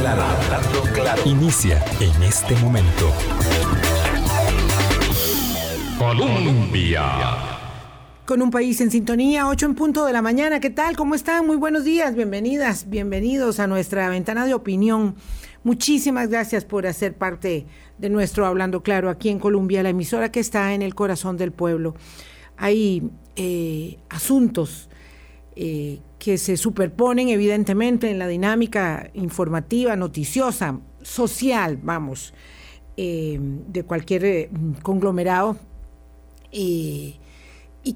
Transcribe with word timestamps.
claro, 0.00 0.22
hablando 0.22 0.82
claro. 0.94 1.22
Inicia 1.26 1.84
en 2.00 2.22
este 2.22 2.54
momento. 2.56 3.12
Colombia. 5.98 7.02
Con 8.24 8.42
un 8.42 8.50
país 8.50 8.80
en 8.80 8.90
sintonía, 8.90 9.48
8 9.48 9.66
en 9.66 9.74
punto 9.74 10.06
de 10.06 10.12
la 10.12 10.22
mañana. 10.22 10.60
¿Qué 10.60 10.70
tal? 10.70 10.96
¿Cómo 10.96 11.14
están? 11.14 11.46
Muy 11.46 11.56
buenos 11.56 11.84
días. 11.84 12.14
Bienvenidas, 12.14 12.88
bienvenidos 12.88 13.60
a 13.60 13.66
nuestra 13.66 14.08
ventana 14.08 14.46
de 14.46 14.54
opinión. 14.54 15.16
Muchísimas 15.64 16.28
gracias 16.28 16.64
por 16.64 16.86
hacer 16.86 17.14
parte 17.14 17.66
de 17.98 18.08
nuestro 18.08 18.46
Hablando 18.46 18.82
Claro 18.82 19.10
aquí 19.10 19.28
en 19.28 19.38
Colombia, 19.38 19.82
la 19.82 19.90
emisora 19.90 20.32
que 20.32 20.40
está 20.40 20.72
en 20.72 20.80
el 20.80 20.94
corazón 20.94 21.36
del 21.36 21.52
pueblo. 21.52 21.94
Hay 22.56 23.10
eh, 23.36 23.98
asuntos 24.08 24.88
eh, 25.56 26.00
que 26.20 26.36
se 26.36 26.58
superponen 26.58 27.30
evidentemente 27.30 28.10
en 28.10 28.18
la 28.18 28.28
dinámica 28.28 29.10
informativa, 29.14 29.96
noticiosa, 29.96 30.78
social, 31.00 31.78
vamos, 31.82 32.34
eh, 32.96 33.40
de 33.40 33.82
cualquier 33.84 34.24
eh, 34.26 34.50
conglomerado, 34.82 35.56
y 36.52 37.16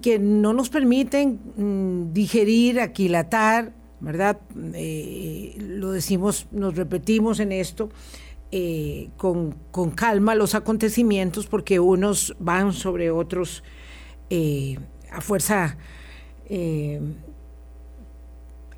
que 0.01 0.19
no 0.19 0.55
nos 0.55 0.71
permiten 0.71 1.39
mm, 1.57 2.13
digerir, 2.15 2.81
aquilatar, 2.81 3.75
¿verdad? 4.01 4.39
lo 4.51 5.93
decimos, 5.93 6.47
nos 6.51 6.77
repetimos 6.77 7.41
en 7.41 7.53
esto, 7.53 7.91
con, 9.17 9.57
con, 9.71 9.91
calma 9.91 10.35
los 10.35 10.55
acontecimientos, 10.55 11.47
porque 11.47 11.81
unos 11.81 12.37
van 12.39 12.73
sobre 12.73 13.11
otros 13.11 13.65
a 15.11 15.21
fuerza 15.21 15.77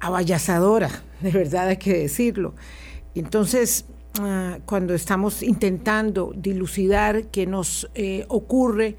abayazadora, 0.07 0.91
de 1.21 1.31
verdad 1.31 1.69
hay 1.69 1.77
que 1.77 1.99
decirlo. 1.99 2.55
Entonces, 3.15 3.87
ah, 4.21 4.59
cuando 4.65 4.95
estamos 4.95 5.43
intentando 5.43 6.33
dilucidar 6.37 7.25
qué 7.27 7.47
nos 7.47 7.91
eh, 7.95 8.25
ocurre, 8.29 8.97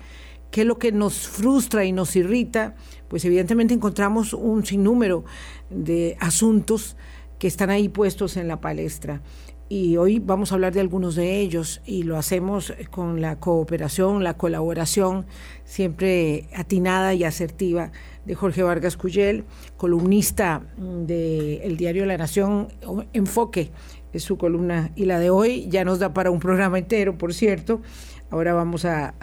qué 0.52 0.62
es 0.62 0.68
lo 0.68 0.78
que 0.78 0.92
nos 0.92 1.28
frustra 1.28 1.86
y 1.86 1.92
nos 1.92 2.16
irrita, 2.16 2.76
pues 3.08 3.24
evidentemente 3.26 3.74
encontramos 3.74 4.34
un 4.34 4.66
sinnúmero 4.66 5.24
de 5.70 6.18
asuntos 6.20 6.96
que 7.40 7.48
están 7.48 7.70
ahí 7.70 7.90
puestos 7.90 8.38
en 8.38 8.48
la 8.48 8.60
palestra. 8.60 9.22
Y 9.70 9.98
hoy 9.98 10.20
vamos 10.20 10.52
a 10.52 10.56
hablar 10.56 10.74
de 10.74 10.80
algunos 10.80 11.16
de 11.16 11.42
ellos 11.42 11.82
y 11.86 12.04
lo 12.04 12.18
hacemos 12.18 12.74
con 12.90 13.20
la 13.20 13.38
cooperación, 13.38 14.24
la 14.24 14.36
colaboración 14.36 15.26
siempre 15.66 16.48
atinada 16.56 17.14
y 17.14 17.26
asertiva 17.26 17.92
de 18.24 18.34
Jorge 18.34 18.64
Vargas 18.64 18.96
Cuyel, 18.96 19.44
columnista 19.76 20.62
del 20.78 21.76
diario 21.76 22.06
La 22.06 22.18
Nación, 22.18 22.70
Enfoque 23.12 23.72
es 24.14 24.24
su 24.24 24.38
columna 24.38 24.92
y 24.96 25.04
la 25.04 25.20
de 25.20 25.30
hoy 25.30 25.68
ya 25.70 25.84
nos 25.84 26.00
da 26.00 26.14
para 26.14 26.32
un 26.32 26.40
programa 26.40 26.80
entero, 26.80 27.18
por 27.18 27.34
cierto. 27.34 27.82
Ahora 28.30 28.54
vamos 28.54 28.86
a, 28.86 29.14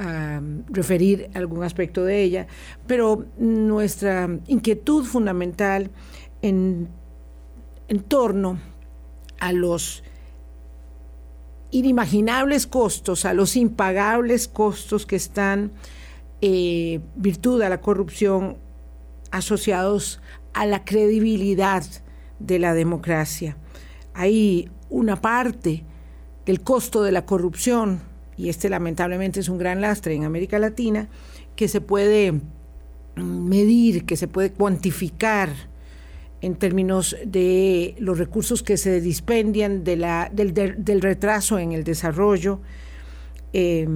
referir 0.69 1.31
algún 1.34 1.62
aspecto 1.62 2.05
de 2.05 2.22
ella, 2.22 2.47
pero 2.87 3.25
nuestra 3.39 4.28
inquietud 4.47 5.05
fundamental 5.05 5.91
en, 6.42 6.89
en 7.89 8.00
torno 8.00 8.59
a 9.41 9.53
los 9.53 10.03
inimaginables 11.75 12.69
costos, 12.69 13.25
a 13.25 13.34
los 13.34 13.56
impagables 13.56 14.47
costos 14.47 15.06
que 15.06 15.17
están 15.17 15.72
eh, 16.41 17.00
virtud 17.16 17.61
a 17.62 17.69
la 17.69 17.81
corrupción 17.81 18.58
asociados 19.33 20.20
a 20.53 20.66
la 20.66 20.84
credibilidad 20.84 21.84
de 22.39 22.61
la 22.61 22.75
democracia. 22.75 23.56
Hay 24.14 24.70
una 24.89 25.20
parte 25.20 25.83
del 26.47 26.61
costo 26.61 27.03
de 27.03 27.11
la 27.11 27.27
corrupción, 27.27 28.03
y 28.36 28.50
este 28.50 28.69
lamentablemente 28.69 29.41
es 29.41 29.48
un 29.48 29.59
gran 29.59 29.81
lastre 29.81 30.14
en 30.14 30.22
América 30.22 30.61
Latina, 30.61 31.09
que 31.56 31.66
se 31.66 31.81
puede 31.81 32.31
mm, 32.31 33.49
medir, 33.49 34.06
que 34.06 34.16
se 34.16 34.28
puede 34.28 34.53
cuantificar 34.53 35.50
en 36.41 36.56
términos 36.56 37.17
de 37.25 37.95
los 37.99 38.19
recursos 38.19 38.62
que 38.62 38.77
se 38.77 39.00
dispendian, 39.00 39.84
de 39.84 39.97
la, 39.97 40.31
del, 40.33 41.00
retraso 41.00 41.59
en 41.59 41.72
el 41.72 41.84
desarrollo. 41.84 42.61
Eh, 43.53 43.89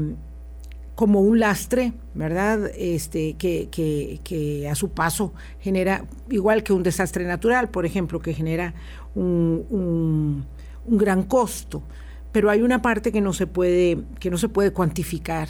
como 0.99 1.21
un 1.21 1.39
lastre, 1.39 1.93
¿verdad? 2.15 2.73
Este, 2.77 3.35
que, 3.35 3.69
que, 3.71 4.69
a 4.69 4.75
su 4.75 4.91
paso 4.91 5.33
genera, 5.61 6.05
igual 6.29 6.65
que 6.65 6.73
un 6.73 6.83
desastre 6.83 7.25
natural, 7.25 7.69
por 7.69 7.87
ejemplo, 7.87 8.19
que 8.19 8.35
genera 8.35 8.75
un, 9.15 10.45
un, 10.85 10.99
gran 10.99 11.23
costo. 11.23 11.85
Pero 12.33 12.51
hay 12.51 12.63
una 12.63 12.83
parte 12.83 13.13
que 13.13 13.21
no 13.21 13.33
se 13.33 13.47
puede, 13.47 13.99
que 14.19 14.29
no 14.29 14.39
se 14.39 14.49
puede 14.49 14.73
cuantificar, 14.73 15.49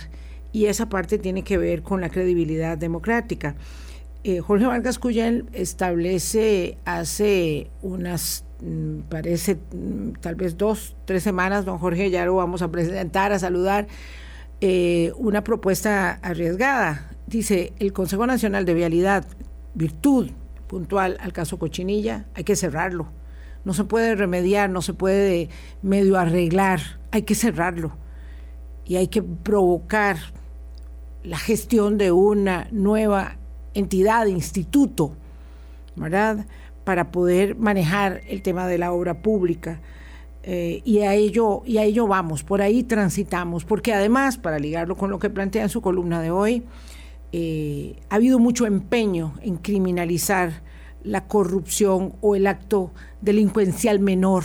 y 0.53 0.66
esa 0.66 0.91
parte 0.91 1.16
tiene 1.16 1.43
que 1.44 1.56
ver 1.56 1.82
con 1.82 2.03
la 2.03 2.10
credibilidad 2.10 2.77
democrática. 2.77 3.56
Eh, 4.24 4.40
Jorge 4.40 4.66
Vargas 4.66 4.98
Cuyel 4.98 5.46
establece 5.52 6.76
hace 6.84 7.70
unas, 7.82 8.44
mm, 8.60 9.00
parece 9.08 9.54
mm, 9.54 10.14
tal 10.20 10.34
vez 10.34 10.56
dos, 10.56 10.96
tres 11.04 11.22
semanas, 11.22 11.64
don 11.64 11.78
Jorge, 11.78 12.10
ya 12.10 12.24
lo 12.24 12.34
vamos 12.34 12.62
a 12.62 12.70
presentar, 12.70 13.30
a 13.30 13.38
saludar, 13.38 13.86
eh, 14.60 15.12
una 15.16 15.44
propuesta 15.44 16.18
arriesgada. 16.22 17.10
Dice, 17.28 17.72
el 17.78 17.92
Consejo 17.92 18.26
Nacional 18.26 18.64
de 18.64 18.74
Vialidad, 18.74 19.24
virtud 19.74 20.30
puntual 20.66 21.16
al 21.20 21.32
caso 21.32 21.58
Cochinilla, 21.58 22.26
hay 22.34 22.42
que 22.42 22.56
cerrarlo. 22.56 23.12
No 23.64 23.72
se 23.72 23.84
puede 23.84 24.16
remediar, 24.16 24.68
no 24.68 24.82
se 24.82 24.94
puede 24.94 25.48
medio 25.82 26.18
arreglar, 26.18 26.80
hay 27.12 27.22
que 27.22 27.36
cerrarlo. 27.36 27.96
Y 28.84 28.96
hay 28.96 29.08
que 29.08 29.22
provocar 29.22 30.16
la 31.22 31.38
gestión 31.38 31.98
de 31.98 32.10
una 32.10 32.68
nueva 32.72 33.36
entidad, 33.74 34.26
instituto, 34.26 35.12
¿verdad? 35.96 36.46
Para 36.84 37.10
poder 37.10 37.56
manejar 37.56 38.22
el 38.28 38.42
tema 38.42 38.66
de 38.66 38.78
la 38.78 38.92
obra 38.92 39.22
pública 39.22 39.80
eh, 40.50 40.80
y, 40.84 41.00
a 41.00 41.14
ello, 41.14 41.62
y 41.66 41.78
a 41.78 41.84
ello 41.84 42.06
vamos, 42.06 42.42
por 42.42 42.62
ahí 42.62 42.82
transitamos, 42.82 43.64
porque 43.64 43.92
además, 43.92 44.38
para 44.38 44.58
ligarlo 44.58 44.96
con 44.96 45.10
lo 45.10 45.18
que 45.18 45.28
plantea 45.28 45.64
en 45.64 45.68
su 45.68 45.82
columna 45.82 46.22
de 46.22 46.30
hoy, 46.30 46.64
eh, 47.32 47.96
ha 48.08 48.14
habido 48.14 48.38
mucho 48.38 48.64
empeño 48.64 49.34
en 49.42 49.56
criminalizar 49.56 50.62
la 51.02 51.26
corrupción 51.26 52.14
o 52.22 52.34
el 52.34 52.46
acto 52.46 52.92
delincuencial 53.20 54.00
menor, 54.00 54.44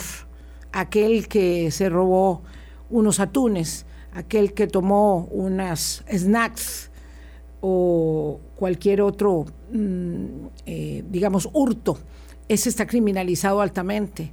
aquel 0.72 1.28
que 1.28 1.70
se 1.70 1.88
robó 1.88 2.42
unos 2.90 3.20
atunes, 3.20 3.86
aquel 4.12 4.52
que 4.52 4.66
tomó 4.66 5.26
unas 5.30 6.04
snacks 6.12 6.90
o 7.66 8.40
cualquier 8.56 9.00
otro, 9.00 9.46
mm, 9.72 10.46
eh, 10.66 11.02
digamos, 11.08 11.48
hurto, 11.52 11.98
ese 12.46 12.68
está 12.68 12.86
criminalizado 12.86 13.62
altamente 13.62 14.32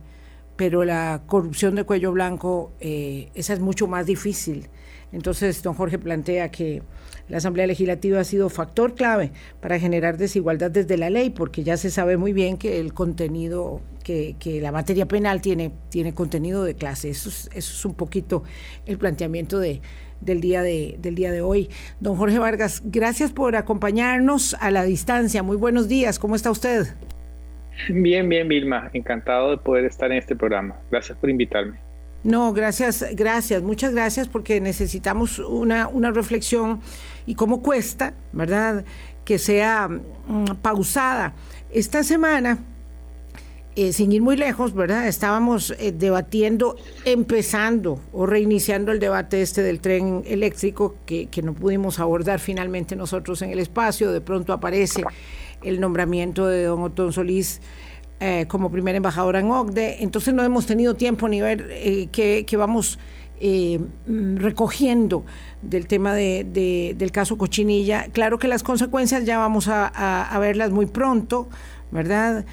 pero 0.61 0.83
la 0.83 1.23
corrupción 1.25 1.73
de 1.73 1.85
cuello 1.85 2.11
blanco, 2.11 2.71
eh, 2.79 3.29
esa 3.33 3.53
es 3.53 3.59
mucho 3.59 3.87
más 3.87 4.05
difícil. 4.05 4.69
Entonces, 5.11 5.63
don 5.63 5.73
Jorge 5.73 5.97
plantea 5.97 6.51
que 6.51 6.83
la 7.29 7.37
Asamblea 7.37 7.65
Legislativa 7.65 8.19
ha 8.19 8.23
sido 8.23 8.47
factor 8.47 8.93
clave 8.93 9.31
para 9.59 9.79
generar 9.79 10.17
desigualdad 10.17 10.69
desde 10.69 10.97
la 10.97 11.09
ley, 11.09 11.31
porque 11.31 11.63
ya 11.63 11.77
se 11.77 11.89
sabe 11.89 12.15
muy 12.15 12.31
bien 12.31 12.57
que 12.57 12.79
el 12.79 12.93
contenido, 12.93 13.81
que, 14.03 14.35
la 14.61 14.71
materia 14.71 15.07
penal 15.07 15.41
tiene, 15.41 15.71
tiene 15.89 16.13
contenido 16.13 16.63
de 16.63 16.75
clase. 16.75 17.09
Eso 17.09 17.29
es, 17.29 17.49
eso 17.55 17.73
es 17.73 17.85
un 17.85 17.95
poquito 17.95 18.43
el 18.85 18.99
planteamiento 18.99 19.57
de, 19.57 19.81
del, 20.21 20.41
día 20.41 20.61
de, 20.61 20.95
del 20.99 21.15
día 21.15 21.31
de 21.31 21.41
hoy. 21.41 21.69
Don 21.99 22.15
Jorge 22.15 22.39
Vargas, 22.39 22.81
gracias 22.85 23.31
por 23.31 23.55
acompañarnos 23.55 24.55
a 24.59 24.71
la 24.71 24.83
distancia. 24.83 25.43
Muy 25.43 25.57
buenos 25.57 25.87
días, 25.87 26.19
¿cómo 26.19 26.35
está 26.35 26.51
usted? 26.51 26.87
Bien, 27.89 28.29
bien, 28.29 28.47
Vilma. 28.47 28.89
Encantado 28.93 29.51
de 29.51 29.57
poder 29.57 29.85
estar 29.85 30.11
en 30.11 30.17
este 30.17 30.35
programa. 30.35 30.75
Gracias 30.89 31.17
por 31.17 31.29
invitarme. 31.29 31.77
No, 32.23 32.53
gracias, 32.53 33.03
gracias, 33.15 33.63
muchas 33.63 33.93
gracias 33.93 34.27
porque 34.27 34.61
necesitamos 34.61 35.39
una, 35.39 35.87
una 35.87 36.11
reflexión 36.11 36.79
y 37.25 37.33
cómo 37.33 37.63
cuesta, 37.63 38.13
¿verdad? 38.31 38.85
Que 39.25 39.39
sea 39.39 39.87
mm, 39.87 40.45
pausada. 40.61 41.33
Esta 41.71 42.03
semana, 42.03 42.59
eh, 43.75 43.93
sin 43.93 44.11
ir 44.11 44.21
muy 44.21 44.35
lejos, 44.35 44.73
¿verdad? 44.73 45.07
Estábamos 45.07 45.73
eh, 45.79 45.91
debatiendo, 45.91 46.75
empezando 47.05 47.99
o 48.11 48.25
reiniciando 48.25 48.91
el 48.91 48.99
debate 48.99 49.41
este 49.41 49.63
del 49.63 49.79
tren 49.79 50.23
eléctrico 50.25 50.95
que, 51.05 51.27
que 51.27 51.41
no 51.41 51.53
pudimos 51.53 51.99
abordar 51.99 52.39
finalmente 52.39 52.95
nosotros 52.95 53.41
en 53.41 53.51
el 53.51 53.59
espacio. 53.59 54.11
De 54.11 54.21
pronto 54.21 54.53
aparece 54.53 55.03
el 55.63 55.79
nombramiento 55.79 56.47
de 56.47 56.63
don 56.63 56.81
Otón 56.81 57.13
Solís 57.13 57.61
eh, 58.23 58.45
como 58.47 58.69
primer 58.69 58.93
embajador 58.93 59.35
en 59.35 59.49
OCDE. 59.49 60.03
Entonces 60.03 60.31
no 60.33 60.43
hemos 60.43 60.67
tenido 60.67 60.93
tiempo 60.93 61.27
ni 61.27 61.41
ver 61.41 61.67
qué, 62.11 62.45
vamos 62.55 62.99
eh, 63.39 63.79
recogiendo 64.05 65.25
del 65.63 65.87
tema 65.87 66.13
de, 66.13 66.93
del 66.95 67.11
caso 67.11 67.39
Cochinilla. 67.39 68.09
Claro 68.11 68.37
que 68.37 68.47
las 68.47 68.61
consecuencias 68.61 69.25
ya 69.25 69.39
vamos 69.39 69.67
a, 69.67 70.37
verlas 70.39 70.69
muy 70.69 70.85
pronto, 70.85 71.49
¿verdad? 71.89 72.45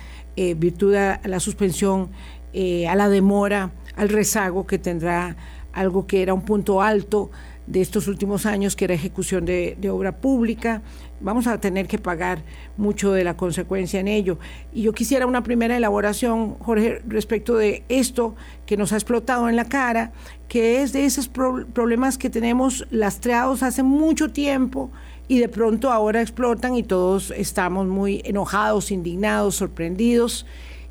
Virtud 0.57 0.95
a 0.95 1.21
la 1.25 1.41
suspensión, 1.41 2.11
a 2.55 2.95
la 2.95 3.09
demora, 3.09 3.73
al 3.97 4.09
rezago 4.09 4.67
que 4.67 4.79
tendrá 4.79 5.37
algo 5.73 6.07
que 6.07 6.23
era 6.23 6.35
un 6.35 6.43
punto 6.43 6.83
alto 6.83 7.31
de 7.69 7.83
estos 7.83 8.09
últimos 8.09 8.47
años, 8.47 8.75
que 8.77 8.87
era 8.87 8.95
ejecución 8.95 9.45
de, 9.45 9.77
obra 9.91 10.21
pública. 10.21 10.83
Vamos 11.21 11.47
a 11.47 11.61
tener 11.61 11.87
que 11.87 11.99
pagar 11.99 12.43
mucho 12.77 13.13
de 13.13 13.25
la 13.25 13.37
consecuencia 13.37 14.01
en 14.01 14.09
ello. 14.09 14.39
Y 14.73 14.83
yo 14.83 14.93
quisiera 14.93 15.27
una 15.27 15.43
primera 15.43 15.77
elaboración, 15.77 16.55
Jorge, 16.61 17.03
respecto 17.07 17.57
de 17.57 17.85
esto 17.89 18.35
que 18.65 18.77
nos 18.77 18.93
ha 18.93 18.97
explotado 18.97 19.49
en 19.49 19.57
la 19.57 19.67
cara, 19.67 20.13
que 20.49 20.83
es 20.83 20.93
de 20.93 21.05
esos 21.05 21.29
problemas 21.29 22.17
que 22.17 22.31
tenemos 22.31 22.87
lastreados 22.91 23.63
hace 23.63 23.83
mucho 23.83 24.31
tiempo 24.31 24.91
y 25.29 25.39
de 25.39 25.49
pronto 25.49 25.91
ahora 25.91 26.23
explotan 26.23 26.75
y 26.75 26.83
todos 26.83 27.31
estamos 27.31 27.87
muy 27.87 28.23
enojados, 28.25 28.91
indignados, 28.91 29.57
sorprendidos 29.57 30.47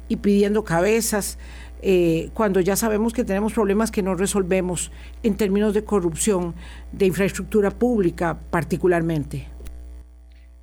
y 0.08 0.18
pidiendo 0.18 0.64
cabezas. 0.64 1.40
Eh, 1.82 2.30
cuando 2.34 2.60
ya 2.60 2.76
sabemos 2.76 3.14
que 3.14 3.24
tenemos 3.24 3.54
problemas 3.54 3.92
que 3.92 4.02
no 4.02 4.16
resolvemos 4.16 4.92
en 5.24 5.36
términos 5.36 5.74
de 5.74 5.84
corrupción, 5.84 6.56
de 6.92 7.08
infraestructura 7.08 7.72
pública 7.72 8.40
particularmente. 8.50 9.48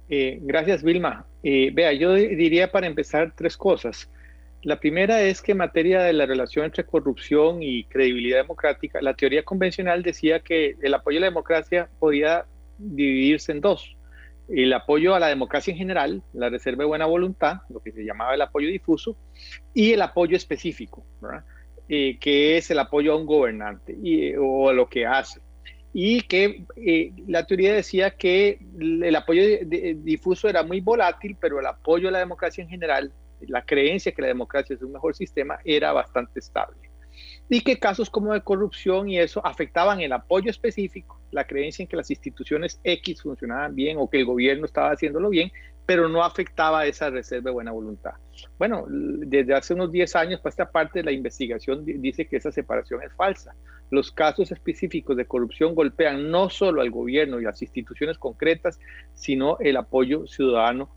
Eh, 0.09 0.38
gracias, 0.43 0.82
Vilma. 0.82 1.26
Eh, 1.43 1.71
vea, 1.73 1.93
yo 1.93 2.15
diría 2.15 2.71
para 2.71 2.87
empezar 2.87 3.32
tres 3.37 3.56
cosas. 3.56 4.09
La 4.62 4.81
primera 4.81 5.21
es 5.21 5.43
que 5.43 5.53
en 5.53 5.59
materia 5.59 6.03
de 6.03 6.12
la 6.15 6.26
relación 6.26 6.65
entre 6.65 6.85
corrupción 6.85 7.62
y 7.62 7.85
credibilidad 7.85 8.38
democrática, 8.38 9.03
la 9.03 9.15
teoría 9.15 9.44
convencional 9.44 10.03
decía 10.03 10.41
que 10.41 10.76
el 10.81 10.94
apoyo 10.94 11.19
a 11.19 11.21
la 11.21 11.26
democracia 11.26 11.88
podía 11.99 12.47
dividirse 12.79 13.53
en 13.53 13.61
dos. 13.61 13.97
El 14.49 14.73
apoyo 14.73 15.15
a 15.15 15.21
la 15.21 15.29
democracia 15.29 15.73
en 15.73 15.79
general, 15.79 16.23
la 16.32 16.50
reserva 16.50 16.82
de 16.82 16.88
buena 16.88 17.06
voluntad, 17.06 17.62
lo 17.71 17.81
que 17.81 17.93
se 17.93 18.05
llamaba 18.05 18.35
el 18.35 18.43
apoyo 18.43 18.69
difuso, 18.69 19.17
y 19.73 19.93
el 19.93 20.03
apoyo 20.03 20.37
específico, 20.37 21.05
eh, 21.88 22.19
que 22.19 22.59
es 22.59 22.71
el 22.71 22.79
apoyo 22.79 23.12
a 23.12 23.17
un 23.17 23.26
gobernante 23.26 23.97
o 24.38 24.69
a 24.69 24.73
lo 24.75 24.88
que 24.88 25.06
hace. 25.06 25.41
Y 25.94 26.23
que 26.23 26.65
eh, 26.76 27.12
la 27.26 27.47
teoría 27.47 27.73
decía 27.73 28.11
que 28.11 28.59
el 28.79 29.15
apoyo 29.17 29.43
difuso 29.97 30.49
era 30.49 30.62
muy 30.62 30.81
volátil, 30.81 31.37
pero 31.41 31.61
el 31.61 31.67
apoyo 31.67 32.09
a 32.09 32.12
la 32.12 32.19
democracia 32.19 32.62
en 32.62 32.69
general, 32.69 33.12
la 33.41 33.65
creencia 33.65 34.12
que 34.12 34.23
la 34.23 34.29
democracia 34.29 34.75
es 34.75 34.82
un 34.82 34.93
mejor 34.93 35.15
sistema, 35.15 35.59
era 35.65 35.93
bastante 35.93 36.41
estable 36.41 36.83
y 37.49 37.61
que 37.61 37.79
casos 37.79 38.11
como 38.11 38.32
de 38.32 38.41
corrupción 38.41 39.08
y 39.08 39.19
eso 39.19 39.44
afectaban 39.44 40.00
el 40.00 40.12
apoyo 40.12 40.50
específico, 40.50 41.20
la 41.31 41.46
creencia 41.46 41.82
en 41.82 41.88
que 41.88 41.96
las 41.96 42.11
instituciones 42.11 42.81
X 42.85 43.23
funcionaban 43.23 43.75
bien 43.75 43.96
o 43.99 44.08
que 44.08 44.19
el 44.19 44.25
gobierno 44.25 44.64
estaba 44.64 44.91
haciéndolo 44.91 45.29
bien, 45.29 45.52
pero 45.87 46.08
no 46.08 46.25
afectaba 46.25 46.87
esa 46.87 47.11
reserva 47.11 47.50
de 47.50 47.55
buena 47.55 47.73
voluntad. 47.73 48.12
Bueno, 48.58 48.87
desde 48.88 49.55
hace 49.55 49.75
unos 49.75 49.93
10 49.93 50.17
años 50.17 50.41
para 50.41 50.50
esta 50.50 50.70
parte 50.70 51.00
de 51.00 51.05
la 51.05 51.12
investigación 51.12 51.85
dice 51.85 52.26
que 52.26 52.37
esa 52.37 52.50
separación 52.50 53.02
es 53.02 53.12
falsa. 53.12 53.55
Los 53.90 54.11
casos 54.11 54.50
específicos 54.50 55.17
de 55.17 55.26
corrupción 55.26 55.75
golpean 55.75 56.31
no 56.31 56.49
solo 56.49 56.81
al 56.81 56.90
gobierno 56.90 57.38
y 57.38 57.44
las 57.44 57.61
instituciones 57.61 58.17
concretas, 58.17 58.81
sino 59.12 59.58
el 59.61 59.76
apoyo 59.76 60.26
ciudadano 60.26 60.88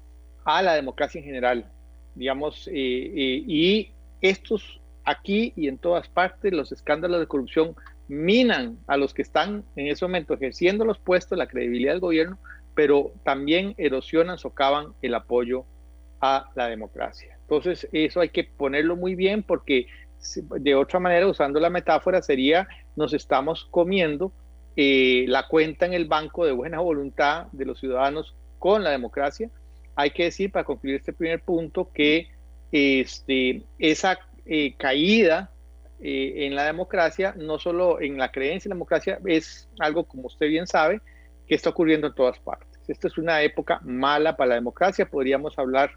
a 0.45 0.61
la 0.61 0.73
democracia 0.73 1.19
en 1.19 1.25
general. 1.25 1.71
Digamos, 2.15 2.67
eh, 2.69 2.71
eh, 2.73 3.43
y 3.45 3.91
estos 4.21 4.81
aquí 5.07 5.53
y 5.55 5.69
en 5.69 5.77
todas 5.77 6.09
partes 6.09 6.53
los 6.53 6.71
escándalos 6.73 7.21
de 7.21 7.27
corrupción 7.27 7.75
minan 8.09 8.77
a 8.87 8.97
los 8.97 9.13
que 9.13 9.21
están 9.21 9.63
en 9.77 9.87
ese 9.87 10.03
momento 10.03 10.33
ejerciendo 10.33 10.83
los 10.83 10.99
puestos, 10.99 11.37
la 11.37 11.47
credibilidad 11.47 11.93
del 11.93 12.01
gobierno, 12.01 12.37
pero 12.75 13.13
también 13.23 13.73
erosionan, 13.77 14.37
socavan 14.37 14.87
el 15.01 15.15
apoyo 15.15 15.65
a 16.19 16.51
la 16.55 16.67
democracia. 16.67 17.37
Entonces, 17.41 17.87
eso 17.93 18.19
hay 18.19 18.29
que 18.29 18.43
ponerlo 18.43 18.97
muy 18.97 19.15
bien 19.15 19.43
porque 19.43 19.87
de 20.59 20.75
otra 20.75 20.99
manera, 20.99 21.25
usando 21.25 21.59
la 21.59 21.69
metáfora, 21.69 22.21
sería 22.21 22.67
nos 22.97 23.13
estamos 23.13 23.65
comiendo 23.71 24.33
eh, 24.75 25.25
la 25.29 25.47
cuenta 25.47 25.85
en 25.85 25.93
el 25.93 26.05
banco 26.05 26.45
de 26.45 26.51
buena 26.51 26.79
voluntad 26.79 27.47
de 27.53 27.65
los 27.65 27.79
ciudadanos 27.79 28.35
con 28.59 28.83
la 28.83 28.89
democracia. 28.89 29.49
Hay 29.95 30.11
que 30.11 30.25
decir, 30.25 30.51
para 30.51 30.65
concluir 30.65 30.97
este 30.97 31.13
primer 31.13 31.41
punto, 31.41 31.91
que 31.93 32.27
este, 32.71 33.63
esa 33.79 34.19
eh, 34.47 34.75
caída 34.77 35.51
eh, 35.99 36.45
en 36.45 36.55
la 36.55 36.65
democracia, 36.65 37.33
no 37.37 37.59
solo 37.59 37.99
en 38.01 38.17
la 38.17 38.31
creencia 38.31 38.67
en 38.67 38.71
la 38.71 38.75
democracia, 38.75 39.19
es 39.25 39.69
algo, 39.79 40.05
como 40.05 40.27
usted 40.27 40.47
bien 40.47 40.67
sabe, 40.67 41.01
que 41.47 41.55
está 41.55 41.69
ocurriendo 41.69 42.07
en 42.07 42.15
todas 42.15 42.39
partes. 42.39 42.79
Esta 42.87 43.07
es 43.07 43.17
una 43.17 43.41
época 43.41 43.79
mala 43.83 44.37
para 44.37 44.49
la 44.49 44.55
democracia, 44.55 45.09
podríamos 45.09 45.57
hablar 45.57 45.91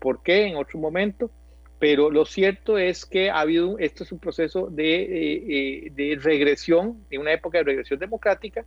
por 0.00 0.22
qué 0.22 0.46
en 0.46 0.56
otro 0.56 0.78
momento, 0.78 1.30
pero 1.78 2.10
lo 2.10 2.24
cierto 2.24 2.78
es 2.78 3.04
que 3.04 3.30
ha 3.30 3.40
habido, 3.40 3.78
esto 3.78 4.04
es 4.04 4.12
un 4.12 4.18
proceso 4.18 4.68
de, 4.68 5.86
eh, 5.86 5.90
de 5.92 6.18
regresión, 6.20 7.04
en 7.10 7.20
una 7.20 7.32
época 7.32 7.58
de 7.58 7.64
regresión 7.64 7.98
democrática, 7.98 8.64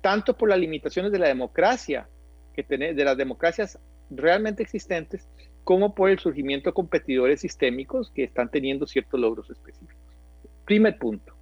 tanto 0.00 0.36
por 0.36 0.48
las 0.48 0.58
limitaciones 0.58 1.10
de 1.10 1.18
la 1.18 1.28
democracia, 1.28 2.08
que 2.54 2.62
de 2.76 3.04
las 3.04 3.16
democracias 3.16 3.78
realmente 4.10 4.62
existentes, 4.62 5.28
como 5.64 5.94
por 5.94 6.10
el 6.10 6.18
surgimiento 6.18 6.70
de 6.70 6.74
competidores 6.74 7.40
sistémicos 7.40 8.10
que 8.10 8.24
están 8.24 8.50
teniendo 8.50 8.86
ciertos 8.86 9.20
logros 9.20 9.50
específicos. 9.50 9.96
Primer 10.64 10.98
punto. 10.98 11.34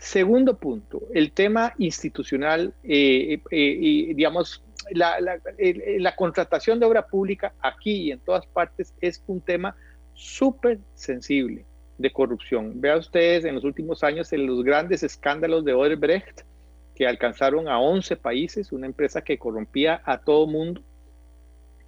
Segundo 0.00 0.58
punto, 0.58 1.02
el 1.12 1.32
tema 1.32 1.74
institucional, 1.76 2.72
eh, 2.82 3.34
eh, 3.34 3.40
eh, 3.50 4.14
digamos, 4.14 4.64
la, 4.92 6.16
contratación 6.16 6.80
de 6.80 6.86
obra 6.86 7.06
pública 7.06 7.52
aquí 7.60 8.04
y 8.04 8.10
en 8.10 8.20
todas 8.20 8.46
partes 8.46 8.94
es 9.02 9.22
un 9.26 9.42
tema 9.42 9.76
súper 10.14 10.78
sensible 10.94 11.66
de 11.98 12.10
corrupción. 12.10 12.80
Vean 12.80 12.98
ustedes 12.98 13.44
en 13.44 13.54
los 13.54 13.64
últimos 13.64 14.02
años 14.02 14.32
en 14.32 14.46
los 14.46 14.64
grandes 14.64 15.02
escándalos 15.02 15.66
de 15.66 15.74
Odebrecht 15.74 16.42
que 16.94 17.06
alcanzaron 17.06 17.68
a 17.68 17.78
11 17.78 18.16
países, 18.16 18.72
una 18.72 18.86
empresa 18.86 19.22
que 19.22 19.38
corrompía 19.38 20.00
a 20.04 20.18
todo 20.18 20.46
mundo, 20.46 20.82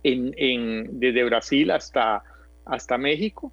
en, 0.02 0.98
desde 0.98 1.24
Brasil 1.24 1.70
hasta, 1.70 2.22
hasta 2.64 2.98
México. 2.98 3.52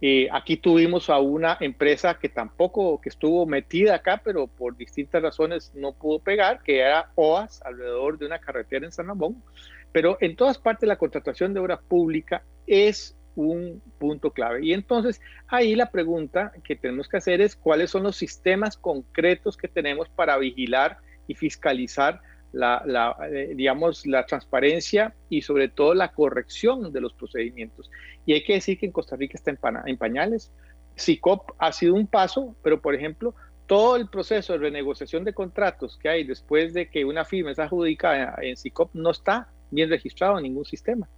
Eh, 0.00 0.28
aquí 0.30 0.56
tuvimos 0.56 1.10
a 1.10 1.18
una 1.18 1.56
empresa 1.60 2.18
que 2.18 2.28
tampoco, 2.28 3.00
que 3.00 3.08
estuvo 3.08 3.46
metida 3.46 3.96
acá, 3.96 4.20
pero 4.22 4.46
por 4.46 4.76
distintas 4.76 5.22
razones 5.22 5.72
no 5.74 5.92
pudo 5.92 6.20
pegar, 6.20 6.62
que 6.62 6.78
era 6.78 7.10
OAS, 7.16 7.60
alrededor 7.62 8.16
de 8.18 8.26
una 8.26 8.38
carretera 8.38 8.86
en 8.86 8.92
San 8.92 9.08
Ramón. 9.08 9.42
Pero 9.90 10.16
en 10.20 10.36
todas 10.36 10.58
partes 10.58 10.88
la 10.88 10.96
contratación 10.96 11.52
de 11.52 11.60
obra 11.60 11.80
pública 11.80 12.44
es 12.66 13.16
un 13.34 13.82
punto 13.98 14.32
clave. 14.32 14.64
Y 14.64 14.72
entonces 14.72 15.20
ahí 15.48 15.74
la 15.74 15.90
pregunta 15.90 16.52
que 16.64 16.76
tenemos 16.76 17.08
que 17.08 17.16
hacer 17.16 17.40
es 17.40 17.56
cuáles 17.56 17.90
son 17.90 18.02
los 18.02 18.16
sistemas 18.16 18.76
concretos 18.76 19.56
que 19.56 19.68
tenemos 19.68 20.08
para 20.08 20.36
vigilar 20.38 20.98
y 21.26 21.34
fiscalizar 21.34 22.20
la, 22.52 23.16
eh, 23.30 23.52
digamos, 23.54 24.06
la 24.06 24.24
transparencia 24.26 25.14
y 25.28 25.42
sobre 25.42 25.68
todo 25.68 25.94
la 25.94 26.12
corrección 26.12 26.92
de 26.92 27.00
los 27.00 27.12
procedimientos. 27.12 27.90
Y 28.26 28.32
hay 28.32 28.44
que 28.44 28.54
decir 28.54 28.78
que 28.78 28.86
en 28.86 28.92
Costa 28.92 29.16
Rica 29.16 29.36
está 29.36 29.50
en, 29.86 29.96
pañales. 29.96 30.52
SICOP 30.96 31.52
ha 31.58 31.72
sido 31.72 31.94
un 31.94 32.06
paso, 32.06 32.56
pero 32.62 32.80
por 32.80 32.94
ejemplo, 32.94 33.34
todo 33.66 33.96
el 33.96 34.08
proceso 34.08 34.54
de 34.54 34.58
renegociación 34.58 35.24
de 35.24 35.32
contratos 35.32 35.98
que 35.98 36.08
hay 36.08 36.24
después 36.24 36.72
de 36.72 36.88
que 36.88 37.04
una 37.04 37.24
firma 37.24 37.52
es 37.52 37.58
adjudicada 37.58 38.36
en 38.42 38.56
SICOP 38.56 38.94
no 38.94 39.10
está 39.10 39.48
bien 39.70 39.90
registrado 39.90 40.38
en 40.38 40.44
ningún 40.44 40.64
sistema. 40.64 41.08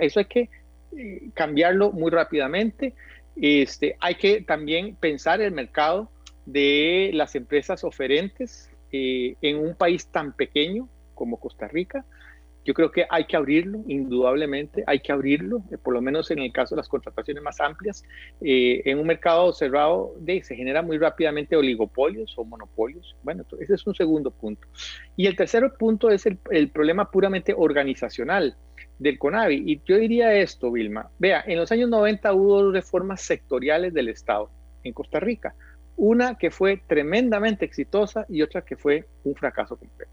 Eso 0.00 0.20
hay 0.20 0.26
que 0.26 0.50
eh, 0.96 1.30
cambiarlo 1.34 1.92
muy 1.92 2.10
rápidamente. 2.10 2.94
Este, 3.34 3.96
hay 4.00 4.14
que 4.14 4.40
también 4.40 4.96
pensar 4.96 5.40
el 5.40 5.52
mercado 5.52 6.10
de 6.46 7.10
las 7.12 7.34
empresas 7.34 7.84
oferentes 7.84 8.70
eh, 8.96 9.36
en 9.42 9.58
un 9.58 9.74
país 9.74 10.06
tan 10.06 10.32
pequeño 10.32 10.88
como 11.14 11.38
Costa 11.38 11.68
Rica. 11.68 12.04
Yo 12.64 12.74
creo 12.74 12.90
que 12.90 13.06
hay 13.08 13.26
que 13.26 13.36
abrirlo, 13.36 13.84
indudablemente, 13.86 14.82
hay 14.86 15.00
que 15.00 15.12
abrirlo, 15.12 15.62
eh, 15.70 15.76
por 15.78 15.94
lo 15.94 16.00
menos 16.00 16.30
en 16.30 16.40
el 16.40 16.50
caso 16.52 16.74
de 16.74 16.80
las 16.80 16.88
contrataciones 16.88 17.42
más 17.42 17.60
amplias. 17.60 18.02
Eh, 18.40 18.82
en 18.86 18.98
un 18.98 19.06
mercado 19.06 19.52
cerrado 19.52 20.14
de, 20.18 20.42
se 20.42 20.56
genera 20.56 20.82
muy 20.82 20.98
rápidamente 20.98 21.56
oligopolios 21.56 22.34
o 22.36 22.44
monopolios. 22.44 23.14
Bueno, 23.22 23.44
ese 23.60 23.74
es 23.74 23.86
un 23.86 23.94
segundo 23.94 24.30
punto. 24.30 24.66
Y 25.14 25.26
el 25.26 25.36
tercer 25.36 25.70
punto 25.78 26.10
es 26.10 26.26
el, 26.26 26.38
el 26.50 26.70
problema 26.70 27.10
puramente 27.10 27.54
organizacional 27.56 28.56
del 28.98 29.18
CONAVI. 29.18 29.62
Y 29.66 29.82
yo 29.84 29.98
diría 29.98 30.34
esto, 30.34 30.72
Vilma. 30.72 31.10
Vea, 31.18 31.44
en 31.46 31.58
los 31.58 31.70
años 31.70 31.90
90 31.90 32.32
hubo 32.32 32.72
reformas 32.72 33.20
sectoriales 33.20 33.92
del 33.92 34.08
Estado 34.08 34.50
en 34.82 34.92
Costa 34.92 35.20
Rica. 35.20 35.54
Una 35.96 36.36
que 36.36 36.50
fue 36.50 36.82
tremendamente 36.86 37.64
exitosa 37.64 38.26
y 38.28 38.42
otra 38.42 38.62
que 38.62 38.76
fue 38.76 39.06
un 39.24 39.34
fracaso 39.34 39.76
completo. 39.76 40.12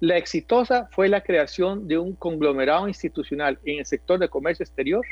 La 0.00 0.16
exitosa 0.16 0.88
fue 0.90 1.08
la 1.08 1.22
creación 1.22 1.86
de 1.86 1.98
un 1.98 2.14
conglomerado 2.14 2.88
institucional 2.88 3.58
en 3.64 3.78
el 3.78 3.86
sector 3.86 4.18
de 4.18 4.28
comercio 4.28 4.64
exterior 4.64 5.04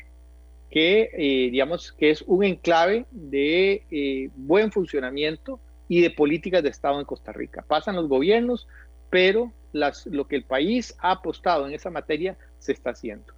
que, 0.70 1.10
eh, 1.12 1.50
digamos, 1.50 1.92
que 1.92 2.10
es 2.10 2.22
un 2.22 2.44
enclave 2.44 3.06
de 3.10 3.84
eh, 3.90 4.30
buen 4.34 4.70
funcionamiento 4.70 5.60
y 5.88 6.00
de 6.00 6.10
políticas 6.10 6.62
de 6.62 6.68
Estado 6.68 7.00
en 7.00 7.04
Costa 7.04 7.32
Rica. 7.32 7.64
Pasan 7.66 7.96
los 7.96 8.08
gobiernos, 8.08 8.68
pero 9.10 9.52
lo 9.72 10.28
que 10.28 10.36
el 10.36 10.44
país 10.44 10.96
ha 11.00 11.12
apostado 11.12 11.66
en 11.66 11.74
esa 11.74 11.90
materia 11.90 12.36
se 12.58 12.72
está 12.72 12.90
haciendo. 12.90 13.32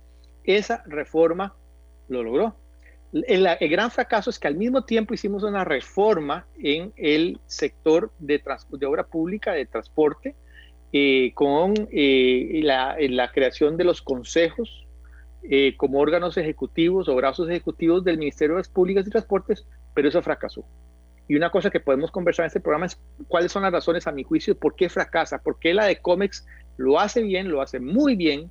Esa 0.44 0.82
reforma 0.86 1.54
lo 2.08 2.22
logró. 2.22 2.54
El, 3.12 3.46
gran 3.68 3.90
fracaso 3.90 4.30
es 4.30 4.38
que 4.38 4.48
al 4.48 4.56
mismo 4.56 4.84
tiempo 4.84 5.12
hicimos 5.12 5.42
una 5.42 5.64
reforma 5.64 6.46
en 6.58 6.92
el 6.96 7.38
sector 7.46 8.10
de, 8.18 8.42
obra 8.86 9.04
pública, 9.04 9.52
de 9.52 9.66
transporte, 9.66 10.34
eh, 10.92 11.32
con 11.34 11.74
eh, 11.90 12.60
la, 12.62 13.30
creación 13.32 13.76
de 13.76 13.84
los 13.84 14.00
consejos 14.00 14.86
eh, 15.42 15.76
como 15.76 15.98
órganos 15.98 16.36
ejecutivos 16.36 17.08
o 17.08 17.16
brazos 17.16 17.48
ejecutivos 17.50 18.04
del 18.04 18.18
Ministerio 18.18 18.54
de 18.54 18.60
las 18.60 18.68
Públicas 18.68 19.06
y 19.06 19.10
Transportes, 19.10 19.66
pero 19.92 20.08
eso 20.08 20.22
fracasó. 20.22 20.64
Y 21.28 21.36
una 21.36 21.50
cosa 21.50 21.70
que 21.70 21.80
podemos 21.80 22.10
conversar 22.10 22.44
en 22.44 22.48
este 22.48 22.60
programa 22.60 22.86
es 22.86 22.98
cuáles 23.28 23.52
son 23.52 23.62
las 23.62 23.72
razones, 23.72 24.06
a 24.06 24.12
mi 24.12 24.22
juicio, 24.22 24.56
por 24.56 24.74
qué 24.74 24.88
fracasa, 24.88 25.38
por 25.38 25.58
qué 25.58 25.74
la 25.74 25.84
de 25.84 26.00
COMEX 26.00 26.46
lo 26.78 26.98
hace 26.98 27.22
bien, 27.22 27.50
lo 27.50 27.60
hace 27.60 27.78
muy 27.78 28.16
bien, 28.16 28.50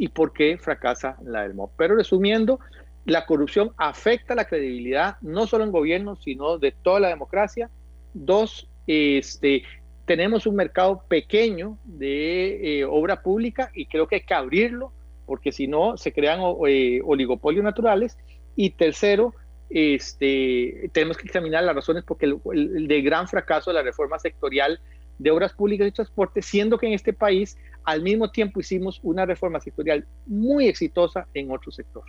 y 0.00 0.08
por 0.08 0.32
qué 0.32 0.56
fracasa 0.56 1.18
la 1.22 1.42
del 1.42 1.52
MOP. 1.52 1.72
Pero 1.76 1.94
resumiendo, 1.94 2.58
la 3.04 3.26
corrupción 3.26 3.72
afecta 3.76 4.34
la 4.34 4.44
credibilidad 4.44 5.16
no 5.20 5.46
solo 5.46 5.64
en 5.64 5.72
gobierno, 5.72 6.16
sino 6.16 6.58
de 6.58 6.72
toda 6.72 7.00
la 7.00 7.08
democracia. 7.08 7.70
Dos, 8.12 8.68
este, 8.86 9.64
tenemos 10.04 10.46
un 10.46 10.56
mercado 10.56 11.04
pequeño 11.08 11.78
de 11.84 12.80
eh, 12.80 12.84
obra 12.84 13.22
pública 13.22 13.70
y 13.74 13.86
creo 13.86 14.06
que 14.06 14.16
hay 14.16 14.22
que 14.22 14.34
abrirlo 14.34 14.92
porque 15.26 15.52
si 15.52 15.68
no 15.68 15.96
se 15.96 16.12
crean 16.12 16.40
eh, 16.66 17.00
oligopolios 17.04 17.62
naturales. 17.62 18.18
Y 18.56 18.70
tercero, 18.70 19.32
este, 19.70 20.90
tenemos 20.92 21.16
que 21.16 21.26
examinar 21.26 21.62
las 21.62 21.76
razones 21.76 22.02
porque 22.04 22.26
el, 22.26 22.40
el, 22.52 22.88
de 22.88 23.00
gran 23.00 23.28
fracaso 23.28 23.70
de 23.70 23.74
la 23.74 23.82
reforma 23.82 24.18
sectorial 24.18 24.80
de 25.18 25.30
obras 25.30 25.52
públicas 25.52 25.86
y 25.86 25.92
transporte, 25.92 26.42
siendo 26.42 26.78
que 26.78 26.86
en 26.86 26.94
este 26.94 27.12
país 27.12 27.56
al 27.84 28.02
mismo 28.02 28.30
tiempo 28.30 28.58
hicimos 28.58 28.98
una 29.02 29.24
reforma 29.26 29.60
sectorial 29.60 30.06
muy 30.26 30.66
exitosa 30.66 31.28
en 31.34 31.50
otro 31.52 31.70
sector. 31.70 32.02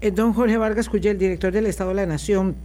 Eh, 0.00 0.10
don 0.10 0.32
Jorge 0.32 0.56
Vargas 0.56 0.88
Cuyel, 0.88 1.18
director 1.18 1.52
del 1.52 1.66
Estado 1.66 1.90
de 1.90 1.96
la 1.96 2.06
Nación, 2.06 2.56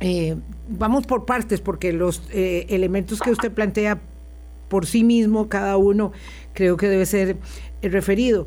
eh, 0.00 0.36
vamos 0.68 1.06
por 1.06 1.24
partes 1.24 1.60
porque 1.60 1.92
los 1.92 2.22
eh, 2.30 2.66
elementos 2.68 3.20
que 3.20 3.30
usted 3.30 3.52
plantea 3.52 4.00
por 4.68 4.86
sí 4.86 5.04
mismo, 5.04 5.48
cada 5.48 5.76
uno 5.76 6.12
creo 6.52 6.76
que 6.76 6.88
debe 6.88 7.06
ser 7.06 7.36
referido. 7.82 8.46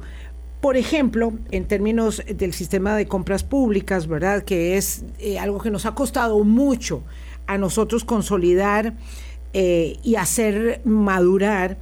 Por 0.61 0.75
ejemplo, 0.75 1.33
en 1.51 1.65
términos 1.65 2.23
del 2.27 2.53
sistema 2.53 2.95
de 2.95 3.07
compras 3.07 3.43
públicas, 3.43 4.07
¿verdad? 4.07 4.43
Que 4.43 4.75
es 4.75 5.05
algo 5.39 5.59
que 5.59 5.69
nos 5.69 5.85
ha 5.85 5.93
costado 5.93 6.43
mucho 6.43 7.03
a 7.45 7.57
nosotros 7.59 8.03
consolidar 8.03 8.95
y 9.53 10.15
hacer 10.15 10.81
madurar, 10.83 11.77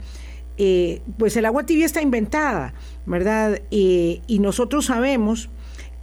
pues 1.18 1.38
el 1.38 1.46
agua 1.46 1.65
tibia 1.65 1.86
está 1.86 2.01
inventada, 2.01 2.74
¿verdad? 3.06 3.62
y 3.72 4.39
nosotros 4.42 4.88
sabemos 4.88 5.50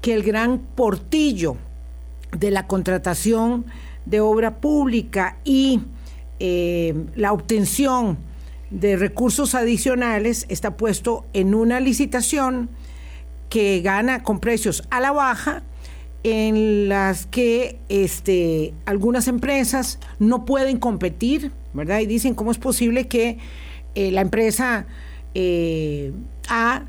que 0.02 0.12
el 0.12 0.23
gran 0.23 0.59
portillo 0.59 1.56
de 2.37 2.50
la 2.50 2.66
contratación 2.66 3.64
de 4.04 4.21
obra 4.21 4.61
pública 4.61 5.38
y 5.44 5.80
eh, 6.40 6.94
la 7.14 7.32
obtención 7.32 8.18
de 8.71 8.97
recursos 8.97 9.54
adicionales 9.54 10.44
está 10.49 10.76
puesto 10.76 11.25
en 11.32 11.54
una 11.54 11.78
licitación 11.78 12.68
que 13.49 13.80
gana 13.82 14.23
con 14.23 14.40
precios 14.40 14.82
a 14.90 15.00
la 15.00 15.12
baja 15.12 15.62
en 16.25 16.88
las 16.88 17.26
que 17.26 17.78
este, 17.88 18.75
algunas 18.87 19.28
empresas 19.28 19.99
no 20.18 20.44
pueden 20.44 20.78
competir, 20.78 21.52
¿verdad? 21.75 22.00
Y 22.00 22.06
dicen 22.06 22.35
cómo 22.35 22.50
es 22.50 22.59
posible 22.59 23.09
que 23.09 23.38
eh, 23.94 24.11
la 24.11 24.21
empresa 24.21 24.87
eh, 25.35 26.12
A 26.49 26.85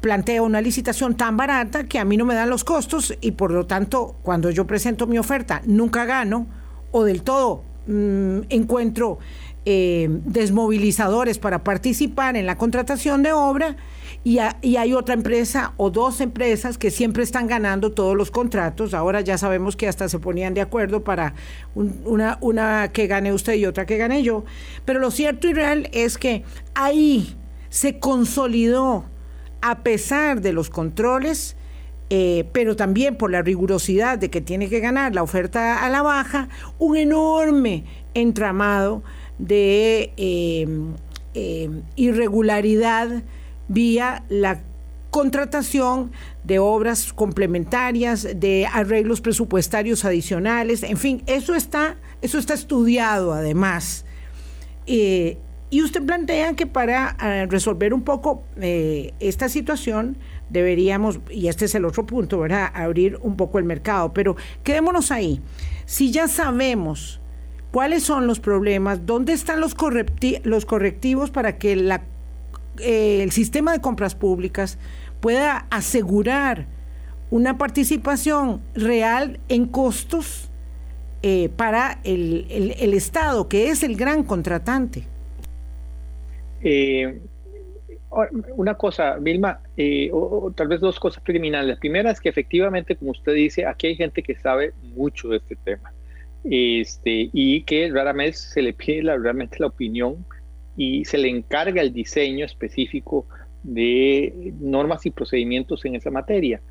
plantea 0.00 0.42
una 0.42 0.60
licitación 0.60 1.16
tan 1.16 1.36
barata 1.36 1.84
que 1.84 1.98
a 1.98 2.04
mí 2.04 2.16
no 2.16 2.24
me 2.24 2.34
dan 2.34 2.50
los 2.50 2.64
costos 2.64 3.14
y 3.20 3.32
por 3.32 3.50
lo 3.50 3.66
tanto 3.66 4.16
cuando 4.22 4.50
yo 4.50 4.66
presento 4.66 5.06
mi 5.06 5.18
oferta 5.18 5.62
nunca 5.66 6.04
gano 6.04 6.46
o 6.90 7.04
del 7.04 7.22
todo 7.22 7.62
mm, 7.86 8.40
encuentro 8.48 9.18
eh, 9.64 10.08
desmovilizadores 10.24 11.38
para 11.38 11.62
participar 11.64 12.36
en 12.36 12.46
la 12.46 12.56
contratación 12.56 13.22
de 13.22 13.32
obra 13.32 13.76
y, 14.24 14.38
hay 14.38 14.94
otra 14.94 15.14
empresa 15.14 15.74
o 15.76 15.90
dos 15.90 16.20
empresas 16.20 16.78
que 16.78 16.90
siempre 16.90 17.22
están 17.22 17.46
ganando 17.46 17.92
todos 17.92 18.16
los 18.16 18.30
contratos. 18.30 18.94
Ahora 18.94 19.20
ya 19.20 19.38
sabemos 19.38 19.76
que 19.76 19.88
hasta 19.88 20.08
se 20.08 20.18
ponían 20.18 20.54
de 20.54 20.60
acuerdo 20.60 21.04
para 21.04 21.34
una, 21.74 22.38
una 22.40 22.92
que 22.92 23.06
gane 23.06 23.32
usted 23.32 23.54
y 23.54 23.66
otra 23.66 23.86
que 23.86 23.96
gane 23.96 24.22
yo. 24.22 24.44
Pero 24.84 25.00
lo 25.00 25.10
cierto 25.10 25.48
y 25.48 25.52
real 25.52 25.88
es 25.92 26.18
que 26.18 26.44
ahí 26.74 27.36
se 27.68 27.98
consolidó 27.98 29.04
a 29.60 29.82
pesar 29.82 30.40
de 30.40 30.52
los 30.52 30.70
controles, 30.70 31.56
eh, 32.10 32.48
pero 32.52 32.76
también 32.76 33.16
por 33.16 33.30
la 33.30 33.42
rigurosidad 33.42 34.18
de 34.18 34.30
que 34.30 34.40
tiene 34.40 34.68
que 34.68 34.80
ganar 34.80 35.14
la 35.14 35.22
oferta 35.22 35.84
a 35.84 35.90
la 35.90 36.02
baja, 36.02 36.48
un 36.78 36.96
enorme 36.96 37.84
entramado 38.14 39.02
de 39.38 40.12
em, 40.16 40.94
em, 41.34 41.82
irregularidad 41.96 43.22
vía 43.68 44.24
la 44.28 44.62
contratación 45.10 46.12
de 46.44 46.58
obras 46.58 47.12
complementarias, 47.12 48.26
de 48.36 48.66
arreglos 48.66 49.20
presupuestarios 49.20 50.04
adicionales, 50.04 50.82
en 50.82 50.96
fin, 50.96 51.22
eso 51.26 51.54
está, 51.54 51.96
eso 52.22 52.38
está 52.38 52.54
estudiado 52.54 53.32
además. 53.32 54.04
Eh, 54.86 55.38
y 55.70 55.82
usted 55.82 56.04
plantea 56.04 56.54
que 56.54 56.66
para 56.66 57.16
eh, 57.22 57.46
resolver 57.46 57.92
un 57.92 58.02
poco 58.02 58.42
eh, 58.56 59.12
esta 59.20 59.50
situación 59.50 60.16
deberíamos, 60.48 61.20
y 61.30 61.48
este 61.48 61.66
es 61.66 61.74
el 61.74 61.84
otro 61.84 62.06
punto, 62.06 62.38
¿verdad? 62.38 62.70
Abrir 62.72 63.18
un 63.20 63.36
poco 63.36 63.58
el 63.58 63.64
mercado. 63.64 64.14
Pero 64.14 64.36
quedémonos 64.62 65.10
ahí. 65.10 65.42
Si 65.84 66.10
ya 66.10 66.26
sabemos 66.26 67.20
cuáles 67.70 68.02
son 68.02 68.26
los 68.26 68.40
problemas, 68.40 69.04
dónde 69.04 69.34
están 69.34 69.60
los, 69.60 69.76
los 70.44 70.64
correctivos 70.64 71.30
para 71.30 71.58
que 71.58 71.72
eh, 72.78 73.22
el 73.22 73.30
sistema 73.30 73.72
de 73.72 73.82
compras 73.82 74.14
públicas 74.14 74.78
pueda 75.20 75.66
asegurar 75.68 76.66
una 77.30 77.58
participación 77.58 78.62
real 78.74 79.38
en 79.50 79.66
costos 79.66 80.46
para 81.56 81.98
el, 82.04 82.46
el 82.78 82.94
Estado, 82.94 83.48
que 83.48 83.68
es 83.68 83.82
el 83.82 83.96
gran 83.96 84.22
contratante. 84.22 85.04
Eh, 86.62 87.20
una 88.56 88.74
cosa, 88.74 89.16
Vilma, 89.18 89.60
eh, 89.76 90.10
o, 90.12 90.50
tal 90.54 90.68
vez 90.68 90.80
dos 90.80 90.98
cosas 90.98 91.22
preliminares. 91.22 91.68
La 91.68 91.76
primera 91.76 92.10
es 92.10 92.20
que 92.20 92.28
efectivamente, 92.28 92.96
como 92.96 93.10
usted 93.10 93.34
dice, 93.34 93.66
aquí 93.66 93.88
hay 93.88 93.96
gente 93.96 94.22
que 94.22 94.34
sabe 94.36 94.72
mucho 94.94 95.28
de 95.28 95.38
este 95.38 95.56
tema 95.56 95.92
este, 96.44 97.28
y 97.32 97.62
que 97.62 97.90
raramente 97.90 98.38
se 98.38 98.62
le 98.62 98.72
pide 98.72 99.02
la, 99.02 99.16
realmente 99.16 99.58
la 99.60 99.66
opinión 99.66 100.24
y 100.76 101.04
se 101.04 101.18
le 101.18 101.28
encarga 101.28 101.82
el 101.82 101.92
diseño 101.92 102.46
específico 102.46 103.26
de 103.62 104.54
normas 104.60 105.04
y 105.04 105.10
procedimientos 105.10 105.84
en 105.84 105.96
esa 105.96 106.10
materia. 106.10 106.62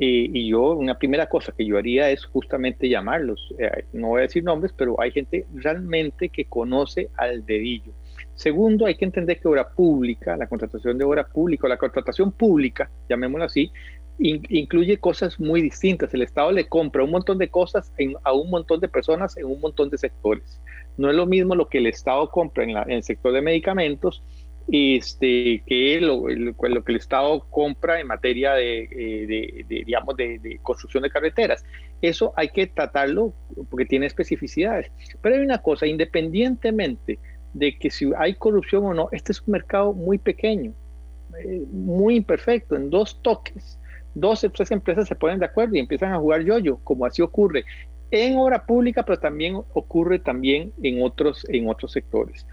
Eh, 0.00 0.30
y 0.32 0.48
yo, 0.48 0.72
una 0.74 0.96
primera 0.96 1.26
cosa 1.28 1.52
que 1.56 1.66
yo 1.66 1.76
haría 1.76 2.10
es 2.10 2.24
justamente 2.24 2.88
llamarlos. 2.88 3.52
no 3.92 4.08
voy 4.08 4.20
a 4.20 4.22
decir 4.22 4.44
nombres, 4.44 4.72
pero 4.74 4.98
hay 5.00 5.10
gente 5.10 5.44
realmente 5.54 6.28
que 6.30 6.46
conoce 6.46 7.10
al 7.16 7.44
dedillo. 7.44 7.92
Segundo, 8.38 8.86
hay 8.86 8.94
que 8.94 9.04
entender 9.04 9.40
que 9.40 9.48
obra 9.48 9.68
pública, 9.68 10.36
la 10.36 10.46
contratación 10.46 10.96
de 10.96 11.04
obra 11.04 11.26
pública, 11.26 11.66
la 11.66 11.76
contratación 11.76 12.30
pública, 12.30 12.88
llamémoslo 13.08 13.46
así, 13.46 13.72
incluye 14.20 14.98
cosas 14.98 15.40
muy 15.40 15.60
distintas. 15.60 16.14
El 16.14 16.22
Estado 16.22 16.52
le 16.52 16.68
compra 16.68 17.02
un 17.02 17.10
montón 17.10 17.38
de 17.38 17.48
cosas 17.48 17.92
a 18.22 18.32
un 18.32 18.48
montón 18.48 18.78
de 18.78 18.86
personas 18.86 19.36
en 19.36 19.46
un 19.46 19.60
montón 19.60 19.90
de 19.90 19.98
sectores. 19.98 20.60
No 20.96 21.10
es 21.10 21.16
lo 21.16 21.26
mismo 21.26 21.56
lo 21.56 21.68
que 21.68 21.78
el 21.78 21.88
Estado 21.88 22.30
compra 22.30 22.62
en, 22.62 22.76
el 22.92 23.02
sector 23.02 23.32
de 23.32 23.42
medicamentos 23.42 24.22
este, 24.70 25.64
que 25.66 26.00
lo, 26.00 26.26
que 26.26 26.92
el 26.92 26.96
Estado 26.96 27.44
compra 27.50 27.98
en 27.98 28.06
materia 28.06 28.52
de, 28.52 28.88
eh, 28.88 29.64
digamos, 29.68 30.16
de, 30.16 30.60
construcción 30.62 31.02
de 31.02 31.10
carreteras. 31.10 31.64
Eso 32.02 32.32
hay 32.36 32.50
que 32.50 32.68
tratarlo 32.68 33.34
porque 33.68 33.84
tiene 33.84 34.06
especificidades. 34.06 34.92
Pero 35.20 35.34
hay 35.34 35.42
una 35.42 35.58
cosa, 35.58 35.88
independientemente 35.88 37.18
de 37.54 37.76
que 37.78 37.90
si 37.90 38.10
hay 38.16 38.34
corrupción 38.34 38.84
o 38.84 38.94
no, 38.94 39.08
este 39.12 39.32
es 39.32 39.40
un 39.40 39.52
mercado 39.52 39.92
muy 39.92 40.18
pequeño, 40.18 40.72
eh, 41.38 41.64
muy 41.70 42.16
imperfecto, 42.16 42.76
en 42.76 42.90
dos 42.90 43.20
toques, 43.22 43.78
dos 44.14 44.44
o 44.44 44.50
tres 44.50 44.70
empresas 44.70 45.08
se 45.08 45.14
ponen 45.14 45.38
de 45.38 45.46
acuerdo 45.46 45.76
y 45.76 45.80
empiezan 45.80 46.12
a 46.12 46.18
jugar 46.18 46.42
yo-yo, 46.42 46.78
como 46.84 47.06
así 47.06 47.22
ocurre 47.22 47.64
en 48.10 48.38
obra 48.38 48.64
pública, 48.64 49.02
pero 49.02 49.18
también 49.18 49.56
ocurre 49.74 50.18
también 50.18 50.72
en 50.82 51.02
otros, 51.02 51.44
en 51.48 51.68
otros 51.68 51.92
sectores. 51.92 52.46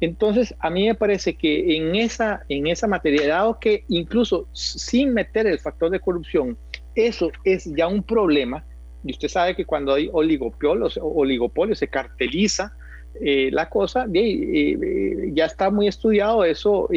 Entonces, 0.00 0.54
a 0.60 0.70
mí 0.70 0.86
me 0.86 0.94
parece 0.94 1.34
que 1.36 1.76
en 1.76 1.94
esa, 1.94 2.44
en 2.48 2.66
esa 2.66 2.86
materia, 2.86 3.28
dado 3.28 3.58
que 3.58 3.84
incluso 3.88 4.48
sin 4.52 5.12
meter 5.12 5.46
el 5.46 5.58
factor 5.58 5.90
de 5.90 6.00
corrupción, 6.00 6.56
eso 6.94 7.30
es 7.44 7.64
ya 7.74 7.86
un 7.86 8.02
problema, 8.02 8.64
y 9.04 9.12
usted 9.12 9.28
sabe 9.28 9.54
que 9.54 9.66
cuando 9.66 9.92
hay 9.92 10.08
oligopolios, 10.12 10.98
oligopolios 11.02 11.78
se 11.78 11.88
carteliza 11.88 12.74
eh, 13.20 13.50
la 13.52 13.68
cosa, 13.68 14.06
eh, 14.12 15.30
ya 15.32 15.44
está 15.44 15.70
muy 15.70 15.88
estudiado, 15.88 16.44
eso 16.44 16.88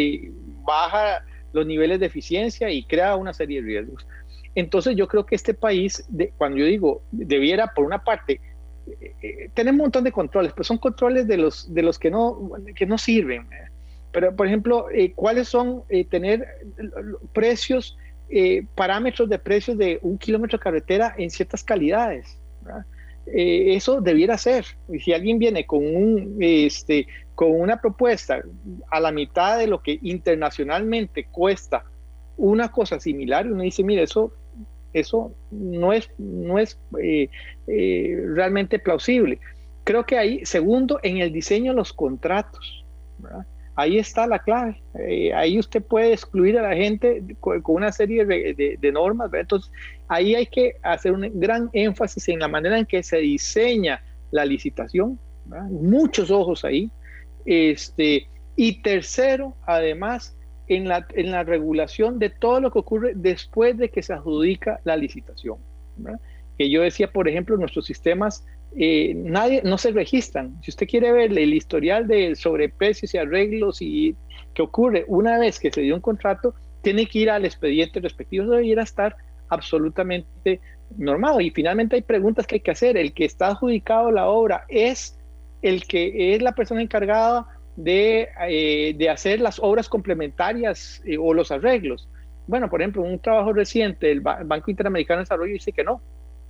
baja 0.64 1.24
los 1.54 1.66
niveles 1.66 2.00
de 2.00 2.08
eficiencia 2.08 2.70
y 2.70 2.84
crea 2.84 3.16
una 3.16 3.34
serie 3.34 3.62
de 3.62 3.68
riesgos. 3.68 4.06
Entonces 4.56 4.96
yo 4.96 5.08
creo 5.08 5.26
que 5.26 5.36
este 5.36 5.54
país, 5.54 6.08
cuando 6.38 6.58
yo 6.58 6.66
digo, 6.66 7.04
debiera, 7.12 7.74
por 7.74 7.86
una 7.86 8.04
parte, 8.04 8.42
eh, 8.88 9.14
eh, 9.22 9.50
tener 9.54 9.74
un 9.74 9.80
montón 9.80 10.04
de 10.04 10.12
controles, 10.12 10.52
pero 10.54 10.64
son 10.64 10.80
controles 10.80 11.28
de 11.28 11.38
los, 11.38 11.72
de 11.74 11.84
los 11.84 12.00
que, 12.00 12.10
no, 12.10 12.52
que 12.76 12.86
no 12.86 12.98
sirven. 12.98 13.48
Pero, 14.12 14.36
por 14.36 14.48
ejemplo, 14.48 14.88
¿cuáles 15.16 15.48
son 15.48 15.84
tener 16.10 16.48
precios, 17.34 17.98
parámetros 18.74 19.30
de 19.30 19.38
precios 19.38 19.78
de 19.78 20.00
un 20.02 20.18
kilómetro 20.18 20.58
de 20.58 20.64
carretera 20.64 21.14
en 21.18 21.30
ciertas 21.30 21.64
calidades? 21.64 22.40
Eso 23.34 24.02
debiera 24.02 24.38
ser. 24.38 24.66
Si 25.04 25.14
alguien 25.14 25.40
viene 25.40 25.66
con, 25.66 25.86
un, 25.86 26.38
este, 26.40 27.08
con 27.36 27.52
una 27.52 27.80
propuesta 27.80 28.42
a 28.90 29.00
la 29.00 29.12
mitad 29.12 29.58
de 29.58 29.68
lo 29.68 29.82
que 29.82 30.00
internacionalmente 30.02 31.26
cuesta 31.26 31.84
una 32.38 32.72
cosa 32.72 33.00
similar, 33.00 33.52
uno 33.52 33.64
dice, 33.64 33.84
mire, 33.84 34.04
eso, 34.04 34.32
eso 34.94 35.34
no 35.52 35.94
es, 35.94 36.10
no 36.18 36.60
es 36.60 36.80
eh, 37.02 37.30
eh, 37.68 38.24
realmente 38.34 38.80
plausible. 38.80 39.40
Creo 39.84 40.06
que 40.06 40.18
ahí, 40.18 40.46
segundo, 40.46 41.00
en 41.04 41.18
el 41.18 41.32
diseño 41.32 41.72
de 41.72 41.78
los 41.78 41.94
contratos, 41.94 42.86
ahí 43.76 43.98
está 43.98 44.28
la 44.28 44.40
clave. 44.40 44.82
Eh, 45.00 45.34
ahí 45.34 45.58
usted 45.58 45.82
puede 45.82 46.14
excluir 46.14 46.58
a 46.58 46.64
la 46.64 46.76
gente 46.76 47.24
con, 47.40 47.62
una 47.68 47.92
serie 47.92 48.26
de, 48.26 48.92
normas. 48.92 49.34
Entonces, 49.34 49.72
ahí 50.08 50.36
hay 50.36 50.46
que 50.46 50.76
hacer 50.84 51.12
un 51.12 51.30
gran 51.40 51.70
énfasis 51.74 52.30
en 52.30 52.40
la 52.40 52.48
manera 52.48 52.78
en 52.78 52.86
que 52.86 53.04
se 53.04 53.18
diseña 53.18 54.04
la 54.32 54.46
licitación. 54.46 55.20
Muchos 55.70 56.32
ojos 56.32 56.66
ahí. 56.66 56.92
Este, 57.46 58.28
y 58.56 58.82
tercero, 58.82 59.56
además, 59.66 60.36
en 60.68 60.88
la, 60.88 61.08
en 61.16 61.32
la 61.32 61.44
regulación 61.44 62.20
de 62.20 62.30
todo 62.30 62.60
lo 62.60 62.72
que 62.72 62.80
ocurre 62.80 63.14
después 63.16 63.78
de 63.78 63.90
que 63.90 64.04
se 64.04 64.14
adjudica 64.14 64.80
la 64.84 64.98
licitación. 64.98 65.58
Que 66.58 66.70
yo 66.70 66.82
decía, 66.82 67.12
por 67.12 67.28
ejemplo, 67.28 67.56
nuestros 67.58 67.86
sistemas 67.86 68.44
eh, 68.76 69.14
nadie, 69.16 69.62
no 69.64 69.78
se 69.78 69.92
registran. 69.92 70.62
Si 70.62 70.72
usted 70.72 70.88
quiere 70.88 71.12
ver 71.12 71.38
el 71.38 71.54
historial 71.54 72.08
de 72.08 72.36
sobreprecios 72.36 73.14
y 73.14 73.18
arreglos 73.18 73.82
y 73.82 74.16
que 74.54 74.62
ocurre 74.62 75.06
una 75.08 75.40
vez 75.40 75.60
que 75.60 75.72
se 75.72 75.82
dio 75.82 75.96
un 75.96 76.02
contrato, 76.02 76.54
tiene 76.82 77.06
que 77.08 77.20
ir 77.20 77.30
al 77.30 77.46
expediente 77.46 78.00
respectivo, 78.00 78.46
debería 78.46 78.82
estar 78.82 79.16
absolutamente 79.50 80.60
normado. 80.98 81.42
Y 81.42 81.52
finalmente 81.52 81.96
hay 81.96 82.02
preguntas 82.02 82.48
que 82.48 82.56
hay 82.56 82.62
que 82.62 82.72
hacer. 82.72 82.98
El 82.98 83.14
que 83.14 83.26
está 83.26 83.48
adjudicado 83.48 84.12
la 84.12 84.28
obra 84.28 84.66
es 84.70 85.18
el 85.62 85.86
que 85.86 86.36
es 86.36 86.42
la 86.42 86.54
persona 86.54 86.82
encargada 86.82 87.48
eh, 87.86 88.96
de, 88.98 89.10
hacer 89.10 89.40
las 89.40 89.60
obras 89.60 89.88
complementarias 89.88 91.02
eh, 91.06 91.18
o 91.20 91.34
los 91.34 91.52
arreglos. 91.52 92.10
Bueno, 92.48 92.70
por 92.70 92.82
ejemplo, 92.82 93.04
un 93.04 93.20
trabajo 93.20 93.54
reciente 93.54 94.08
del 94.08 94.22
Banco 94.22 94.72
Interamericano 94.72 95.20
de 95.20 95.24
Desarrollo 95.24 95.54
dice 95.54 95.72
que 95.72 95.84
no, 95.84 96.02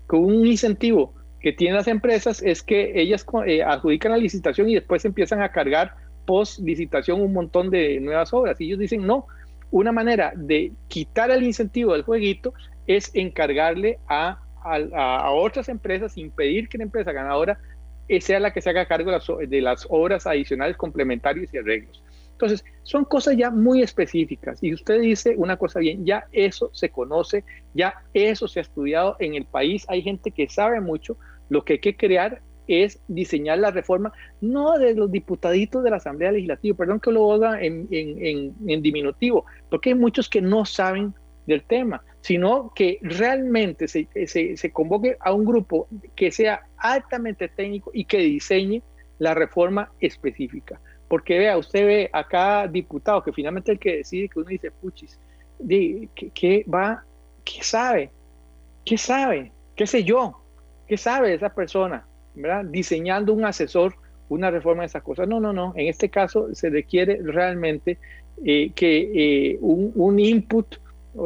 que 0.10 0.16
un 0.16 0.46
incentivo 0.46 1.14
que 1.40 1.52
tienen 1.52 1.76
las 1.76 1.88
empresas 1.88 2.42
es 2.42 2.64
que 2.64 3.00
ellas 3.00 3.26
eh, 3.46 3.64
adjudican 3.64 4.12
la 4.12 4.18
licitación 4.18 4.70
y 4.70 4.76
después 4.76 5.04
empiezan 5.06 5.42
a 5.42 5.52
cargar 5.52 5.96
post 6.26 6.60
licitación 6.60 7.22
un 7.22 7.34
montón 7.34 7.70
de 7.70 8.00
nuevas 8.00 8.32
obras. 8.34 8.62
Y 8.62 8.66
ellos 8.66 8.80
dicen, 8.80 9.06
no, 9.06 9.28
una 9.72 9.92
manera 9.92 10.32
de 10.36 10.72
quitar 10.88 11.30
el 11.32 11.44
incentivo 11.44 11.94
del 11.94 12.04
jueguito 12.04 12.54
es 12.88 13.12
encargarle 13.14 14.00
a, 14.08 14.40
a 14.64 15.32
otras 15.32 15.70
empresas, 15.70 16.18
impedir 16.18 16.68
que 16.68 16.78
la 16.78 16.86
empresa 16.86 17.12
ganadora 17.12 17.60
sea 18.20 18.40
la 18.40 18.54
que 18.54 18.62
se 18.62 18.70
haga 18.70 18.86
cargo 18.86 19.12
de 19.12 19.62
las, 19.62 19.88
obras 19.90 20.26
adicionales 20.26 20.78
complementarias 20.78 21.54
y 21.54 21.58
arreglos. 21.58 22.02
Entonces, 22.32 22.64
son 22.84 23.04
cosas 23.04 23.36
ya 23.36 23.50
muy 23.50 23.82
específicas. 23.82 24.60
Y 24.62 24.74
usted 24.74 25.02
dice 25.02 25.34
una 25.38 25.58
cosa 25.58 25.80
bien, 25.80 26.06
ya 26.06 26.26
eso 26.32 26.70
se 26.74 26.90
conoce, 26.90 27.44
ya 27.74 27.96
eso 28.14 28.48
se 28.48 28.60
ha 28.60 28.62
estudiado 28.62 29.16
en 29.20 29.36
el 29.36 29.46
país. 29.46 29.86
Hay 29.90 30.02
gente 30.02 30.32
que 30.32 30.48
sabe 30.48 30.80
mucho. 30.80 31.18
Lo 31.50 31.66
que 31.66 31.74
hay 31.74 31.80
que 31.80 31.96
crear 31.96 32.42
es 32.68 33.02
diseñar 33.08 33.60
la 33.60 33.72
reforma, 33.72 34.12
no 34.42 34.78
de 34.78 34.94
los 34.94 35.12
diputaditos 35.12 35.84
de 35.84 35.90
la 35.90 35.98
Asamblea 35.98 36.34
Legislativa, 36.34 36.76
perdón 36.76 37.00
que 37.00 37.12
lo 37.12 37.32
haga 37.32 37.62
en, 37.62 37.88
en 37.90 38.82
diminutivo, 38.82 39.46
porque 39.70 39.92
hay 39.92 39.96
muchos 39.96 40.28
que 40.28 40.42
no 40.42 40.66
saben 40.66 41.16
del 41.48 41.64
tema, 41.64 42.04
sino 42.22 42.72
que 42.76 43.00
realmente 43.02 43.88
se, 43.88 44.08
se, 44.28 44.72
convoque 44.72 45.18
a 45.20 45.32
un 45.32 45.46
grupo 45.46 45.88
que 46.16 46.30
sea 46.30 46.62
altamente 46.78 47.48
técnico 47.48 47.90
y 47.94 48.04
que 48.04 48.18
diseñe 48.18 48.84
la 49.18 49.34
reforma 49.34 49.92
específica. 50.00 50.80
Porque 51.08 51.40
vea, 51.40 51.58
usted 51.58 51.86
ve 51.86 52.10
a 52.12 52.28
cada 52.28 52.68
diputado 52.68 53.24
que 53.24 53.32
finalmente 53.32 53.72
el 53.72 53.80
que 53.80 53.98
decide 53.98 54.28
que 54.28 54.40
uno 54.40 54.50
dice, 54.50 54.72
puchis, 54.72 55.18
¿qué, 55.66 56.66
va? 56.72 57.06
¿Qué 57.46 57.64
sabe? 57.64 58.12
¿Qué 58.84 58.98
sabe? 58.98 59.54
¿Qué 59.76 59.88
sé 59.88 60.04
yo? 60.04 60.44
¿Qué 60.86 60.98
sabe 60.98 61.34
esa 61.34 61.54
persona? 61.54 62.06
¿verdad? 62.36 62.66
Diseñando 62.66 63.34
un 63.34 63.46
asesor, 63.46 63.96
una 64.28 64.52
reforma 64.52 64.84
de 64.84 64.88
esas 64.88 65.02
cosas. 65.02 65.30
No, 65.30 65.40
no, 65.40 65.54
no. 65.54 65.74
En 65.78 65.88
este 65.88 66.10
caso 66.10 66.54
se 66.54 66.70
requiere 66.70 67.20
realmente 67.24 68.00
eh, 68.44 68.72
que 68.76 69.52
eh, 69.54 69.58
un, 69.62 69.94
un 69.96 70.20
input 70.20 70.76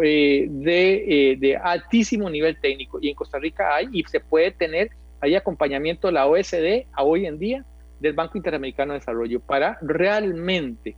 eh, 0.03 0.47
de, 0.49 1.31
eh, 1.31 1.37
de, 1.37 1.57
altísimo 1.57 2.29
nivel 2.29 2.57
técnico 2.61 2.99
y 3.01 3.09
en 3.09 3.15
Costa 3.15 3.39
Rica 3.39 3.75
hay 3.75 3.89
y 3.91 4.03
se 4.03 4.21
puede 4.21 4.51
tener, 4.51 4.91
hay 5.19 5.35
acompañamiento 5.35 6.07
de 6.07 6.13
la 6.13 6.27
OSD 6.27 6.85
a 6.93 7.03
hoy 7.03 7.25
en 7.25 7.37
día 7.37 7.65
del 7.99 8.13
Banco 8.13 8.37
Interamericano 8.37 8.93
de 8.93 8.99
Desarrollo 8.99 9.41
para 9.41 9.77
realmente 9.81 10.95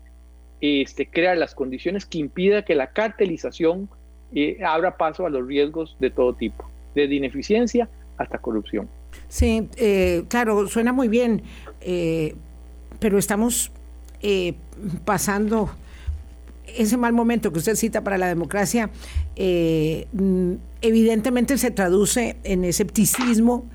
este, 0.62 1.08
crear 1.08 1.38
las 1.38 1.56
condiciones 1.56 2.06
que 2.06 2.20
impida 2.20 2.64
que 2.64 2.76
la 2.76 2.92
cartelización 2.92 3.90
eh, 4.36 4.60
abra 4.64 4.96
paso 4.96 5.26
a 5.26 5.30
los 5.32 5.48
riesgos 5.48 5.98
de 6.00 6.12
todo 6.12 6.36
tipo, 6.36 6.70
desde 6.94 7.16
ineficiencia 7.16 7.90
hasta 8.18 8.38
corrupción. 8.38 8.88
Sí, 9.28 9.70
claro, 10.28 10.68
suena 10.68 10.94
muy 10.94 11.08
bien, 11.08 11.42
pero 13.00 13.18
estamos 13.18 13.72
pasando 15.04 15.72
ese 16.76 16.98
mal 16.98 17.14
momento 17.14 17.52
que 17.52 17.60
usted 17.60 17.76
cita 17.76 18.04
para 18.04 18.18
la 18.18 18.28
democracia, 18.28 18.90
eh, 19.36 20.08
mm, 20.14 20.54
evidentemente 20.82 21.58
se 21.58 21.72
traduce 21.72 22.38
en 22.44 22.64
escepticismo 22.64 23.66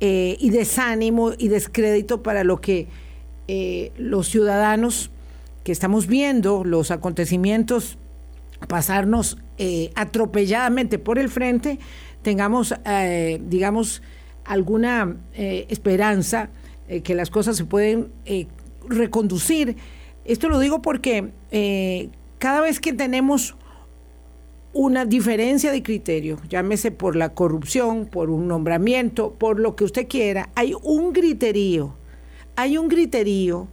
eh, 0.00 0.36
y 0.40 0.50
desánimo 0.50 1.32
y 1.36 1.48
descrédito 1.48 2.22
para 2.22 2.44
lo 2.44 2.60
que 2.60 2.88
eh, 3.48 3.92
los 3.96 4.28
ciudadanos 4.28 5.10
que 5.64 5.72
estamos 5.72 6.06
viendo 6.06 6.64
los 6.64 6.90
acontecimientos 6.90 7.98
pasarnos 8.68 9.38
atropelladamente 9.94 10.98
por 10.98 11.20
el 11.20 11.28
frente, 11.28 11.78
tengamos, 12.22 12.74
digamos, 13.40 14.02
alguna 14.44 15.16
esperanza 15.34 16.50
que 17.04 17.14
las 17.14 17.30
cosas 17.30 17.56
se 17.56 17.64
pueden 17.64 18.08
reconducir. 18.88 19.76
Esto 20.24 20.48
lo 20.48 20.58
digo 20.58 20.82
porque 20.82 21.30
cada 22.42 22.60
vez 22.60 22.80
que 22.80 22.92
tenemos 22.92 23.54
una 24.72 25.04
diferencia 25.04 25.70
de 25.70 25.80
criterio, 25.80 26.40
llámese 26.48 26.90
por 26.90 27.14
la 27.14 27.34
corrupción, 27.34 28.06
por 28.06 28.30
un 28.30 28.48
nombramiento, 28.48 29.32
por 29.34 29.60
lo 29.60 29.76
que 29.76 29.84
usted 29.84 30.08
quiera, 30.08 30.48
hay 30.56 30.74
un 30.82 31.12
griterío, 31.12 31.94
hay 32.56 32.78
un 32.78 32.88
griterío, 32.88 33.68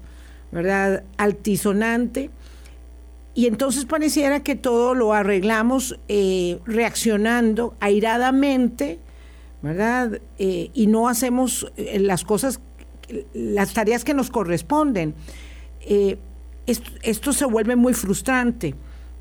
¿verdad? 0.52 1.04
Altisonante. 1.18 2.30
Y 3.34 3.48
entonces 3.48 3.86
pareciera 3.86 4.44
que 4.44 4.56
todo 4.56 4.94
lo 4.94 5.14
arreglamos 5.14 6.00
eh, 6.08 6.60
reaccionando 6.66 7.74
airadamente, 7.80 9.00
¿verdad? 9.64 10.22
Eh, 10.38 10.70
y 10.76 10.86
no 10.86 11.08
hacemos 11.08 11.72
eh, 11.76 11.98
las 11.98 12.24
cosas, 12.24 12.60
las 13.34 13.74
tareas 13.74 14.04
que 14.04 14.14
nos 14.14 14.30
corresponden 14.30 15.16
esto, 16.70 17.34
se 17.34 17.46
vuelve 17.46 17.76
muy 17.76 17.94
frustrante. 17.94 18.76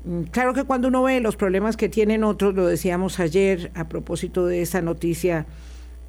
Mm, 0.05 0.23
claro 0.23 0.53
que 0.53 0.63
cuando 0.63 0.87
uno 0.87 1.03
ve 1.03 1.19
los 1.19 1.35
problemas 1.35 1.77
que 1.77 1.89
tienen 1.89 2.23
otros, 2.23 2.53
lo 2.55 2.65
decíamos 2.65 3.19
ayer 3.19 3.71
a 3.75 3.87
propósito 3.87 4.45
de 4.45 4.61
esa 4.61 4.81
noticia 4.81 5.45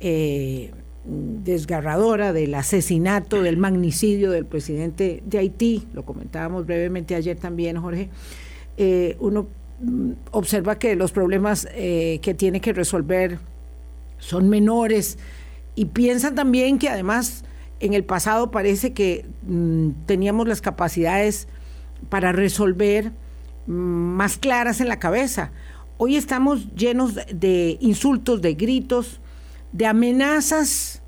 eh, 0.00 0.70
desgarradora 1.05 2.33
del 2.33 2.55
asesinato, 2.55 3.42
del 3.42 3.57
magnicidio 3.57 4.31
del 4.31 4.46
presidente 4.46 5.22
de 5.24 5.38
Haití, 5.38 5.87
lo 5.94 6.05
comentábamos 6.05 6.66
brevemente 6.66 7.14
ayer 7.14 7.37
también, 7.37 7.76
Jorge, 7.81 8.11
eh, 8.76 9.16
uno 9.18 9.48
mm, 9.81 10.12
observa 10.33 10.79
que 10.79 10.94
los 10.96 11.12
problemas 11.12 11.66
eh, 11.72 12.18
que 12.22 12.35
tiene 12.35 12.61
que 12.61 12.72
resolver 12.72 13.38
son 14.18 14.48
menores 14.48 15.18
y 15.74 15.87
piensa 15.87 16.35
también 16.35 16.79
que 16.79 16.88
además 16.88 17.44
en 17.81 17.95
el 17.95 18.05
pasado 18.05 18.51
parece 18.51 18.93
que 18.93 19.27
mm, 19.43 20.07
teníamos 20.07 20.47
las 20.47 20.61
capacidades 20.61 21.49
para 22.09 22.33
resolver 22.33 23.12
mm, 23.66 23.73
más 23.73 24.38
claras 24.38 24.81
en 24.81 24.88
la 24.88 24.99
cabeza. 24.99 25.53
Hoy 25.97 26.16
estamos 26.16 26.75
llenos 26.75 27.14
de 27.14 27.77
insultos, 27.81 28.40
de 28.40 28.55
gritos, 28.55 29.21
de 29.73 29.87
amenazas 29.87 31.03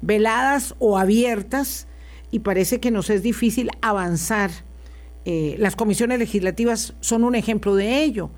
veladas 0.00 0.74
o 0.78 0.98
abiertas 0.98 1.86
y 2.30 2.40
parece 2.40 2.80
que 2.80 2.90
nos 2.90 3.10
es 3.10 3.22
difícil 3.22 3.70
avanzar. 3.80 4.50
Eh, 5.24 5.54
las 5.58 5.76
comisiones 5.76 6.18
legislativas 6.18 6.94
son 7.00 7.24
un 7.24 7.34
ejemplo 7.34 7.74
de 7.74 8.02
ello. 8.02 8.30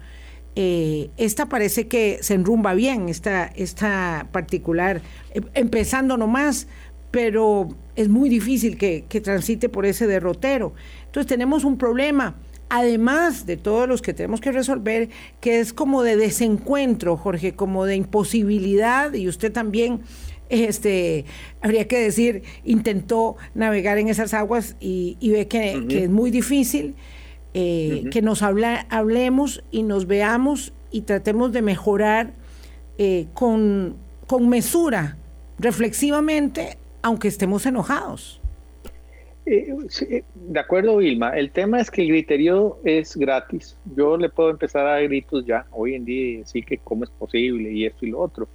eh, 0.57 1.11
esta 1.17 1.47
parece 1.49 1.89
que 1.89 2.19
se 2.21 2.35
enrumba 2.35 2.75
bien, 2.75 3.09
esta, 3.09 3.47
esta 3.47 4.29
particular, 4.31 5.03
eh, 5.33 5.41
empezando 5.55 6.17
nomás, 6.17 6.69
pero 7.15 7.69
es 7.95 8.09
muy 8.09 8.29
difícil 8.29 8.77
que, 8.77 9.05
que 9.09 9.21
transite 9.21 9.69
por 9.69 9.87
ese 9.87 10.09
derrotero. 10.09 10.75
Entonces 11.07 11.29
tenemos 11.29 11.63
un 11.63 11.79
problema 11.79 12.35
además 12.69 13.47
de 13.47 13.57
todos 13.57 13.89
los 13.89 14.03
que 14.03 14.13
tenemos 14.13 14.41
que 14.41 14.51
resolver, 14.51 15.11
que 15.41 15.61
es 15.61 15.73
como 15.73 16.03
de 16.03 16.17
desencuentro, 16.17 17.17
Jorge, 17.17 17.55
como 17.55 17.85
de 17.85 17.95
imposibilidad, 17.95 19.15
y 19.15 19.29
usted 19.29 19.53
también, 19.53 20.01
este, 20.49 21.25
habría 21.61 21.87
que 21.87 22.01
decir, 22.01 22.43
intentó 22.65 23.37
navegar 23.55 23.99
en 23.99 24.09
esas 24.09 24.35
aguas 24.35 24.75
y, 24.81 25.17
ve 25.23 25.47
que, 25.47 25.87
es 25.89 26.11
muy 26.11 26.33
difícil, 26.33 26.97
eh, 27.53 28.07
que 28.11 28.23
nos 28.23 28.43
habla, 28.43 28.89
hablemos 28.91 29.63
y 29.71 29.85
nos 29.85 30.09
veamos 30.09 30.73
y 30.91 31.03
tratemos 31.03 31.53
de 31.53 31.63
mejorar 31.63 32.33
eh, 32.99 33.29
con, 33.35 33.95
con 34.27 34.49
mesura, 34.49 35.17
reflexivamente, 35.61 36.79
aunque 37.05 37.29
estemos 37.29 37.67
enojados. 37.67 38.41
Eh, 39.45 39.77
eh, 40.09 40.25
de 40.35 40.59
acuerdo, 40.59 40.97
Vilma. 40.97 41.37
El 41.37 41.51
tema 41.51 41.79
es 41.79 41.91
que 41.91 42.01
el 42.01 42.09
griterío 42.09 42.79
es 42.83 43.15
gratis. 43.15 43.77
Yo 43.95 44.17
le 44.17 44.31
puedo 44.31 44.49
empezar 44.49 44.87
a 44.87 44.93
dar 44.93 45.03
gritos 45.05 45.45
ya, 45.45 45.67
hoy 45.71 45.95
en 45.95 46.07
día, 46.07 46.25
y 46.25 46.37
decir 46.39 46.65
que 46.65 46.79
cómo 46.79 47.05
es 47.05 47.11
posible 47.11 47.71
y 47.71 47.85
esto 47.85 48.07
y 48.07 48.11
lo 48.11 48.21
otro. 48.21 48.49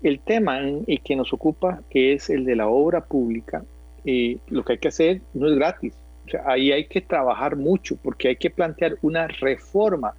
El 0.00 0.20
tema 0.20 0.60
y 0.86 0.98
que 0.98 1.16
nos 1.16 1.32
ocupa, 1.32 1.82
que 1.90 2.12
es 2.12 2.30
el 2.30 2.44
de 2.44 2.54
la 2.54 2.68
obra 2.68 3.04
pública, 3.04 3.64
eh, 4.04 4.38
lo 4.46 4.64
que 4.64 4.74
hay 4.74 4.78
que 4.78 4.88
hacer 4.88 5.20
no 5.34 5.48
es 5.48 5.56
gratis. 5.56 5.92
Ahí 6.46 6.70
hay 6.70 6.86
que 6.86 7.00
trabajar 7.00 7.56
mucho 7.56 7.96
porque 7.96 8.28
hay 8.28 8.36
que 8.36 8.50
plantear 8.50 8.96
una 9.02 9.26
reforma 9.26 10.14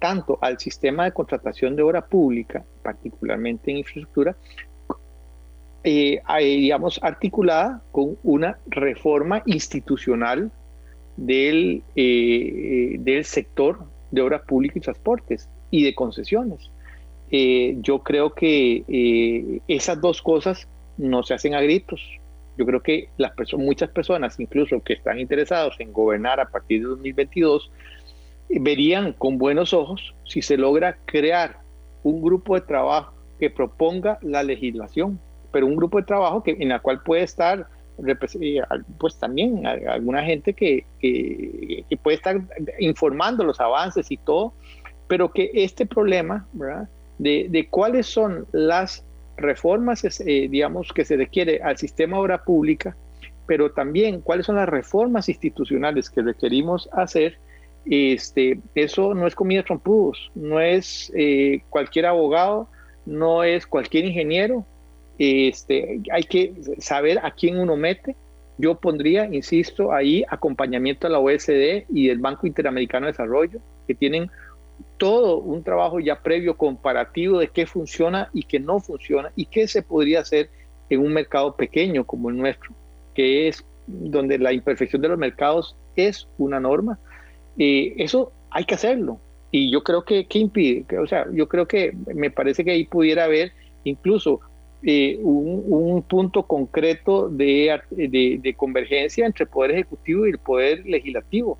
tanto 0.00 0.38
al 0.40 0.58
sistema 0.58 1.04
de 1.04 1.12
contratación 1.12 1.76
de 1.76 1.82
obra 1.82 2.04
pública, 2.04 2.64
particularmente 2.82 3.70
en 3.70 3.76
infraestructura, 3.76 4.34
eh, 5.82 6.20
digamos, 6.38 7.00
articulada 7.02 7.82
con 7.92 8.18
una 8.22 8.58
reforma 8.66 9.42
institucional 9.46 10.50
del, 11.20 11.82
eh, 11.96 12.94
eh, 12.94 12.96
del 12.98 13.24
sector 13.24 13.84
de 14.10 14.22
obras 14.22 14.42
públicas 14.42 14.78
y 14.78 14.80
transportes 14.80 15.48
y 15.70 15.84
de 15.84 15.94
concesiones. 15.94 16.70
Eh, 17.30 17.76
yo 17.80 18.00
creo 18.00 18.34
que 18.34 19.60
esas 19.68 20.00
dos 20.00 20.20
cosas 20.22 20.66
no 20.96 21.22
se 21.22 21.34
hacen 21.34 21.54
a 21.54 21.60
gritos. 21.60 22.00
Yo 22.56 22.66
creo 22.66 22.82
que 22.82 23.08
las 23.16 23.32
personas, 23.32 23.66
muchas 23.66 23.90
personas, 23.90 24.40
incluso 24.40 24.82
que 24.82 24.94
están 24.94 25.20
interesados 25.20 25.76
en 25.78 25.92
gobernar 25.92 26.40
a 26.40 26.48
partir 26.48 26.80
de 26.80 26.88
2022, 26.88 27.70
verían 28.48 29.12
con 29.12 29.38
buenos 29.38 29.72
ojos 29.72 30.14
si 30.24 30.42
se 30.42 30.56
logra 30.56 30.98
crear 31.04 31.58
un 32.02 32.20
grupo 32.20 32.54
de 32.54 32.62
trabajo 32.62 33.14
que 33.38 33.48
proponga 33.48 34.18
la 34.22 34.42
legislación 34.42 35.20
pero 35.52 35.66
un 35.66 35.76
grupo 35.76 35.98
de 35.98 36.04
trabajo 36.04 36.42
que, 36.42 36.56
en 36.58 36.68
la 36.68 36.80
cual 36.80 37.02
puede 37.02 37.22
estar 37.22 37.66
eh, 38.06 38.60
pues 38.98 39.18
también 39.18 39.66
alguna 39.66 40.22
gente 40.22 40.54
que, 40.54 40.86
que, 41.00 41.84
puede 42.02 42.16
estar 42.16 42.40
informando 42.78 43.44
los 43.44 43.60
avances 43.60 44.10
y 44.10 44.16
todo, 44.16 44.54
pero 45.06 45.32
que 45.32 45.50
este 45.54 45.86
problema 45.86 46.46
De, 47.18 47.48
de, 47.50 47.68
cuáles 47.68 48.06
son 48.06 48.46
las 48.52 49.04
reformas, 49.36 50.02
eh, 50.04 50.48
digamos, 50.50 50.92
que 50.94 51.04
se 51.04 51.16
requiere 51.16 51.60
al 51.62 51.76
sistema 51.76 52.16
de 52.16 52.22
obra 52.22 52.44
pública, 52.44 52.96
pero 53.46 53.72
también 53.72 54.22
cuáles 54.22 54.46
son 54.46 54.56
las 54.56 54.68
reformas 54.68 55.28
institucionales 55.28 56.08
que 56.08 56.22
requerimos 56.22 56.88
hacer, 56.92 57.38
este, 57.84 58.60
eso 58.74 59.12
no 59.14 59.26
es 59.26 59.34
comida 59.34 59.62
trompudos, 59.62 60.30
no 60.34 60.60
es 60.60 61.12
eh, 61.14 61.62
cualquier 61.68 62.06
abogado, 62.06 62.68
no 63.04 63.42
es 63.42 63.66
cualquier 63.66 64.04
ingeniero, 64.04 64.64
este, 65.20 66.00
hay 66.10 66.22
que 66.22 66.54
saber 66.78 67.18
a 67.22 67.30
quién 67.32 67.58
uno 67.58 67.76
mete. 67.76 68.16
Yo 68.56 68.80
pondría, 68.80 69.26
insisto, 69.26 69.92
ahí 69.92 70.24
acompañamiento 70.28 71.06
a 71.06 71.10
la 71.10 71.18
OSD 71.18 71.84
y 71.90 72.08
del 72.08 72.18
Banco 72.18 72.46
Interamericano 72.46 73.06
de 73.06 73.12
Desarrollo, 73.12 73.60
que 73.86 73.94
tienen 73.94 74.30
todo 74.96 75.38
un 75.38 75.62
trabajo 75.62 76.00
ya 76.00 76.22
previo 76.22 76.56
comparativo 76.56 77.38
de 77.38 77.48
qué 77.48 77.66
funciona 77.66 78.30
y 78.32 78.44
qué 78.44 78.60
no 78.60 78.80
funciona 78.80 79.30
y 79.36 79.44
qué 79.46 79.68
se 79.68 79.82
podría 79.82 80.20
hacer 80.20 80.48
en 80.88 81.00
un 81.00 81.12
mercado 81.12 81.54
pequeño 81.54 82.06
como 82.06 82.30
el 82.30 82.38
nuestro, 82.38 82.74
que 83.14 83.48
es 83.48 83.64
donde 83.86 84.38
la 84.38 84.54
imperfección 84.54 85.02
de 85.02 85.08
los 85.08 85.18
mercados 85.18 85.76
es 85.96 86.28
una 86.38 86.60
norma. 86.60 86.98
Eh, 87.58 87.94
eso 87.98 88.32
hay 88.50 88.64
que 88.64 88.74
hacerlo. 88.74 89.20
Y 89.50 89.70
yo 89.70 89.82
creo 89.82 90.04
que, 90.04 90.26
¿qué 90.26 90.38
impide? 90.38 90.98
O 90.98 91.06
sea, 91.06 91.26
yo 91.30 91.46
creo 91.46 91.66
que 91.66 91.94
me 92.14 92.30
parece 92.30 92.64
que 92.64 92.70
ahí 92.70 92.84
pudiera 92.84 93.24
haber 93.24 93.52
incluso 93.84 94.40
eh, 94.82 95.18
un, 95.22 96.02
punto 96.02 96.44
concreto 96.44 97.28
de, 97.28 97.80
de, 97.90 98.54
convergencia 98.56 99.26
entre 99.26 99.44
el 99.44 99.50
Poder 99.50 99.72
Ejecutivo 99.72 100.26
y 100.26 100.30
el 100.30 100.38
Poder 100.38 100.86
Legislativo, 100.86 101.58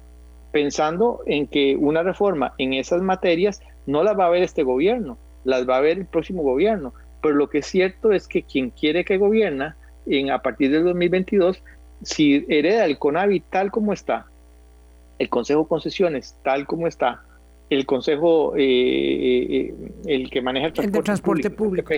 pensando 0.51 1.21
en 1.27 1.47
que 1.47 1.77
una 1.77 2.03
reforma 2.03 2.55
en 2.59 2.73
esas 2.73 3.03
materias 3.03 3.61
no 3.87 4.03
las 4.03 4.19
va 4.19 4.27
a 4.27 4.31
ver 4.31 4.43
este 4.43 4.63
gobierno, 4.63 5.19
las 5.45 5.69
va 5.69 5.77
a 5.77 5.81
ver 5.81 5.99
el 5.99 6.07
próximo 6.07 6.43
gobierno. 6.43 6.95
Pero 7.23 7.35
lo 7.35 7.51
que 7.51 7.59
es 7.59 7.67
cierto 7.67 8.13
es 8.13 8.27
que 8.27 8.43
quien 8.43 8.71
quiere 8.71 9.05
que 9.05 9.19
gobierna 9.19 9.77
en, 10.07 10.31
a 10.31 10.41
partir 10.41 10.71
del 10.71 10.85
2022, 10.85 11.63
si 12.03 12.47
hereda 12.49 12.87
el 12.87 12.99
CONAVI 12.99 13.41
tal 13.41 13.71
como 13.71 13.93
está, 13.93 14.27
el 15.19 15.29
Consejo 15.29 15.63
de 15.63 15.69
Concesiones 15.69 16.37
tal 16.43 16.67
como 16.67 16.87
está, 16.87 17.23
el 17.69 17.85
Consejo, 17.85 18.57
eh, 18.57 18.63
eh, 18.63 19.75
el 20.07 20.31
que 20.31 20.41
maneja 20.41 20.69
el 20.69 20.73
transporte, 20.73 21.05
transporte 21.05 21.51
público 21.51 21.93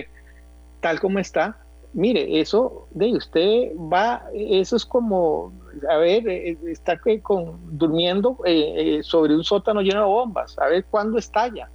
tal 0.83 0.99
como 0.99 1.17
está, 1.17 1.57
mire, 1.93 2.41
eso 2.41 2.89
de 2.91 3.13
usted 3.13 3.71
va, 3.77 4.25
eso 4.33 4.75
es 4.75 4.85
como, 4.85 5.53
a 5.89 5.95
ver, 5.95 6.27
eh, 6.27 6.57
está 6.67 6.99
con, 7.21 7.77
durmiendo 7.77 8.37
eh, 8.45 8.97
eh, 8.97 9.03
sobre 9.03 9.33
un 9.33 9.45
sótano 9.45 9.81
lleno 9.81 10.01
de 10.01 10.07
bombas, 10.07 10.59
a 10.59 10.67
ver 10.67 10.83
cuándo 10.91 11.17
estalla. 11.17 11.69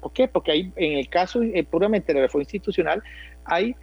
¿Por 0.00 0.12
qué? 0.12 0.28
Porque 0.28 0.52
hay, 0.52 0.72
en 0.76 0.98
el 0.98 1.08
caso 1.08 1.40
puramente 1.70 2.12
de 2.12 2.20
la 2.20 2.26
reforma 2.26 2.42
institucional, 2.42 3.02
hay 3.44 3.74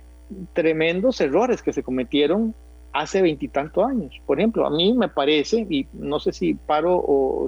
tremendos 0.54 1.20
errores 1.20 1.64
que 1.64 1.74
se 1.74 1.82
cometieron 1.82 2.54
hace 2.94 3.24
veintitantos 3.24 3.84
años. 3.84 4.14
Por 4.28 4.40
ejemplo, 4.40 4.68
a 4.68 4.70
mí 4.70 4.94
me 4.94 5.10
parece, 5.10 5.66
y 5.68 5.88
no 5.94 6.20
sé 6.20 6.32
si 6.32 6.54
paro 6.54 6.96
o, 6.96 7.48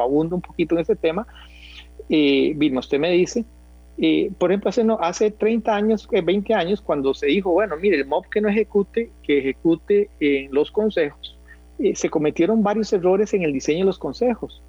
abundo 0.00 0.36
un 0.36 0.42
poquito 0.42 0.76
en 0.76 0.82
ese 0.82 0.94
tema, 0.94 1.26
eh, 2.08 2.56
usted 2.76 2.98
me 3.00 3.10
dice 3.10 3.44
por 4.38 4.50
ejemplo, 4.50 4.70
hace, 4.70 4.82
no, 4.82 4.98
hace 5.00 5.30
30 5.30 5.74
años, 5.74 6.08
20 6.10 6.52
eh, 6.52 6.56
años, 6.56 6.80
cuando 6.80 7.14
se 7.14 7.26
dijo, 7.26 7.52
bueno, 7.52 7.76
mire, 7.76 7.96
el 7.96 8.06
MOB 8.06 8.28
que 8.28 8.40
no 8.40 8.48
ejecute, 8.48 9.10
que 9.22 9.38
ejecute 9.38 10.10
los 10.50 10.72
consejos, 10.72 11.38
eh, 11.78 11.94
se 11.94 12.10
cometieron 12.10 12.62
varios 12.62 12.92
errores 12.92 13.32
en 13.34 13.42
el 13.42 13.52
diseño 13.52 13.80
de 13.80 13.84
los 13.86 13.98
consejos. 13.98 14.62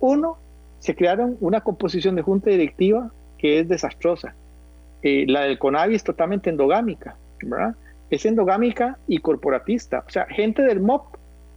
Uno, 0.00 0.38
se 0.80 0.94
crearon 0.94 1.36
una 1.40 1.62
composición 1.62 2.14
de 2.14 2.22
junta 2.22 2.50
directiva 2.50 3.10
que 3.38 3.60
es 3.60 3.68
desastrosa. 3.68 4.34
Eh, 5.02 5.24
la 5.26 5.42
del 5.42 5.58
CONAVI 5.58 5.94
es 5.94 6.04
totalmente 6.04 6.50
endogámica. 6.50 7.16
Es 8.10 8.26
endogámica 8.26 8.98
y 9.06 9.18
corporatista, 9.18 10.04
o 10.06 10.10
sea, 10.10 10.26
gente 10.26 10.62
del 10.62 10.80
MOB 10.80 11.02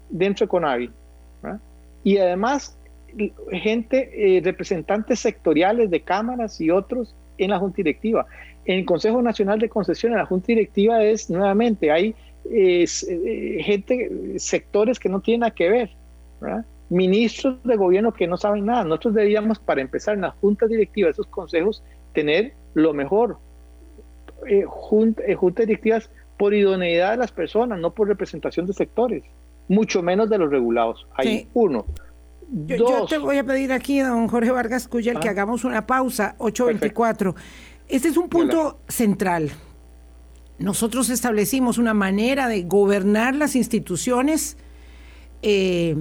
dentro 0.09 0.45
de 0.45 0.49
CONAVI, 0.49 0.91
¿verdad? 1.41 1.59
Y 2.03 2.17
además 2.17 2.77
gente, 3.51 4.37
eh, 4.37 4.41
representantes 4.41 5.19
sectoriales 5.19 5.89
de 5.89 6.01
cámaras 6.01 6.59
y 6.61 6.69
otros 6.69 7.15
en 7.37 7.51
la 7.51 7.59
Junta 7.59 7.77
Directiva. 7.77 8.25
En 8.65 8.79
el 8.79 8.85
Consejo 8.85 9.21
Nacional 9.21 9.59
de 9.59 9.69
Concesiones, 9.69 10.17
la 10.17 10.25
Junta 10.25 10.47
Directiva 10.47 11.03
es 11.03 11.29
nuevamente, 11.29 11.91
hay 11.91 12.15
eh, 12.49 12.85
gente, 13.63 14.37
sectores 14.37 14.99
que 14.99 15.09
no 15.09 15.21
tienen 15.21 15.41
nada 15.41 15.51
que 15.51 15.69
ver, 15.69 15.89
ministros 16.89 17.63
de 17.63 17.75
gobierno 17.75 18.13
que 18.13 18.27
no 18.27 18.37
saben 18.37 18.65
nada. 18.65 18.83
Nosotros 18.83 19.15
deberíamos, 19.15 19.59
para 19.59 19.81
empezar, 19.81 20.15
en 20.15 20.21
la 20.21 20.31
Junta 20.31 20.67
Directiva 20.67 21.09
esos 21.09 21.27
consejos, 21.27 21.83
tener 22.13 22.53
lo 22.73 22.93
mejor. 22.93 23.37
Eh, 24.47 24.65
junta, 24.67 25.21
juntas 25.35 25.67
directivas 25.67 26.09
por 26.37 26.53
idoneidad 26.53 27.11
de 27.11 27.17
las 27.17 27.31
personas, 27.31 27.79
no 27.79 27.91
por 27.91 28.07
representación 28.07 28.65
de 28.65 28.73
sectores, 28.73 29.23
mucho 29.67 30.01
menos 30.01 30.29
de 30.29 30.39
los 30.39 30.49
regulados. 30.49 31.07
Hay 31.13 31.47
uno. 31.53 31.85
Yo, 32.51 33.05
te 33.05 33.17
voy 33.17 33.37
a 33.37 33.45
pedir 33.45 33.71
aquí, 33.71 33.99
don 33.99 34.27
Jorge 34.27 34.51
Vargas 34.51 34.89
Cuyel, 34.89 35.19
que 35.19 35.29
ah. 35.29 35.31
hagamos 35.31 35.63
una 35.63 35.87
pausa, 35.87 36.35
824. 36.37 37.33
Este 37.87 38.09
es 38.09 38.17
un 38.17 38.27
punto 38.27 38.79
central. 38.89 39.51
Nosotros 40.59 41.09
establecimos 41.09 41.77
una 41.77 41.93
manera 41.93 42.49
de 42.49 42.63
gobernar 42.63 43.35
las 43.35 43.55
instituciones 43.55 44.57
eh, 45.41 45.95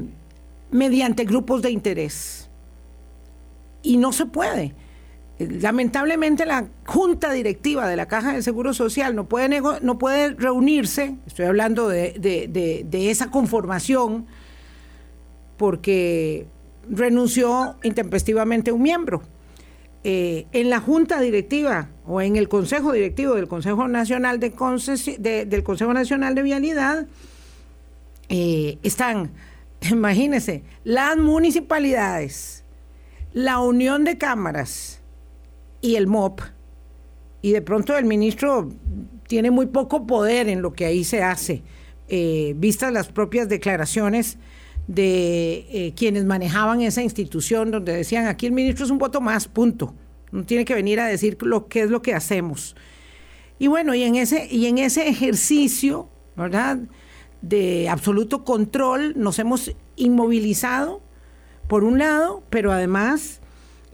mediante 0.72 1.24
grupos 1.24 1.62
de 1.62 1.70
interés. 1.70 2.50
Y 3.82 3.96
no 3.96 4.12
se 4.12 4.26
puede. 4.26 4.74
Lamentablemente 5.38 6.46
la 6.46 6.66
junta 6.84 7.30
directiva 7.32 7.88
de 7.88 7.96
la 7.96 8.08
Caja 8.08 8.32
de 8.32 8.42
Seguro 8.42 8.74
Social 8.74 9.14
no 9.14 9.26
puede, 9.26 9.62
no 9.82 9.98
puede 9.98 10.34
reunirse, 10.34 11.14
estoy 11.26 11.46
hablando 11.46 11.88
de, 11.88 12.12
de 12.18 13.10
esa 13.10 13.30
conformación, 13.30 14.26
porque 15.60 16.46
renunció 16.88 17.76
intempestivamente 17.82 18.72
un 18.72 18.80
miembro. 18.80 19.20
Eh, 20.04 20.46
en 20.52 20.70
la 20.70 20.80
junta 20.80 21.20
directiva 21.20 21.90
o 22.06 22.22
en 22.22 22.36
el 22.36 22.48
consejo 22.48 22.92
directivo 22.92 23.34
del 23.34 23.46
Consejo 23.46 23.86
Nacional 23.86 24.40
de, 24.40 25.44
del 25.44 25.62
Consejo 25.62 25.92
Nacional 25.92 26.34
de 26.34 26.42
Vialidad 26.42 27.06
eh, 28.30 28.78
están, 28.82 29.32
imagínense, 29.90 30.62
las 30.82 31.18
municipalidades, 31.18 32.64
la 33.34 33.58
unión 33.58 34.04
de 34.04 34.16
cámaras 34.16 35.02
y 35.82 35.96
el 35.96 36.06
MOP. 36.06 36.40
Y 37.42 37.52
de 37.52 37.60
pronto 37.60 37.98
el 37.98 38.06
ministro 38.06 38.70
tiene 39.26 39.50
muy 39.50 39.66
poco 39.66 40.06
poder 40.06 40.48
en 40.48 40.62
lo 40.62 40.72
que 40.72 40.86
ahí 40.86 41.04
se 41.04 41.22
hace, 41.22 41.62
eh, 42.08 42.54
vistas 42.56 42.94
las 42.94 43.08
propias 43.08 43.50
declaraciones 43.50 44.38
de 44.86 45.66
eh, 45.70 45.94
quienes 45.96 46.24
manejaban 46.24 46.80
esa 46.80 47.02
institución 47.02 47.70
donde 47.70 47.92
decían 47.94 48.26
aquí 48.26 48.46
el 48.46 48.52
ministro 48.52 48.84
es 48.84 48.90
un 48.90 48.98
voto 48.98 49.20
más, 49.20 49.48
punto. 49.48 49.94
No 50.32 50.44
tiene 50.44 50.64
que 50.64 50.74
venir 50.74 51.00
a 51.00 51.06
decir 51.06 51.36
lo 51.42 51.66
que 51.68 51.82
es 51.82 51.90
lo 51.90 52.02
que 52.02 52.14
hacemos. 52.14 52.76
Y 53.58 53.66
bueno, 53.66 53.94
y 53.94 54.02
en 54.04 54.16
ese, 54.16 54.48
y 54.50 54.66
en 54.66 54.78
ese 54.78 55.08
ejercicio, 55.08 56.08
¿verdad? 56.36 56.78
De 57.42 57.88
absoluto 57.88 58.44
control, 58.44 59.14
nos 59.16 59.38
hemos 59.38 59.74
inmovilizado, 59.96 61.02
por 61.68 61.84
un 61.84 61.98
lado, 61.98 62.42
pero 62.50 62.72
además, 62.72 63.40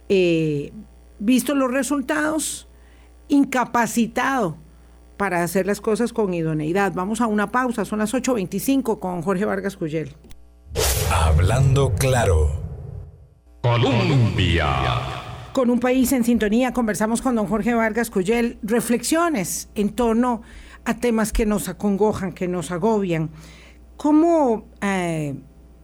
eh, 0.09 0.73
visto 1.19 1.55
los 1.55 1.71
resultados, 1.71 2.69
incapacitado 3.29 4.57
para 5.17 5.43
hacer 5.43 5.67
las 5.67 5.81
cosas 5.81 6.13
con 6.13 6.33
idoneidad. 6.33 6.93
Vamos 6.95 7.21
a 7.21 7.27
una 7.27 7.51
pausa, 7.51 7.85
son 7.85 7.99
las 7.99 8.15
8.25 8.15 8.99
con 8.99 9.23
Jorge 9.23 9.45
Vargas 9.45 9.77
Cuyel. 9.77 10.15
Hablando 11.11 11.95
claro. 11.95 12.51
Colombia. 13.63 14.67
Con 15.53 15.71
un 15.71 15.81
país 15.81 16.13
en 16.13 16.25
sintonía, 16.25 16.73
conversamos 16.73 17.23
con 17.23 17.35
don 17.35 17.47
Jorge 17.47 17.75
Vargas 17.75 18.11
Cuyel. 18.11 18.59
Reflexiones 18.63 19.69
en 19.75 19.91
torno 19.91 20.43
a 20.85 20.95
temas 20.95 21.33
que 21.33 21.47
nos 21.47 21.69
acongojan, 21.69 22.33
que 22.33 22.47
nos 22.47 22.71
agobian. 22.71 23.31
¿Cómo, 23.97 24.67
eh, 24.83 25.35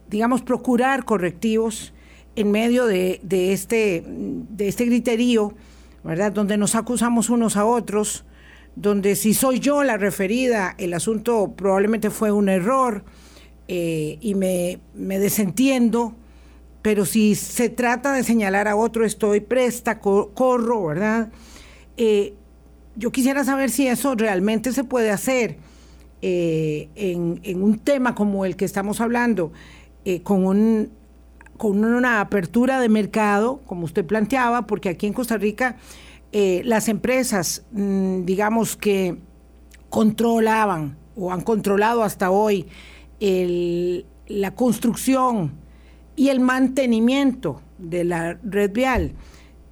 digamos, 0.07 0.43
procurar 0.43 1.05
correctivos 1.05 1.93
en 2.35 2.51
medio 2.51 2.85
de, 2.85 3.19
este, 3.29 4.03
de 4.07 4.67
este 4.67 4.85
griterío, 4.85 5.53
¿verdad? 6.03 6.31
Donde 6.31 6.57
nos 6.57 6.75
acusamos 6.75 7.29
unos 7.29 7.57
a 7.57 7.65
otros, 7.65 8.25
donde 8.75 9.15
si 9.15 9.33
soy 9.33 9.59
yo 9.59 9.83
la 9.83 9.97
referida, 9.97 10.75
el 10.77 10.93
asunto 10.93 11.53
probablemente 11.55 12.09
fue 12.09 12.31
un 12.31 12.49
error 12.49 13.03
eh, 13.67 14.17
y 14.19 14.35
me, 14.35 14.79
desentiendo, 14.93 16.13
pero 16.81 17.05
si 17.05 17.35
se 17.35 17.69
trata 17.69 18.13
de 18.13 18.23
señalar 18.23 18.67
a 18.67 18.75
otro, 18.75 19.05
estoy 19.05 19.39
presta, 19.39 19.99
corro, 19.99 20.85
¿verdad? 20.85 21.31
Eh, 21.97 22.33
yo 22.95 23.11
quisiera 23.11 23.43
saber 23.43 23.69
si 23.71 23.87
eso 23.87 24.15
realmente 24.15 24.73
se 24.73 24.83
puede 24.83 25.11
hacer 25.11 25.57
eh, 26.21 26.89
en, 26.95 27.63
un 27.63 27.79
tema 27.79 28.15
como 28.15 28.45
el 28.45 28.55
que 28.55 28.65
estamos 28.65 29.01
hablando, 29.01 29.51
con, 30.23 30.45
un, 30.45 30.89
con 31.57 31.85
una 31.85 32.19
apertura 32.19 32.81
de 32.81 32.89
mercado, 32.89 33.61
como 33.65 33.85
usted 33.85 34.05
planteaba, 34.05 34.67
porque 34.67 34.89
aquí 34.89 35.07
en 35.07 35.13
Costa 35.13 35.37
Rica 35.37 35.77
las 36.33 36.89
empresas, 36.89 37.63
mm, 37.71 38.25
digamos 38.25 38.75
que 38.75 39.17
controlaban 39.89 40.97
o 41.15 41.31
han 41.31 41.41
controlado 41.41 42.03
hasta 42.03 42.31
hoy 42.31 42.67
la 44.27 44.55
construcción 44.55 45.53
y 46.15 46.29
el 46.29 46.39
mantenimiento 46.39 47.61
de 47.77 48.03
la 48.03 48.37
red 48.43 48.71
vial 48.71 49.13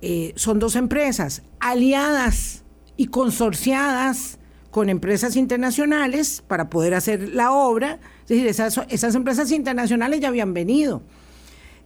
eh, 0.02 0.34
son 0.36 0.60
dos 0.60 0.76
empresas 0.76 1.44
aliadas 1.60 2.64
y 2.98 3.08
consorciadas 3.08 4.40
con 4.72 4.90
empresas 4.90 5.36
internacionales 5.36 6.44
para 6.48 6.70
poder 6.70 6.94
hacer 6.94 7.30
la 7.30 7.52
obra. 7.52 8.00
Es 8.24 8.30
decir, 8.30 8.48
esas, 8.48 9.16
empresas 9.16 9.52
internacionales 9.52 10.22
ya 10.22 10.30
habían 10.30 10.54
venido. 10.54 11.04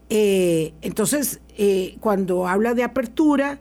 Eh, 0.10 0.74
entonces, 0.82 1.42
eh, 1.58 1.98
cuando 2.00 2.48
habla 2.48 2.74
de 2.74 2.84
apertura, 2.84 3.60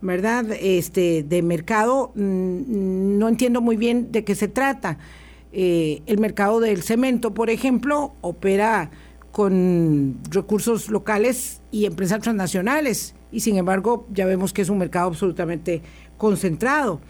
¿verdad? 0.00 0.46
Este, 0.52 1.24
de 1.24 1.42
mercado, 1.42 2.12
mm, 2.14 3.18
no 3.18 3.28
entiendo 3.28 3.60
muy 3.60 3.76
bien 3.76 4.12
de 4.12 4.24
qué 4.24 4.34
se 4.34 4.48
trata. 4.48 4.98
Eh, 5.52 6.02
el 6.06 6.18
mercado 6.18 6.60
del 6.60 6.82
cemento, 6.82 7.34
por 7.34 7.50
ejemplo, 7.50 8.14
opera 8.20 8.90
con 9.32 10.18
recursos 10.30 10.88
locales 10.88 11.60
y 11.70 11.86
empresas 11.86 12.20
transnacionales 12.20 13.14
y 13.32 13.40
sin 13.40 13.56
embargo 13.56 14.06
ya 14.12 14.26
vemos 14.26 14.52
que 14.52 14.62
es 14.62 14.68
un 14.68 14.78
mercado 14.78 15.08
absolutamente 15.08 15.82
concentrado. 16.18 17.00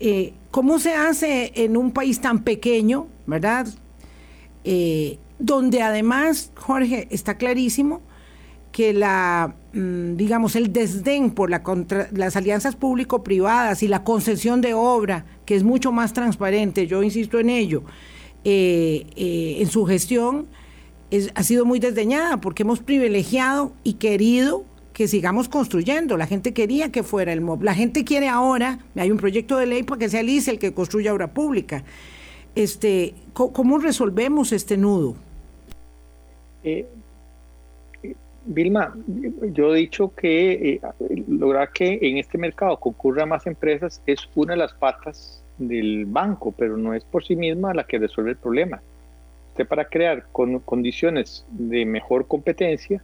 Eh, 0.00 0.34
¿Cómo 0.50 0.78
se 0.78 0.94
hace 0.94 1.52
en 1.54 1.76
un 1.76 1.92
país 1.92 2.20
tan 2.20 2.44
pequeño, 2.44 3.06
verdad? 3.26 3.66
Eh, 4.64 5.18
donde 5.38 5.82
además, 5.82 6.50
Jorge, 6.54 7.08
está 7.10 7.36
clarísimo 7.36 8.00
que 8.70 8.92
la, 8.92 9.54
mm, 9.72 10.16
digamos, 10.16 10.56
el 10.56 10.72
desdén 10.72 11.30
por 11.30 11.50
la 11.50 11.62
las 12.12 12.36
alianzas 12.36 12.74
público-privadas 12.74 13.82
y 13.82 13.88
la 13.88 14.02
concesión 14.02 14.60
de 14.60 14.74
obra, 14.74 15.24
es 15.54 15.62
mucho 15.62 15.92
más 15.92 16.12
transparente, 16.12 16.86
yo 16.86 17.02
insisto 17.02 17.38
en 17.38 17.50
ello, 17.50 17.82
eh, 18.44 19.06
eh, 19.16 19.56
en 19.60 19.68
su 19.68 19.84
gestión, 19.84 20.46
ha 21.34 21.42
sido 21.42 21.66
muy 21.66 21.78
desdeñada 21.78 22.38
porque 22.38 22.62
hemos 22.62 22.80
privilegiado 22.80 23.72
y 23.84 23.94
querido 23.94 24.64
que 24.92 25.08
sigamos 25.08 25.48
construyendo. 25.48 26.16
La 26.16 26.26
gente 26.26 26.54
quería 26.54 26.90
que 26.90 27.02
fuera 27.02 27.32
el 27.32 27.40
MOB. 27.40 27.62
La 27.62 27.74
gente 27.74 28.04
quiere 28.04 28.28
ahora, 28.28 28.78
hay 28.96 29.10
un 29.10 29.18
proyecto 29.18 29.58
de 29.58 29.66
ley 29.66 29.82
para 29.82 29.98
que 29.98 30.08
sea 30.08 30.20
el 30.20 30.28
el 30.28 30.58
que 30.58 30.72
construya 30.72 31.12
obra 31.12 31.32
pública. 31.32 31.84
Este, 32.54 33.14
¿Cómo 33.32 33.78
resolvemos 33.78 34.52
este 34.52 34.76
nudo? 34.76 35.16
Eh, 36.64 36.86
Vilma, 38.44 38.94
yo 39.52 39.74
he 39.74 39.78
dicho 39.78 40.12
que 40.14 40.74
eh, 40.74 40.80
lograr 41.28 41.70
que 41.72 41.98
en 42.02 42.18
este 42.18 42.38
mercado 42.38 42.76
concurran 42.78 43.28
más 43.28 43.46
empresas 43.46 44.02
es 44.06 44.28
una 44.34 44.54
de 44.54 44.58
las 44.58 44.74
patas 44.74 45.41
del 45.58 46.06
banco, 46.06 46.52
pero 46.56 46.76
no 46.76 46.94
es 46.94 47.04
por 47.04 47.24
sí 47.24 47.36
misma 47.36 47.74
la 47.74 47.84
que 47.84 47.98
resuelve 47.98 48.32
el 48.32 48.36
problema. 48.36 48.80
Usted 49.50 49.66
para 49.66 49.84
crear 49.84 50.26
condiciones 50.32 51.44
de 51.50 51.84
mejor 51.84 52.26
competencia, 52.26 53.02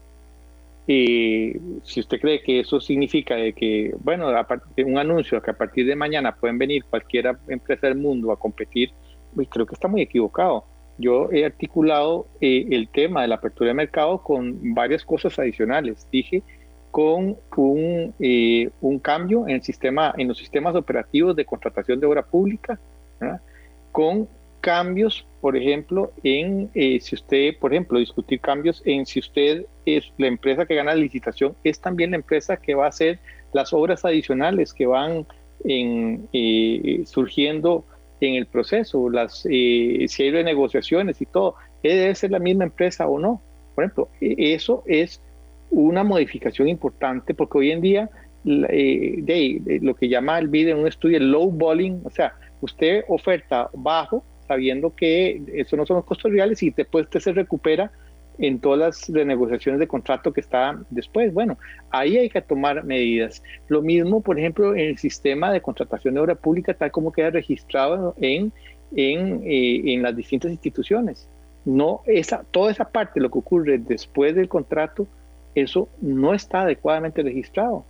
eh, 0.87 1.61
si 1.83 2.01
usted 2.01 2.19
cree 2.19 2.43
que 2.43 2.61
eso 2.61 2.81
significa 2.81 3.35
de 3.35 3.53
que, 3.53 3.95
bueno, 4.01 4.29
un 4.87 4.99
anuncio 4.99 5.43
que 5.43 5.51
a 5.51 5.57
partir 5.57 5.87
de 5.87 5.95
mañana 5.95 6.35
pueden 6.35 6.57
venir 6.57 6.85
cualquier 6.85 7.37
empresa 7.49 7.87
del 7.87 7.97
mundo 7.97 8.33
a 8.33 8.39
competir, 8.39 8.91
pues 9.35 9.49
creo 9.51 9.67
que 9.67 9.75
está 9.75 9.89
muy 9.89 10.01
equivocado 10.01 10.65
yo 10.99 11.31
he 11.33 11.45
articulado 11.45 12.27
eh, 12.41 12.67
el 12.71 12.89
tema 12.89 13.23
de 13.23 13.29
la 13.29 13.37
apertura 13.37 13.69
de 13.69 13.75
mercado 13.75 14.19
con 14.19 14.75
varias 14.75 15.05
cosas 15.05 15.39
adicionales. 15.39 16.07
Dije 16.11 16.43
con 16.99 17.37
un, 17.57 18.13
eh, 18.19 18.71
cambio 19.03 19.47
en, 19.47 19.59
los 20.27 20.37
sistemas 20.37 20.75
operativos 20.75 21.37
de 21.37 21.45
contratación 21.45 22.01
de 22.01 22.07
obra 22.09 22.23
pública, 22.23 22.81
con 23.93 24.29
cambios, 24.61 25.25
por 25.41 25.57
ejemplo, 25.57 26.11
en 26.25 26.69
eh, 26.75 26.99
si 27.01 27.15
usted, 27.15 27.57
por 27.61 27.73
ejemplo, 27.73 28.01
discutir 28.01 28.41
cambios 28.41 28.83
en 28.85 29.07
si 29.07 29.21
usted 29.21 29.67
es 29.87 30.13
la 30.19 30.27
empresa 30.27 30.67
que 30.67 30.75
gana 30.75 30.93
la 30.93 31.01
licitación, 31.01 31.55
es 31.63 31.81
también 31.81 32.11
la 32.11 32.17
empresa 32.17 32.57
que 32.57 32.75
va 32.75 32.87
a 32.87 32.89
hacer 32.89 33.21
las 33.53 33.73
obras 33.73 34.05
adicionales 34.05 34.75
que 34.75 34.87
van 34.87 35.25
en, 35.63 36.29
surgiendo 37.07 37.85
en 38.21 38.35
el 38.35 38.47
proceso, 38.47 39.09
las, 39.09 39.47
eh, 39.49 40.07
si 40.09 40.25
hay 40.25 40.33
renegociaciones 40.33 41.21
y 41.21 41.27
todo, 41.27 41.55
debe 41.81 42.13
ser 42.17 42.33
la 42.33 42.41
misma 42.41 42.65
empresa 42.65 43.07
o 43.07 43.21
no. 43.21 43.41
Por 43.77 43.85
ejemplo, 43.85 44.09
e, 44.21 44.55
eso 44.55 44.83
es 44.85 45.21
una 45.71 46.05
modificación 46.05 46.69
importante 46.69 47.35
porque 47.35 47.59
hoy 47.59 47.71
en 47.71 47.81
día 47.81 48.11
eh, 48.45 49.81
lo 49.83 49.95
que 49.95 50.09
llama 50.09 50.39
el 50.39 50.49
BID 50.49 50.69
en 50.69 50.79
un 50.79 50.87
estudio 50.87 51.19
el 51.19 51.31
low 51.31 51.51
balling, 51.51 52.01
o 52.05 52.11
sea, 52.11 52.35
usted 52.61 53.05
oferta 53.09 53.69
bajo 53.75 54.25
sabiendo 54.47 54.95
que 54.95 55.43
eso 55.55 55.77
no 55.77 55.85
son 55.85 55.97
los 55.97 56.07
costos 56.07 56.33
reales 56.33 56.63
y 56.63 56.71
después 56.71 57.05
usted 57.05 57.21
se 57.21 57.33
recupera 57.33 57.93
en 58.39 58.61
todas 58.61 58.79
las 58.79 59.09
renegociaciones 59.09 59.81
de 59.81 59.87
contrato 59.87 60.33
que 60.33 60.41
está 60.41 60.81
después. 60.91 61.35
Bueno, 61.35 61.59
ahí 61.91 62.17
hay 62.17 62.31
que 62.31 62.41
tomar 62.41 62.85
medidas. 62.85 63.43
Lo 63.67 63.83
mismo, 63.83 64.23
por 64.23 64.39
ejemplo, 64.39 64.75
en 64.75 64.91
el 64.91 64.99
sistema 64.99 65.53
de 65.53 65.61
contratación 65.61 66.15
de 66.15 66.21
obra 66.21 66.35
pública, 66.37 66.73
tal 66.73 66.91
como 66.91 67.13
queda 67.13 67.31
registrado 67.31 68.15
en, 68.21 68.53
en, 68.95 69.43
eh, 69.45 69.93
en 69.93 70.03
las 70.03 70.17
distintas 70.17 70.51
instituciones. 70.51 71.29
No, 71.65 72.03
esa, 72.07 72.45
toda 72.51 72.71
esa 72.71 72.89
parte, 72.89 73.21
lo 73.21 73.31
que 73.31 73.39
ocurre 73.39 73.79
después 73.79 74.35
del 74.35 74.49
contrato, 74.49 75.07
eso 75.55 75.89
no 76.01 76.35
está 76.35 76.63
adecuadamente 76.63 77.23
registrado. 77.23 77.85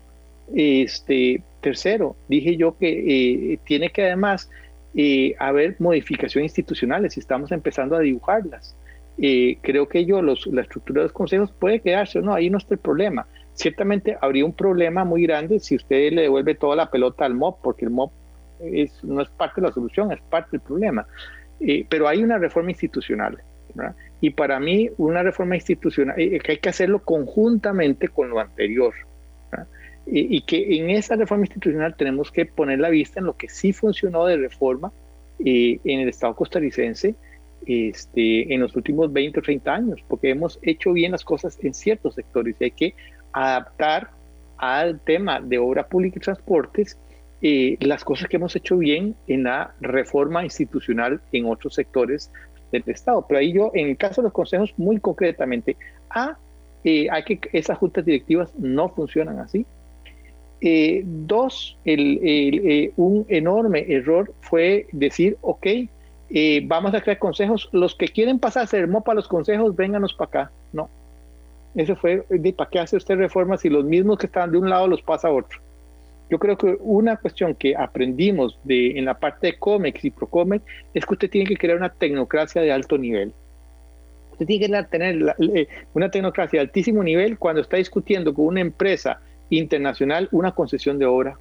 Este, 0.54 1.42
tercero, 1.60 2.16
dije 2.28 2.56
yo 2.56 2.78
que 2.78 3.52
eh, 3.52 3.58
tiene 3.64 3.90
que 3.90 4.06
además 4.06 4.50
eh, 4.94 5.34
haber 5.38 5.76
modificaciones 5.78 6.50
institucionales 6.50 7.16
y 7.16 7.20
estamos 7.20 7.52
empezando 7.52 7.96
a 7.96 8.00
dibujarlas 8.00 8.74
eh, 9.20 9.58
creo 9.62 9.88
que 9.88 10.04
yo, 10.04 10.22
los, 10.22 10.46
la 10.46 10.62
estructura 10.62 11.00
de 11.00 11.06
los 11.06 11.12
consejos 11.12 11.52
puede 11.52 11.80
quedarse 11.80 12.20
o 12.20 12.22
no, 12.22 12.34
ahí 12.34 12.50
no 12.50 12.58
está 12.58 12.74
el 12.74 12.80
problema. 12.80 13.26
Ciertamente 13.54 14.16
habría 14.20 14.44
un 14.44 14.52
problema 14.52 15.04
muy 15.04 15.22
grande 15.24 15.58
si 15.58 15.74
usted 15.74 16.12
le 16.12 16.22
devuelve 16.22 16.54
toda 16.54 16.76
la 16.76 16.90
pelota 16.90 17.24
al 17.24 17.34
MOP, 17.34 17.58
porque 17.60 17.84
el 17.84 17.90
MOP 17.90 18.12
es, 18.60 19.02
no 19.02 19.20
es 19.20 19.28
parte 19.30 19.60
de 19.60 19.66
la 19.66 19.72
solución, 19.72 20.12
es 20.12 20.20
parte 20.20 20.50
del 20.52 20.60
problema. 20.60 21.06
Eh, 21.60 21.84
pero 21.88 22.06
hay 22.06 22.22
una 22.22 22.38
reforma 22.38 22.70
institucional. 22.70 23.38
Y 24.20 24.30
para 24.30 24.58
mí, 24.58 24.90
una 24.96 25.22
reforma 25.22 25.54
institucional, 25.54 26.18
eh, 26.18 26.38
que 26.40 26.52
hay 26.52 26.58
que 26.58 26.68
hacerlo 26.68 27.02
conjuntamente 27.02 28.08
con 28.08 28.30
lo 28.30 28.40
anterior. 28.40 28.94
Y, 30.06 30.36
y, 30.36 30.40
que 30.42 30.78
en 30.78 30.90
esa 30.90 31.16
reforma 31.16 31.44
institucional 31.44 31.94
tenemos 31.94 32.32
que 32.32 32.46
poner 32.46 32.78
la 32.78 32.88
vista 32.88 33.20
en 33.20 33.26
lo 33.26 33.36
que 33.36 33.48
sí 33.48 33.74
funcionó 33.74 34.24
de 34.24 34.38
reforma 34.38 34.90
en 35.38 36.00
el 36.00 36.08
Estado 36.08 36.34
costarricense 36.34 37.14
este, 37.66 38.54
en 38.54 38.60
los 38.60 38.74
últimos 38.76 39.12
20 39.12 39.40
o 39.40 39.42
30 39.42 39.74
años, 39.74 40.00
porque 40.08 40.30
hemos 40.30 40.58
hecho 40.62 40.92
bien 40.92 41.12
las 41.12 41.24
cosas 41.24 41.58
en 41.62 41.74
ciertos 41.74 42.14
sectores 42.14 42.56
y 42.58 42.64
hay 42.64 42.70
que 42.70 42.94
adaptar 43.32 44.10
al 44.56 45.00
tema 45.00 45.40
de 45.40 45.58
obra 45.58 45.86
pública 45.86 46.18
y 46.18 46.22
transportes 46.22 46.98
eh, 47.42 47.76
las 47.80 48.04
cosas 48.04 48.28
que 48.28 48.36
hemos 48.36 48.56
hecho 48.56 48.78
bien 48.78 49.14
en 49.26 49.44
la 49.44 49.74
reforma 49.80 50.44
institucional 50.44 51.20
en 51.30 51.46
otros 51.46 51.74
sectores 51.74 52.32
del 52.72 52.84
Estado. 52.86 53.24
Pero 53.26 53.40
ahí 53.40 53.52
yo, 53.52 53.70
en 53.74 53.88
el 53.88 53.96
caso 53.96 54.20
de 54.20 54.26
los 54.26 54.32
consejos, 54.32 54.74
muy 54.76 54.98
concretamente, 54.98 55.76
A, 56.10 56.36
eh, 56.84 57.08
hay 57.10 57.22
que 57.24 57.40
esas 57.52 57.78
juntas 57.78 58.04
directivas 58.04 58.54
no 58.56 58.88
funcionan 58.88 59.38
así. 59.38 59.66
Eh, 60.60 61.02
dos, 61.04 61.78
el, 61.84 62.92
un 62.96 63.24
enorme 63.28 63.84
error 63.88 64.32
fue 64.40 64.86
decir, 64.92 65.36
ok, 65.40 65.66
vamos 66.64 66.94
a 66.94 67.00
crear 67.00 67.18
consejos, 67.18 67.68
los 67.72 67.94
que 67.94 68.08
quieren 68.08 68.38
pasarse 68.38 68.78
el 68.78 68.88
MOPA 68.88 69.12
a 69.12 69.14
los 69.14 69.28
consejos, 69.28 69.74
vénganos 69.76 70.14
para 70.14 70.28
acá. 70.28 70.52
No, 70.72 70.88
eso 71.74 71.94
fue, 71.96 72.24
¿para 72.56 72.70
qué 72.70 72.78
hace 72.80 72.96
usted 72.96 73.16
reformas 73.16 73.60
si 73.60 73.68
los 73.68 73.84
mismos 73.84 74.18
que 74.18 74.26
estaban 74.26 74.50
de 74.50 74.58
un 74.58 74.68
lado 74.68 74.88
los 74.88 75.02
pasa 75.02 75.28
a 75.28 75.32
otro? 75.32 75.60
Yo 76.30 76.38
creo 76.38 76.58
que 76.58 76.76
una 76.80 77.16
cuestión 77.16 77.54
que 77.54 77.74
aprendimos 77.74 78.58
de, 78.64 78.98
en 78.98 79.04
la 79.06 79.18
parte 79.18 79.48
de 79.48 79.58
COMEX 79.58 80.04
y 80.04 80.10
PROCOMEX 80.10 80.64
es 80.94 81.06
que 81.06 81.14
usted 81.14 81.30
tiene 81.30 81.48
que 81.48 81.56
crear 81.56 81.78
una 81.78 81.88
tecnocracia 81.88 82.60
de 82.60 82.70
alto 82.70 82.98
nivel. 82.98 83.32
Usted 84.32 84.46
tiene 84.46 84.66
que 84.66 84.82
tener 84.84 85.36
eh, 85.54 85.68
una 85.94 86.10
tecnocracia 86.10 86.58
de 86.58 86.66
altísimo 86.66 87.02
nivel 87.02 87.38
cuando 87.38 87.62
está 87.62 87.76
discutiendo 87.76 88.34
con 88.34 88.46
una 88.46 88.60
empresa 88.60 89.20
internacional 89.50 90.28
una 90.32 90.52
concesión 90.52 90.98
de 90.98 91.06
obra. 91.06 91.38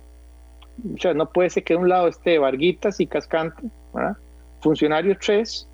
O 0.95 0.97
sea, 0.97 1.13
no 1.13 1.30
puede 1.30 1.50
ser 1.50 1.63
que 1.63 1.73
de 1.73 1.80
un 1.80 1.89
lado 1.89 2.08
esté 2.08 2.38
Varguitas 2.38 3.00
y 3.00 3.08
Cascante, 3.08 3.63
funcionarios 4.62 5.17
tres, 5.19 5.67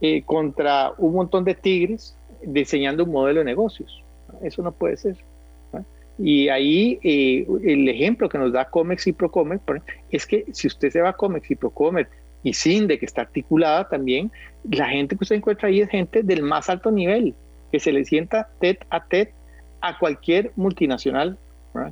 eh, 0.00 0.22
contra 0.24 0.92
un 0.98 1.14
montón 1.14 1.44
de 1.44 1.54
tigres 1.54 2.16
diseñando 2.42 3.04
un 3.04 3.12
modelo 3.12 3.40
de 3.40 3.46
negocios. 3.46 4.02
Eso 4.42 4.62
no 4.62 4.72
puede 4.72 4.96
ser. 4.96 5.16
Y 6.18 6.48
ahí 6.48 6.98
eh, 7.02 7.46
el 7.64 7.88
ejemplo 7.88 8.28
que 8.28 8.38
nos 8.38 8.52
da 8.52 8.64
Comex 8.66 9.06
y 9.06 9.12
Procomer 9.12 9.60
es 10.10 10.26
que 10.26 10.46
si 10.52 10.66
usted 10.66 10.90
se 10.90 11.00
va 11.00 11.10
a 11.10 11.12
Comex 11.12 11.50
y 11.50 11.56
Procomer 11.56 12.08
y 12.42 12.80
de 12.86 12.98
que 12.98 13.06
está 13.06 13.22
articulada 13.22 13.88
también, 13.88 14.30
la 14.70 14.88
gente 14.88 15.16
que 15.16 15.24
usted 15.24 15.36
encuentra 15.36 15.68
ahí 15.68 15.80
es 15.80 15.90
gente 15.90 16.22
del 16.22 16.42
más 16.42 16.70
alto 16.70 16.92
nivel, 16.92 17.34
que 17.72 17.80
se 17.80 17.92
le 17.92 18.04
sienta 18.04 18.48
TED 18.60 18.76
a 18.90 19.04
TED 19.04 19.28
a 19.80 19.98
cualquier 19.98 20.52
multinacional 20.54 21.38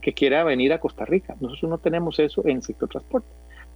que 0.00 0.12
quiera 0.12 0.44
venir 0.44 0.72
a 0.72 0.78
Costa 0.78 1.04
Rica. 1.04 1.34
Nosotros 1.40 1.70
no 1.70 1.78
tenemos 1.78 2.18
eso 2.18 2.42
en 2.46 2.58
el 2.58 2.62
sector 2.62 2.88
transporte. 2.88 3.28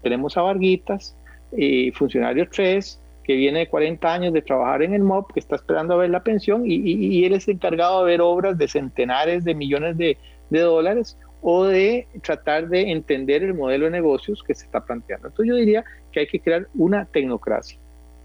Tenemos 0.02 0.36
a 0.36 0.42
Varguitas, 0.42 1.16
eh, 1.52 1.90
funcionarios 1.92 2.48
3, 2.50 3.00
que 3.24 3.34
viene 3.34 3.58
de 3.60 3.68
40 3.68 4.14
años 4.14 4.32
de 4.32 4.40
trabajar 4.40 4.82
en 4.82 4.94
el 4.94 5.02
MOP, 5.02 5.32
que 5.32 5.40
está 5.40 5.56
esperando 5.56 5.94
a 5.94 5.98
ver 5.98 6.10
la 6.10 6.22
pensión 6.22 6.62
y, 6.64 7.24
él 7.24 7.34
es 7.34 7.46
encargado 7.48 8.04
de 8.04 8.12
ver 8.12 8.20
obras 8.22 8.56
de 8.56 8.68
centenares 8.68 9.44
de 9.44 9.54
millones 9.54 9.98
de, 9.98 10.16
dólares 10.50 11.16
o 11.40 11.64
de 11.64 12.06
tratar 12.22 12.68
de 12.68 12.90
entender 12.90 13.42
el 13.42 13.54
modelo 13.54 13.84
de 13.86 13.92
negocios 13.92 14.42
que 14.42 14.54
se 14.54 14.64
está 14.64 14.84
planteando. 14.84 15.28
Entonces 15.28 15.50
yo 15.50 15.56
diría 15.56 15.84
que 16.10 16.20
hay 16.20 16.26
que 16.26 16.40
crear 16.40 16.66
una 16.74 17.04
tecnocracia 17.04 17.78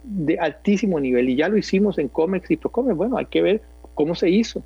de 0.04 0.38
altísimo 0.40 1.00
nivel 1.00 1.30
y 1.30 1.36
ya 1.36 1.48
lo 1.48 1.58
hicimos 1.58 1.98
en 1.98 2.08
COMEX 2.08 2.52
y 2.52 2.58
PROCOMEX. 2.58 2.98
Bueno, 2.98 3.18
hay 3.18 3.26
que 3.28 3.42
ver 3.42 3.62
cómo 3.94 4.16
se 4.16 4.30
hizo 4.30 4.64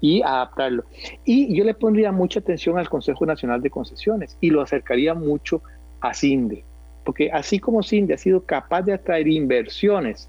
y 0.00 0.22
adaptarlo. 0.22 0.84
Y 1.24 1.56
yo 1.56 1.64
le 1.64 1.74
pondría 1.74 2.12
mucha 2.12 2.40
atención 2.40 2.78
al 2.78 2.88
Consejo 2.88 3.26
Nacional 3.26 3.60
de 3.62 3.70
Concesiones 3.70 4.36
y 4.40 4.50
lo 4.50 4.60
acercaría 4.60 5.14
mucho 5.14 5.62
a 6.00 6.14
CINDE 6.14 6.64
porque 7.04 7.30
así 7.30 7.58
como 7.58 7.82
Cindy 7.82 8.14
ha 8.14 8.18
sido 8.18 8.40
capaz 8.40 8.82
de 8.82 8.94
atraer 8.94 9.28
inversiones 9.28 10.28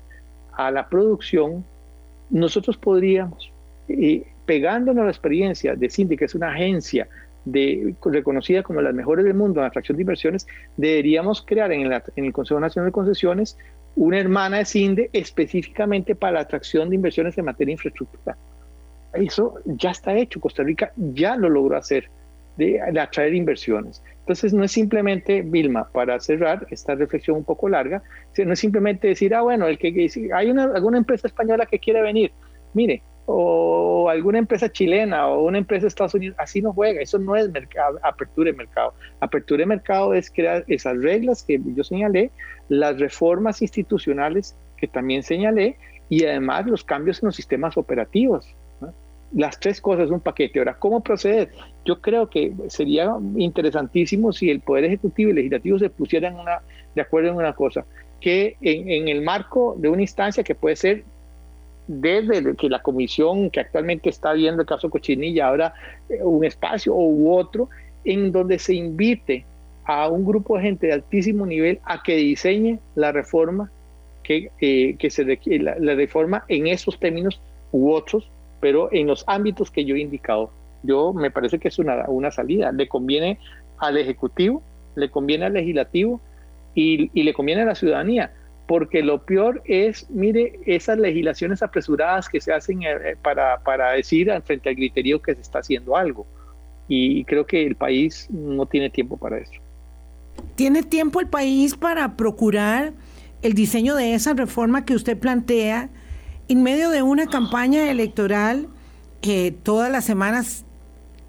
a 0.52 0.70
la 0.72 0.88
producción, 0.88 1.66
nosotros 2.30 2.78
podríamos, 2.78 3.52
pegándonos 4.46 5.06
la 5.06 5.12
experiencia 5.12 5.76
de 5.76 5.90
Cindy, 5.90 6.18
que 6.18 6.26
es 6.26 6.36
una 6.36 6.52
agencia 6.52 7.08
de, 7.46 7.96
reconocida 8.04 8.64
como 8.64 8.82
las 8.82 8.94
mejores 8.94 9.26
del 9.26 9.36
mundo 9.36 9.60
en 9.60 9.68
atracción 9.68 9.98
de 9.98 10.04
inversiones, 10.04 10.48
deberíamos 10.78 11.42
crear 11.42 11.72
en, 11.72 11.92
el 11.92 12.34
Consejo 12.34 12.60
Nacional 12.60 12.90
de 12.90 12.94
Concesiones 12.94 13.58
una 13.96 14.20
hermana 14.20 14.58
de 14.58 14.66
CINDE 14.66 15.10
específicamente 15.14 16.16
para 16.16 16.34
la 16.34 16.40
atracción 16.42 16.90
de 16.90 16.96
inversiones 16.96 17.38
en 17.38 17.46
materia 17.46 17.68
de 17.68 17.74
infraestructura. 17.74 18.38
Eso 19.14 19.60
ya 19.66 19.92
está 19.92 20.14
hecho, 20.16 20.42
Costa 20.42 20.64
Rica 20.64 20.92
ya 20.98 21.38
lo 21.38 21.50
logró 21.50 21.78
hacer, 21.78 22.10
de 22.58 22.80
atraer 23.00 23.34
inversiones. 23.34 24.02
Entonces 24.26 24.54
no 24.54 24.64
es 24.64 24.72
simplemente, 24.72 25.44
Vilma, 25.44 25.88
para 25.92 26.20
cerrar 26.20 26.66
esta 26.72 26.96
reflexión 26.96 27.38
un 27.38 27.44
poco 27.44 27.70
larga, 27.70 28.02
no 28.44 28.54
es 28.54 28.60
simplemente 28.60 29.08
decir, 29.08 29.36
ah, 29.36 29.42
bueno, 29.42 29.68
el 29.68 29.78
que, 29.78 30.10
hay 30.34 30.50
una, 30.50 30.64
alguna 30.64 30.98
empresa 30.98 31.28
española 31.28 31.68
que 31.68 31.78
quiere 31.78 32.02
venir, 32.02 32.32
mire, 32.74 33.04
o 33.26 34.08
alguna 34.10 34.38
empresa 34.38 34.72
chilena 34.72 35.28
o 35.28 35.44
una 35.46 35.58
empresa 35.58 35.84
de 35.84 35.88
Estados 35.88 36.14
Unidos, 36.14 36.36
así 36.40 36.62
no 36.62 36.74
juega, 36.74 37.02
eso 37.02 37.18
no 37.18 37.36
es 37.36 37.50
mercado, 37.50 38.00
apertura 38.04 38.52
de 38.52 38.58
mercado. 38.58 38.94
Apertura 39.20 39.62
de 39.62 39.66
mercado 39.68 40.14
es 40.14 40.30
crear 40.30 40.64
esas 40.68 40.98
reglas 41.02 41.44
que 41.44 41.60
yo 41.64 41.84
señalé, 41.84 42.32
las 42.70 43.00
reformas 43.00 43.62
institucionales 43.62 44.56
que 44.78 44.88
también 44.88 45.24
señalé 45.24 45.78
y 46.10 46.26
además 46.26 46.68
los 46.68 46.84
cambios 46.84 47.22
en 47.24 47.28
los 47.28 47.36
sistemas 47.36 47.78
operativos 47.78 48.56
las 49.36 49.60
tres 49.60 49.82
cosas 49.82 50.10
un 50.10 50.22
paquete. 50.22 50.60
Ahora, 50.60 50.76
¿cómo 50.76 51.02
proceder? 51.02 51.52
Yo 51.84 52.02
creo 52.02 52.30
que 52.30 52.54
sería 52.68 53.14
interesantísimo 53.36 54.32
si 54.32 54.50
el 54.50 54.62
Poder 54.62 54.86
Ejecutivo 54.86 55.30
y 55.30 55.34
Legislativo 55.34 55.78
se 55.78 55.90
pusieran 55.90 56.36
una, 56.36 56.62
de 56.96 57.02
acuerdo 57.02 57.30
en 57.30 57.36
una 57.36 57.54
cosa, 57.54 57.86
que 58.22 58.56
en, 58.62 59.08
el 59.08 59.22
marco 59.22 59.76
de 59.78 59.90
una 59.90 60.02
instancia 60.02 60.44
que 60.44 60.56
puede 60.56 60.78
ser 60.78 61.04
desde 61.88 62.56
que 62.56 62.70
la 62.70 62.82
comisión 62.82 63.50
que 63.50 63.60
actualmente 63.60 64.10
está 64.10 64.34
viendo 64.34 64.62
el 64.62 64.68
caso 64.68 64.90
Cochinilla, 64.90 65.48
ahora 65.48 65.74
eh, 66.10 66.20
un 66.24 66.44
espacio 66.46 66.94
u 66.96 67.34
otro, 67.34 67.70
en 68.04 68.32
donde 68.32 68.60
se 68.60 68.74
invite 68.74 69.46
a 69.86 70.10
un 70.10 70.26
grupo 70.26 70.58
de 70.58 70.64
gente 70.64 70.88
de 70.88 70.94
altísimo 70.94 71.46
nivel 71.46 71.80
a 71.84 72.02
que 72.02 72.16
diseñe 72.16 72.80
la 72.96 73.12
reforma 73.12 73.72
que, 74.24 74.50
eh, 74.60 74.96
que 74.98 75.10
se 75.10 75.24
la, 75.60 75.76
la 75.80 75.94
reforma 75.94 76.44
en 76.48 76.68
esos 76.68 77.00
términos 77.00 77.40
u 77.72 77.92
otros 77.92 78.30
pero 78.66 78.90
en 78.92 79.06
los 79.06 79.24
ámbitos 79.28 79.70
que 79.70 79.86
yo 79.86 79.96
he 79.96 80.00
indicado, 80.00 80.50
yo 80.82 81.14
me 81.14 81.30
parece 81.30 81.60
que 81.60 81.68
es 81.68 81.78
una, 81.78 82.06
una 82.08 82.32
salida. 82.32 82.72
Le 82.72 82.88
conviene 82.88 83.38
al 83.78 83.96
Ejecutivo, 83.96 84.64
le 84.96 85.12
conviene 85.12 85.46
al 85.46 85.54
Legislativo 85.54 86.20
y, 86.74 87.12
y 87.14 87.22
le 87.22 87.34
conviene 87.34 87.62
a 87.62 87.66
la 87.66 87.76
ciudadanía 87.76 88.32
porque 88.68 89.02
lo 89.02 89.24
peor 89.24 89.62
es, 89.66 90.10
mire, 90.10 90.60
esas 90.66 90.98
legislaciones 90.98 91.62
apresuradas 91.62 92.28
que 92.30 92.42
se 92.42 92.52
hacen 92.52 92.84
eh, 92.84 92.92
eh, 93.04 93.16
para, 93.22 93.60
para 93.60 93.92
decir 93.92 94.32
frente 94.44 94.70
al 94.70 94.76
criterio 94.76 95.22
que 95.22 95.36
se 95.36 95.42
está 95.42 95.60
haciendo 95.60 95.96
algo. 95.96 96.26
Y 96.88 97.24
creo 97.26 97.46
que 97.46 97.66
el 97.66 97.76
país 97.76 98.28
no 98.30 98.66
tiene 98.66 98.90
tiempo 98.90 99.18
para 99.18 99.38
eso. 99.38 99.54
¿Tiene 100.56 100.84
tiempo 100.84 101.20
el 101.20 101.28
país 101.28 101.76
para 101.76 102.16
procurar 102.16 102.94
el 103.42 103.54
diseño 103.54 103.96
de 103.96 104.14
esa 104.14 104.34
reforma 104.34 104.86
que 104.86 104.96
usted 104.96 105.18
plantea? 105.18 105.90
en 106.48 106.64
medio 106.64 106.90
de 106.90 107.02
una 107.02 107.28
campaña 107.28 107.90
electoral 107.90 108.68
que 109.22 109.52
todas 109.64 109.92
las 109.92 110.06
semanas 110.06 110.64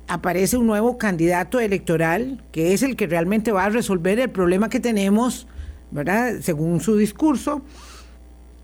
aparece 0.09 0.57
un 0.57 0.67
nuevo 0.67 0.99
candidato 0.99 1.59
electoral, 1.59 2.43
que 2.53 2.75
es 2.75 2.83
el 2.83 2.97
que 2.97 3.07
realmente 3.07 3.51
va 3.51 3.65
a 3.65 3.71
resolver 3.71 4.21
el 4.21 4.31
problema 4.31 4.69
que 4.69 4.79
tenemos, 4.79 5.47
Según 6.41 6.81
su 6.81 6.97
discurso. 6.97 7.63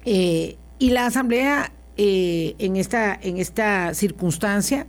Eh, 0.04 0.56
y 0.78 0.90
la 0.90 1.06
Asamblea 1.06 1.72
eh, 1.96 2.54
en, 2.58 2.76
esta, 2.76 3.18
en 3.20 3.38
esta 3.38 3.94
circunstancia, 3.94 4.86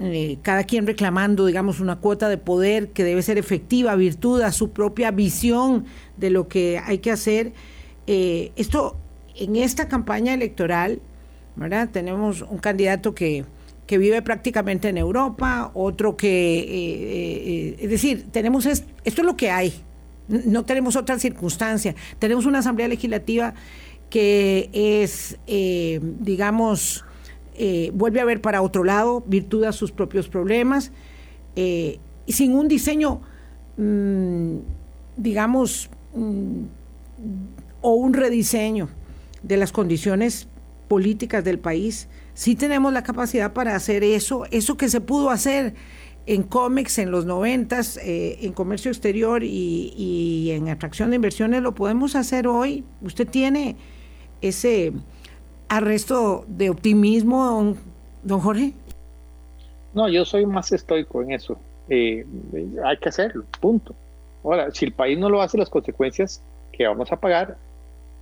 eh, 0.00 0.38
cada 0.42 0.64
quien 0.64 0.86
reclamando, 0.86 1.46
digamos, 1.46 1.80
una 1.80 1.96
cuota 1.96 2.28
de 2.28 2.38
poder 2.38 2.88
que 2.90 3.04
debe 3.04 3.22
ser 3.22 3.38
efectiva, 3.38 3.94
virtud 3.94 4.40
a 4.40 4.50
su 4.50 4.70
propia 4.70 5.10
visión 5.10 5.84
de 6.16 6.30
lo 6.30 6.48
que 6.48 6.80
hay 6.84 6.98
que 6.98 7.10
hacer. 7.10 7.52
esto 8.06 8.96
en 9.36 9.56
esta 9.56 9.88
campaña 9.88 10.34
electoral. 10.34 11.00
Tenemos 11.92 12.42
un 12.42 12.58
candidato 12.58 13.14
que, 13.14 13.44
vive 13.88 14.22
prácticamente 14.22 14.88
en 14.88 14.98
Europa, 14.98 15.70
otro 15.74 16.16
que, 16.16 16.58
eh, 16.58 16.64
eh, 16.66 17.76
es 17.78 17.90
decir, 17.90 18.26
tenemos 18.32 18.66
esto 18.66 18.86
es 19.04 19.18
lo 19.18 19.36
que 19.36 19.50
hay, 19.50 19.72
no 20.28 20.64
tenemos 20.64 20.96
otra 20.96 21.18
circunstancia. 21.18 21.94
Tenemos 22.18 22.46
una 22.46 22.60
asamblea 22.60 22.88
legislativa 22.88 23.54
que 24.10 24.70
es, 24.72 25.38
eh, 25.46 26.00
digamos, 26.20 27.04
eh, 27.56 27.90
vuelve 27.94 28.20
a 28.20 28.24
ver 28.24 28.40
para 28.40 28.62
otro 28.62 28.84
lado, 28.84 29.22
virtud 29.26 29.64
a 29.64 29.72
sus 29.72 29.92
propios 29.92 30.28
problemas, 30.28 30.92
y 31.56 32.32
sin 32.32 32.54
un 32.54 32.66
diseño, 32.66 33.20
mm, 33.76 34.56
digamos, 35.16 35.88
mm, 36.14 36.64
o 37.80 37.94
un 37.94 38.14
rediseño 38.14 38.88
de 39.42 39.56
las 39.56 39.70
condiciones 39.70 40.48
políticas 40.88 41.44
del 41.44 41.58
país, 41.58 42.08
sí 42.34 42.56
tenemos 42.56 42.92
la 42.92 43.02
capacidad 43.02 43.52
para 43.52 43.76
hacer 43.76 44.02
eso, 44.02 44.46
eso 44.50 44.76
que 44.76 44.88
se 44.88 45.00
pudo 45.00 45.30
hacer 45.30 45.74
en 46.26 46.42
cómics 46.42 46.98
en 46.98 47.10
los 47.10 47.26
noventas, 47.26 47.98
eh, 47.98 48.38
en 48.42 48.52
comercio 48.52 48.90
exterior 48.90 49.42
y, 49.44 50.50
en 50.50 50.68
atracción 50.68 51.10
de 51.10 51.16
inversiones, 51.16 51.62
lo 51.62 51.74
podemos 51.74 52.16
hacer 52.16 52.46
hoy. 52.46 52.84
¿Usted 53.02 53.28
tiene 53.28 53.76
ese 54.40 54.92
arresto 55.68 56.44
de 56.48 56.70
optimismo, 56.70 57.74
don, 58.22 58.40
Jorge? 58.40 58.72
No, 59.92 60.08
yo 60.08 60.24
soy 60.24 60.46
más 60.46 60.72
estoico 60.72 61.22
en 61.22 61.32
eso. 61.32 61.58
Eh, 61.88 62.26
hay 62.84 62.96
que 62.96 63.08
hacerlo, 63.10 63.44
punto. 63.60 63.94
Ahora, 64.42 64.70
si 64.70 64.86
el 64.86 64.92
país 64.92 65.18
no 65.18 65.28
lo 65.28 65.42
hace, 65.42 65.58
las 65.58 65.68
consecuencias 65.68 66.42
que 66.72 66.86
vamos 66.86 67.12
a 67.12 67.16
pagar 67.16 67.56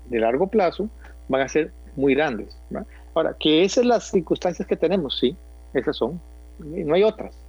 de 0.09 0.19
largo 0.19 0.49
plazo 0.49 0.89
van 1.29 1.43
a 1.43 1.49
ser 1.49 1.73
muy 1.97 2.15
grandes. 2.15 2.57
Ahora, 3.15 3.37
que 3.39 3.65
esas 3.65 3.77
son 3.77 3.89
las 3.89 4.11
circunstancias 4.11 4.67
que 4.67 4.77
tenemos, 4.77 5.19
sí, 5.19 5.37
esas 5.75 5.97
son, 5.97 6.21
no 6.59 6.95
hay 6.95 7.03
otras. 7.03 7.41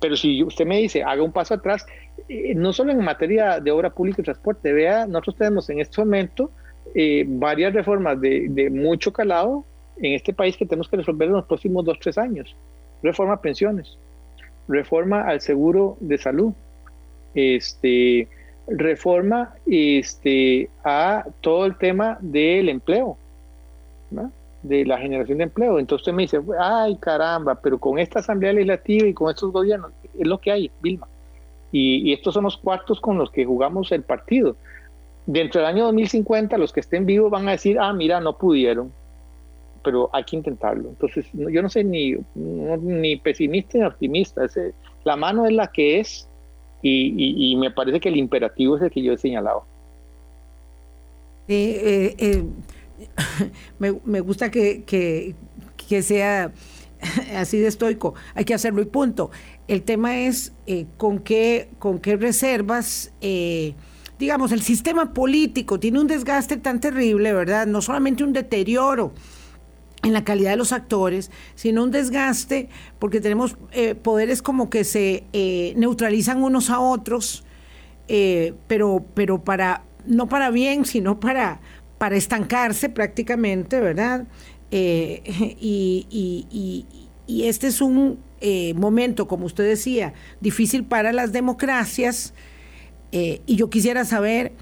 Pero 0.00 0.16
si 0.16 0.42
usted 0.42 0.66
me 0.66 0.78
dice, 0.78 1.02
haga 1.02 1.22
un 1.22 1.32
paso 1.32 1.54
atrás, 1.54 1.86
eh, 2.28 2.54
no 2.54 2.72
solo 2.72 2.92
en 2.92 3.04
materia 3.04 3.60
de 3.60 3.70
obra 3.70 3.90
pública 3.90 4.22
y 4.22 4.24
transporte, 4.24 4.72
vea, 4.72 5.06
nosotros 5.06 5.36
tenemos 5.36 5.68
en 5.70 5.80
este 5.80 6.00
momento 6.00 6.50
eh, 6.94 7.24
varias 7.26 7.74
reformas 7.74 8.20
de, 8.20 8.70
mucho 8.72 9.12
calado 9.12 9.64
en 9.98 10.14
este 10.14 10.32
país 10.32 10.56
que 10.56 10.64
tenemos 10.64 10.88
que 10.88 10.96
resolver 10.96 11.28
en 11.28 11.34
los 11.34 11.44
próximos 11.44 11.84
dos, 11.84 11.98
tres 12.00 12.16
años. 12.16 12.56
Reforma 13.02 13.34
a 13.34 13.40
pensiones, 13.40 13.98
reforma 14.68 15.22
al 15.22 15.40
seguro 15.40 15.96
de 16.00 16.18
salud, 16.18 16.52
este, 17.34 18.28
reforma 18.66 19.54
este, 19.66 20.70
a 20.82 21.26
todo 21.42 21.66
el 21.66 21.76
tema 21.76 22.18
del 22.20 22.70
empleo. 22.70 23.18
¿no? 24.10 24.32
De 24.62 24.84
la 24.84 24.98
generación 24.98 25.38
de 25.38 25.44
empleo. 25.44 25.78
Entonces 25.78 26.12
me 26.12 26.22
dice, 26.22 26.40
ay 26.58 26.96
caramba, 26.96 27.54
pero 27.54 27.78
con 27.78 27.98
esta 27.98 28.20
Asamblea 28.20 28.52
Legislativa 28.52 29.06
y 29.06 29.14
con 29.14 29.30
estos 29.30 29.52
gobiernos, 29.52 29.92
es 30.18 30.26
lo 30.26 30.38
que 30.38 30.52
hay, 30.52 30.70
Vilma. 30.82 31.08
Y, 31.72 32.12
estos 32.12 32.34
son 32.34 32.44
los 32.44 32.56
cuartos 32.56 33.00
con 33.00 33.16
los 33.16 33.30
que 33.30 33.44
jugamos 33.44 33.92
el 33.92 34.02
partido. 34.02 34.56
Dentro 35.26 35.60
del 35.60 35.70
año 35.70 35.84
2050, 35.84 36.58
los 36.58 36.72
que 36.72 36.80
estén 36.80 37.06
vivos 37.06 37.30
van 37.30 37.48
a 37.48 37.52
decir, 37.52 37.78
ah, 37.78 37.92
mira, 37.92 38.20
no 38.20 38.36
pudieron, 38.36 38.92
pero 39.84 40.10
hay 40.12 40.24
que 40.24 40.36
intentarlo. 40.36 40.88
Entonces, 40.88 41.26
yo 41.32 41.62
no 41.62 41.68
sé 41.68 41.84
ni, 41.84 42.16
ni 42.34 43.16
pesimista 43.16 43.78
ni 43.78 43.84
optimista, 43.84 44.42
la 45.04 45.16
mano 45.16 45.46
es 45.46 45.52
la 45.52 45.68
que 45.68 46.00
es 46.00 46.26
y, 46.82 47.56
me 47.56 47.70
parece 47.70 48.00
que 48.00 48.08
el 48.08 48.16
imperativo 48.16 48.76
es 48.76 48.82
el 48.82 48.90
que 48.90 49.02
yo 49.02 49.12
he 49.12 49.18
señalado. 49.18 49.64
eh, 51.46 52.16
eh 52.18 52.44
me, 53.78 54.20
gusta 54.20 54.50
que, 54.50 55.34
sea 56.02 56.52
así 57.36 57.58
de 57.58 57.66
estoico, 57.66 58.14
hay 58.34 58.44
que 58.44 58.54
hacerlo 58.54 58.82
y 58.82 58.86
punto. 58.86 59.30
El 59.68 59.82
tema 59.82 60.18
es 60.18 60.52
eh, 60.66 60.86
con, 60.96 61.20
qué, 61.20 61.68
con 61.78 61.98
qué 62.00 62.16
reservas, 62.16 63.12
eh, 63.20 63.74
digamos, 64.18 64.52
el 64.52 64.62
sistema 64.62 65.12
político 65.12 65.78
tiene 65.78 66.00
un 66.00 66.06
desgaste 66.06 66.56
tan 66.56 66.80
terrible, 66.80 67.32
¿verdad? 67.32 67.66
No 67.66 67.80
solamente 67.80 68.24
un 68.24 68.32
deterioro 68.32 69.12
en 70.02 70.12
la 70.12 70.24
calidad 70.24 70.52
de 70.52 70.56
los 70.56 70.72
actores, 70.72 71.30
sino 71.54 71.84
un 71.84 71.90
desgaste 71.90 72.68
porque 72.98 73.20
tenemos 73.20 73.56
eh, 73.72 73.94
poderes 73.94 74.42
como 74.42 74.70
que 74.70 74.84
se 74.84 75.24
neutralizan 75.76 76.42
unos 76.42 76.70
a 76.70 76.80
otros, 76.80 77.44
pero, 78.66 79.04
pero 79.14 79.44
para, 79.44 79.84
no 80.06 80.28
para 80.28 80.50
bien, 80.50 80.84
sino 80.84 81.20
para, 81.20 81.60
para 82.00 82.16
estancarse 82.16 82.88
prácticamente, 82.88 83.78
¿verdad? 83.78 84.26
Eh, 84.70 85.22
y, 85.60 86.86
este 87.28 87.66
es 87.66 87.82
un 87.82 88.18
eh, 88.40 88.72
momento, 88.72 89.28
como 89.28 89.44
usted 89.44 89.64
decía, 89.64 90.14
difícil 90.40 90.84
para 90.84 91.12
las 91.12 91.30
democracias. 91.32 92.32
Eh, 93.12 93.42
y 93.44 93.56
yo 93.56 93.68
quisiera 93.68 94.06
saber 94.06 94.52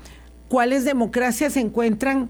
cuáles 0.49 0.85
democracias 0.85 1.57
encuentran 1.57 2.29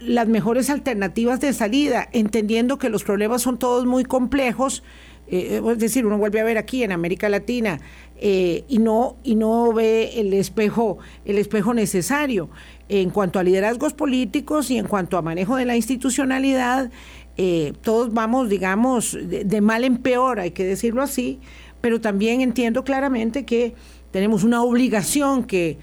las 0.00 0.26
mejores 0.26 0.68
alternativas 0.68 1.38
de 1.40 1.52
salida, 1.52 2.08
entendiendo 2.10 2.76
que 2.78 2.88
los 2.88 3.04
problemas 3.04 3.42
son 3.42 3.56
todos 3.56 3.86
muy 3.86 4.02
complejos. 4.02 4.82
es 5.28 5.78
decir, 5.78 6.04
uno 6.06 6.18
vuelve 6.18 6.40
a 6.40 6.44
ver 6.44 6.58
aquí 6.58 6.82
en 6.82 6.90
América 6.90 7.28
Latina 7.28 7.78
y 8.20 8.78
no 8.80 9.16
y 9.22 9.36
no 9.36 9.72
ve 9.72 10.18
el 10.18 10.32
espejo 10.32 10.98
el 11.24 11.38
espejo 11.38 11.74
necesario 11.74 12.50
en 12.88 13.10
cuanto 13.10 13.38
a 13.38 13.42
liderazgos 13.42 13.92
políticos 13.92 14.70
y 14.70 14.78
en 14.78 14.86
cuanto 14.86 15.18
a 15.18 15.22
manejo 15.22 15.56
de 15.56 15.66
la 15.66 15.76
institucionalidad, 15.76 16.90
eh, 17.36 17.74
todos 17.82 18.12
vamos, 18.12 18.48
digamos, 18.48 19.16
de, 19.20 19.60
mal 19.60 19.84
en 19.84 19.98
peor, 19.98 20.40
hay 20.40 20.52
que 20.52 20.64
decirlo 20.64 21.02
así, 21.02 21.38
pero 21.80 22.00
también 22.00 22.40
entiendo 22.40 22.84
claramente 22.84 23.44
que 23.44 23.74
tenemos 24.10 24.42
una 24.42 24.62
obligación 24.62 25.44
que, 25.44 25.78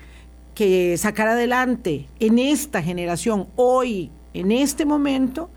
sacar 0.97 1.28
adelante 1.28 2.08
en 2.20 2.39
esta 2.39 2.82
generación, 2.82 3.47
hoy, 3.56 4.10
en 4.34 4.51
este 4.51 4.86
momento, 4.86 5.49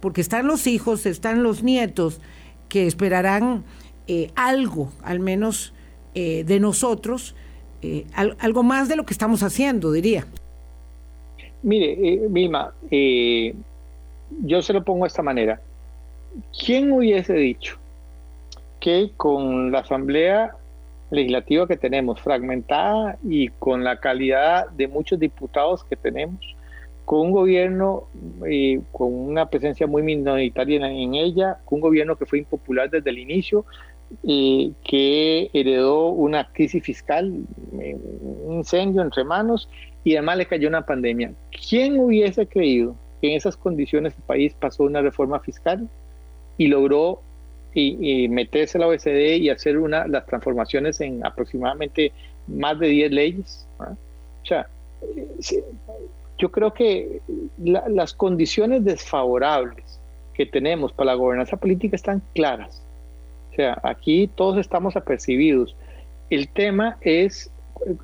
porque 0.00 0.20
están 0.20 0.46
los 0.46 0.68
hijos, 0.68 1.04
están 1.04 1.42
los 1.42 1.64
nietos 1.64 2.20
que 2.68 2.86
esperarán 2.86 3.64
eh, 4.06 4.30
algo, 4.36 4.92
al 5.02 5.18
menos 5.18 5.74
eh, 6.14 6.44
de 6.44 6.60
nosotros, 6.60 7.34
algo 8.14 8.64
más 8.64 8.88
de 8.88 8.96
lo 8.96 9.06
que 9.06 9.14
estamos 9.14 9.44
haciendo, 9.44 9.92
diría. 9.92 10.26
Mire, 11.62 11.92
eh, 11.92 12.20
Vilma, 12.28 12.72
eh, 12.90 13.54
yo 14.42 14.62
se 14.62 14.72
lo 14.72 14.84
pongo 14.84 15.04
de 15.04 15.08
esta 15.08 15.22
manera. 15.22 15.60
¿Quién 16.64 16.92
hubiese 16.92 17.34
dicho 17.34 17.78
que 18.80 19.10
con 19.16 19.72
la 19.72 19.80
Asamblea 19.80 20.54
Legislativa 21.10 21.66
que 21.66 21.76
tenemos, 21.76 22.20
fragmentada 22.20 23.16
y 23.24 23.48
con 23.48 23.84
la 23.84 24.00
calidad 24.00 24.68
de 24.70 24.88
muchos 24.88 25.18
diputados 25.18 25.84
que 25.84 25.96
tenemos, 25.96 26.40
con 27.04 27.20
un 27.20 27.30
gobierno 27.30 28.04
eh, 28.44 28.80
con 28.90 29.14
una 29.14 29.48
presencia 29.48 29.86
muy 29.86 30.02
minoritaria 30.02 30.84
en, 30.88 31.14
ella, 31.14 31.58
con 31.64 31.76
un 31.76 31.82
gobierno 31.82 32.16
que 32.16 32.26
fue 32.26 32.40
impopular 32.40 32.90
desde 32.90 33.10
el 33.10 33.18
inicio, 33.18 33.64
que 34.24 35.50
heredó 35.52 36.08
una 36.08 36.52
crisis 36.52 36.82
fiscal, 36.82 37.44
un 37.72 38.54
incendio 38.54 39.02
entre 39.02 39.24
manos 39.24 39.68
y 40.06 40.14
además 40.14 40.36
le 40.38 40.46
cayó 40.46 40.68
una 40.68 40.86
pandemia. 40.86 41.32
¿Quién 41.68 41.98
hubiese 41.98 42.46
creído 42.46 42.94
que 43.20 43.28
en 43.28 43.36
esas 43.36 43.56
condiciones 43.56 44.14
el 44.16 44.22
país 44.22 44.54
pasó 44.54 44.84
una 44.84 45.02
reforma 45.02 45.40
fiscal 45.40 45.88
y 46.56 46.68
logró 46.68 47.22
y, 47.74 48.28
meterse 48.28 48.78
a 48.78 48.82
la 48.82 48.86
OECD 48.86 49.38
y 49.38 49.50
hacer 49.50 49.76
una, 49.76 50.06
las 50.06 50.24
transformaciones 50.26 51.00
en 51.00 51.26
aproximadamente 51.26 52.12
más 52.46 52.78
de 52.78 52.86
10 52.86 53.10
leyes? 53.10 53.66
¿Ah? 53.80 53.96
O 54.44 54.46
sea, 54.46 54.68
yo 56.38 56.52
creo 56.52 56.72
que 56.72 57.20
las 57.58 58.14
condiciones 58.14 58.84
desfavorables 58.84 59.98
que 60.34 60.46
tenemos 60.46 60.92
para 60.92 61.06
la 61.06 61.14
gobernanza 61.14 61.56
política 61.56 61.96
están 61.96 62.22
claras. 62.32 62.80
O 63.50 63.56
sea, 63.56 63.80
aquí 63.82 64.30
todos 64.36 64.58
estamos 64.58 64.94
apercibidos. 64.94 65.74
El 66.30 66.46
tema 66.46 66.96
es 67.00 67.50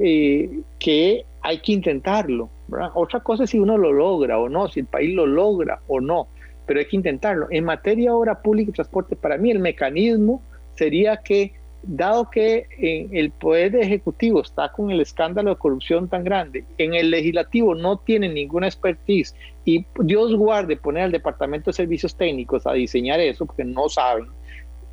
eh, 0.01 0.51
que 0.81 1.27
hay 1.43 1.59
que 1.59 1.73
intentarlo. 1.73 2.49
Otra 2.95 3.21
cosa 3.21 3.45
es 3.45 3.51
si 3.51 3.59
uno 3.59 3.77
lo 3.77 3.93
logra 3.93 4.39
o 4.39 4.49
no, 4.49 4.69
si 4.69 4.81
el 4.81 4.87
país 4.87 5.15
lo 5.15 5.27
logra 5.27 5.81
o 5.89 6.01
no, 6.01 6.29
pero 6.67 6.81
hay 6.81 6.87
que 6.87 6.97
intentarlo. 6.97 7.49
En 7.51 7.65
materia 7.65 8.11
de 8.11 8.17
obra 8.17 8.41
pública 8.41 8.71
y 8.71 8.75
transporte, 8.75 9.17
para 9.17 9.37
mí 9.37 9.51
el 9.51 9.59
mecanismo 9.59 10.43
sería 10.75 11.19
que, 11.19 11.53
dado 11.83 12.31
que 12.31 12.67
en 12.79 13.15
el 13.15 13.31
Poder 13.33 13.75
Ejecutivo 13.77 14.41
está 14.41 14.71
con 14.71 14.91
el 14.91 15.01
escándalo 15.01 15.51
de 15.51 15.57
corrupción 15.57 16.09
tan 16.09 16.25
grande, 16.25 16.65
en 16.79 16.95
el 16.95 17.11
Legislativo 17.11 17.75
no 17.75 17.99
tiene 17.99 18.29
ninguna 18.29 18.69
expertise 18.69 19.35
y 19.65 19.85
Dios 20.01 20.35
guarde 20.37 20.77
poner 20.77 21.05
al 21.05 21.13
Departamento 21.13 21.71
de 21.71 21.75
Servicios 21.75 22.17
Técnicos 22.17 22.67
a 22.67 22.73
diseñar 22.73 23.21
eso, 23.21 23.45
porque 23.45 23.65
no 23.65 23.89
saben, 23.89 24.29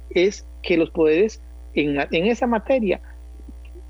es 0.10 0.46
que 0.64 0.78
los 0.78 0.90
poderes 0.90 1.42
en 1.76 2.26
esa 2.26 2.48
materia 2.48 3.00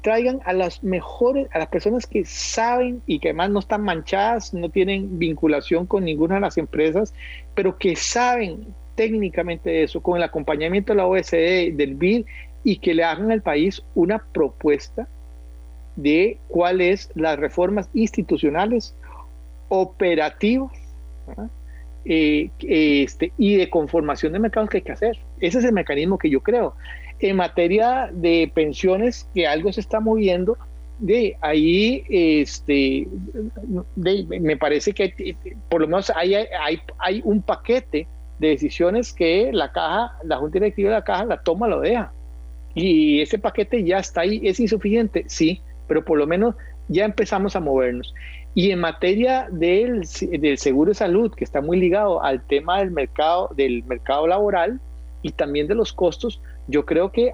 traigan 0.02 0.39
a 0.45 0.54
las 0.54 0.84
mejores, 0.84 1.47
a 1.52 1.60
las 1.60 1.68
personas 1.68 2.08
que 2.08 2.26
saben 2.26 3.02
y 3.06 3.20
que 3.20 3.30
además 3.30 3.50
no 3.50 3.60
están 3.60 3.82
manchadas, 3.82 4.54
no 4.54 4.70
tienen 4.70 5.20
vinculación 5.20 5.86
con 5.86 6.06
ninguna 6.06 6.36
de 6.36 6.41
las 6.41 6.58
empresas, 6.58 7.14
pero 7.56 7.78
que 7.78 7.95
saben 7.95 8.66
técnicamente 8.95 9.84
eso, 9.84 10.02
con 10.02 10.18
el 10.18 10.24
acompañamiento 10.24 10.93
de 10.93 10.97
la 10.97 11.08
OSD, 11.08 11.76
del 11.76 11.95
BID, 11.95 12.26
y 12.64 12.78
que 12.78 12.93
le 12.93 13.04
hagan 13.04 13.32
al 13.32 13.41
país 13.41 13.82
una 13.95 14.20
propuesta 14.20 15.08
de 15.95 16.38
cuáles 16.47 17.10
las 17.16 17.39
reformas 17.39 17.89
institucionales 17.93 18.95
operativos 19.70 20.72
eh, 22.06 22.50
este, 22.62 23.32
y 23.38 23.56
de 23.58 23.70
conformación 23.70 24.34
de 24.34 24.39
mercados 24.39 24.70
que 24.70 24.78
hay 24.78 24.84
que 24.84 24.91
hacer. 24.91 25.20
Ese 25.39 25.60
es 25.60 25.66
el 25.66 25.74
mecanismo 25.74 26.18
que 26.18 26.30
yo 26.30 26.41
creo. 26.41 26.76
En 27.20 27.36
materia 27.36 28.09
de 28.11 28.51
pensiones, 28.53 29.28
que 29.34 29.47
algo 29.47 29.72
se 29.74 29.82
está 29.82 29.99
moviendo, 29.99 30.57
de 30.99 31.38
ahí 31.41 32.03
este, 32.09 33.07
me 33.95 34.57
parece 34.57 34.93
que 34.93 35.36
por 35.70 35.82
lo 35.82 35.88
menos 35.88 36.11
hay, 36.13 36.36
hay, 36.36 36.80
hay 36.97 37.22
un 37.24 37.41
paquete 37.41 38.07
de 38.39 38.47
decisiones 38.49 39.13
que 39.13 39.51
la 39.53 39.72
caja, 39.72 40.17
la 40.24 40.38
Junta 40.38 40.59
Directiva 40.59 40.89
de 40.89 40.95
la 40.95 41.03
caja 41.03 41.26
la 41.26 41.41
toma, 41.41 41.67
lo 41.67 41.82
deja. 41.82 42.11
Y 42.74 43.22
ese 43.22 43.39
paquete 43.39 43.84
ya 43.84 43.99
está 43.99 44.22
ahí, 44.22 44.41
es 44.43 44.59
insuficiente, 44.59 45.26
sí, 45.28 45.61
pero 45.88 46.03
por 46.03 46.17
lo 46.17 46.28
menos 46.28 46.55
ya 46.88 47.05
empezamos 47.05 47.55
a 47.55 47.59
movernos. 47.59 48.13
Y 48.55 48.72
en 48.72 48.80
materia 48.80 49.47
del, 49.51 50.05
del 50.39 50.57
seguro 50.57 50.89
de 50.89 50.95
salud, 50.95 51.34
que 51.34 51.43
está 51.43 51.61
muy 51.61 51.80
ligado 51.80 52.24
al 52.24 52.41
tema 52.45 52.80
del 52.80 52.91
mercado, 52.91 53.49
del 53.55 53.84
mercado 53.86 54.28
laboral 54.28 54.80
y 55.22 55.32
también 55.32 55.67
de 55.67 55.76
los 55.76 55.93
costos, 55.93 56.41
yo 56.70 56.86
creo 56.86 57.11
que 57.11 57.34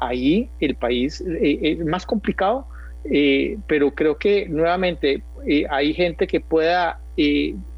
ahí 0.00 0.48
el 0.60 0.74
país 0.74 1.20
eh, 1.20 1.58
es 1.62 1.84
más 1.84 2.06
complicado, 2.06 2.66
eh, 3.04 3.58
pero 3.66 3.94
creo 3.94 4.16
que 4.16 4.48
nuevamente 4.48 5.22
eh, 5.46 5.64
hay 5.70 5.92
gente 5.94 6.26
que 6.26 6.40
pueda 6.40 7.00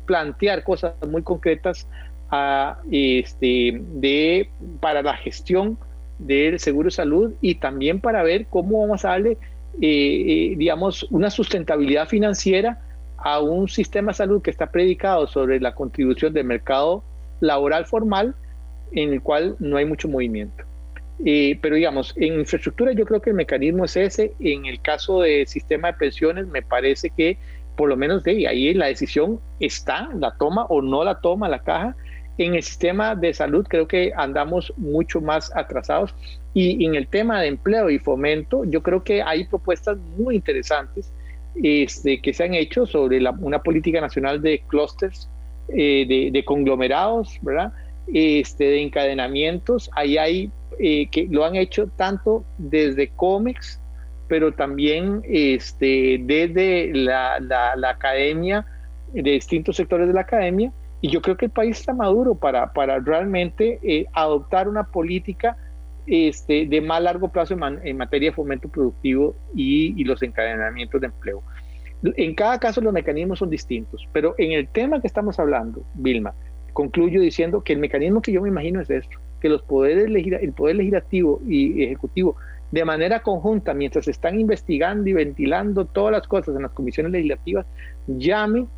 plantear 0.07 0.65
cosas 0.65 0.95
muy 1.09 1.23
concretas 1.23 1.87
a, 2.31 2.79
este, 2.91 3.81
de, 3.95 4.51
para 4.81 5.03
la 5.03 5.17
gestión 5.17 5.79
del 6.19 6.59
seguro 6.59 6.87
de 6.87 6.93
salud 6.93 7.35
y 7.41 7.57
también 7.57 8.01
para 8.01 8.23
ver 8.23 8.47
cómo 8.47 8.81
vamos 8.81 9.05
a 9.05 9.11
darle, 9.11 9.33
eh, 9.33 9.37
eh, 9.81 10.55
digamos, 10.57 11.05
una 11.11 11.31
sustentabilidad 11.31 12.09
financiera 12.09 12.81
a 13.19 13.41
un 13.41 13.69
sistema 13.69 14.13
de 14.13 14.17
salud 14.17 14.43
que 14.43 14.51
está 14.51 14.71
predicado 14.71 15.27
sobre 15.27 15.61
la 15.61 15.75
contribución 15.75 16.33
del 16.33 16.45
mercado 16.45 17.03
laboral 17.41 17.87
formal 17.87 18.35
en 18.93 19.13
el 19.13 19.23
cual 19.23 19.57
no 19.59 19.77
hay 19.77 19.85
mucho 19.85 20.09
movimiento. 20.09 20.65
Eh, 21.25 21.59
pero 21.61 21.77
digamos, 21.77 22.15
en 22.17 22.41
infraestructura 22.41 22.93
yo 22.93 23.05
creo 23.05 23.21
que 23.21 23.31
el 23.31 23.37
mecanismo 23.37 23.85
es 23.85 23.97
ese. 23.97 24.33
En 24.41 24.67
el 24.67 24.81
caso 24.81 25.23
del 25.23 25.47
sistema 25.47 25.93
de 25.93 25.99
pensiones 25.99 26.47
me 26.47 26.63
parece 26.63 27.11
que 27.11 27.39
por 27.77 27.89
lo 27.89 27.97
menos 27.97 28.25
de 28.25 28.47
ahí 28.49 28.75
la 28.75 28.87
decisión 28.87 29.41
está, 29.61 30.11
la 30.15 30.37
toma 30.37 30.65
o 30.67 30.83
no 30.83 31.05
la 31.05 31.21
toma 31.21 31.49
la 31.49 31.61
caja 31.61 31.97
en 32.39 32.55
el 32.55 32.63
sistema 32.63 33.15
de 33.15 33.35
salud 33.35 33.67
creo 33.69 33.87
que 33.87 34.13
andamos 34.17 34.73
mucho 34.77 35.21
más 35.21 35.55
atrasados 35.55 36.15
y 36.55 36.85
en 36.85 36.95
el 36.95 37.09
tema 37.09 37.41
de 37.41 37.49
empleo 37.49 37.91
y 37.91 37.99
fomento 37.99 38.65
yo 38.65 38.83
creo 38.83 39.03
que 39.03 39.23
hay 39.23 39.45
propuestas 39.45 39.99
muy 40.17 40.37
interesantes 40.37 41.13
este, 41.63 42.21
que 42.21 42.33
se 42.33 42.45
han 42.45 42.55
hecho 42.55 42.87
sobre 42.87 43.21
una 43.41 43.61
política 43.61 44.01
nacional 44.01 44.41
de 44.41 44.63
clústeres, 44.69 45.29
eh, 45.71 46.31
de, 46.33 46.45
conglomerados, 46.45 47.37
¿verdad? 47.43 47.73
Este, 48.13 48.65
de 48.65 48.83
encadenamientos. 48.83 49.91
Ahí 49.95 50.19
hay 50.19 50.51
eh, 50.79 51.09
que 51.11 51.27
lo 51.31 51.45
han 51.45 51.57
hecho 51.57 51.89
tanto 51.89 52.45
desde 52.57 53.09
cómics, 53.09 53.81
pero 54.29 54.53
también 54.53 55.23
este, 55.25 56.21
desde 56.23 56.93
la, 56.95 57.41
la 57.41 57.91
academia, 57.91 58.67
de 59.13 59.31
distintos 59.31 59.77
sectores 59.77 60.07
de 60.07 60.15
la 60.15 60.21
academia 60.21 60.73
y 61.01 61.11
yo 61.11 61.23
creo 61.23 61.37
que 61.37 61.47
el 61.47 61.51
país 61.51 61.79
está 61.79 61.95
maduro 61.95 62.35
para, 62.35 62.73
para 62.73 62.99
realmente 62.99 63.79
eh, 63.83 64.07
adoptar 64.13 64.69
una 64.69 64.85
política 64.85 65.57
este, 66.07 66.67
de 66.67 66.81
más 66.81 67.03
largo 67.03 67.29
plazo 67.29 67.55
en, 67.55 67.97
materia 67.97 68.31
de 68.31 68.35
fomento 68.35 68.69
productivo 68.69 69.37
y, 69.55 70.03
los 70.05 70.23
encadenamientos 70.23 71.01
de 71.01 71.07
empleo. 71.07 71.43
En 72.03 72.35
cada 72.35 72.59
caso 72.59 72.81
los 72.81 72.93
mecanismos 72.93 73.41
son 73.41 73.51
distintos, 73.51 74.09
pero 74.13 74.35
en 74.39 74.53
el 74.53 74.69
tema 74.69 75.01
que 75.01 75.07
estamos 75.07 75.39
hablando, 75.39 75.85
Vilma, 75.95 76.35
concluyo 76.79 77.21
diciendo 77.21 77.61
que 77.63 77.73
el 77.73 77.81
mecanismo 77.81 78.23
que 78.23 78.31
yo 78.31 78.41
me 78.41 78.51
imagino 78.51 78.81
es 78.81 78.89
esto, 78.89 79.19
que 79.41 79.49
los 79.49 79.63
poderes 79.63 80.07
el 80.07 80.53
poder 80.53 80.77
legislativo 80.77 81.41
y 81.45 81.83
ejecutivo 81.83 82.37
de 82.71 82.85
manera 82.85 83.21
conjunta, 83.21 83.75
mientras 83.75 84.07
están 84.07 84.39
investigando 84.39 85.11
y 85.11 85.13
ventilando 85.13 85.87
todas 85.87 86.13
las 86.13 86.29
cosas 86.29 86.55
en 86.55 86.63
las 86.63 86.71
comisiones 86.71 87.11
legislativas, 87.11 87.67
llame 88.07 88.69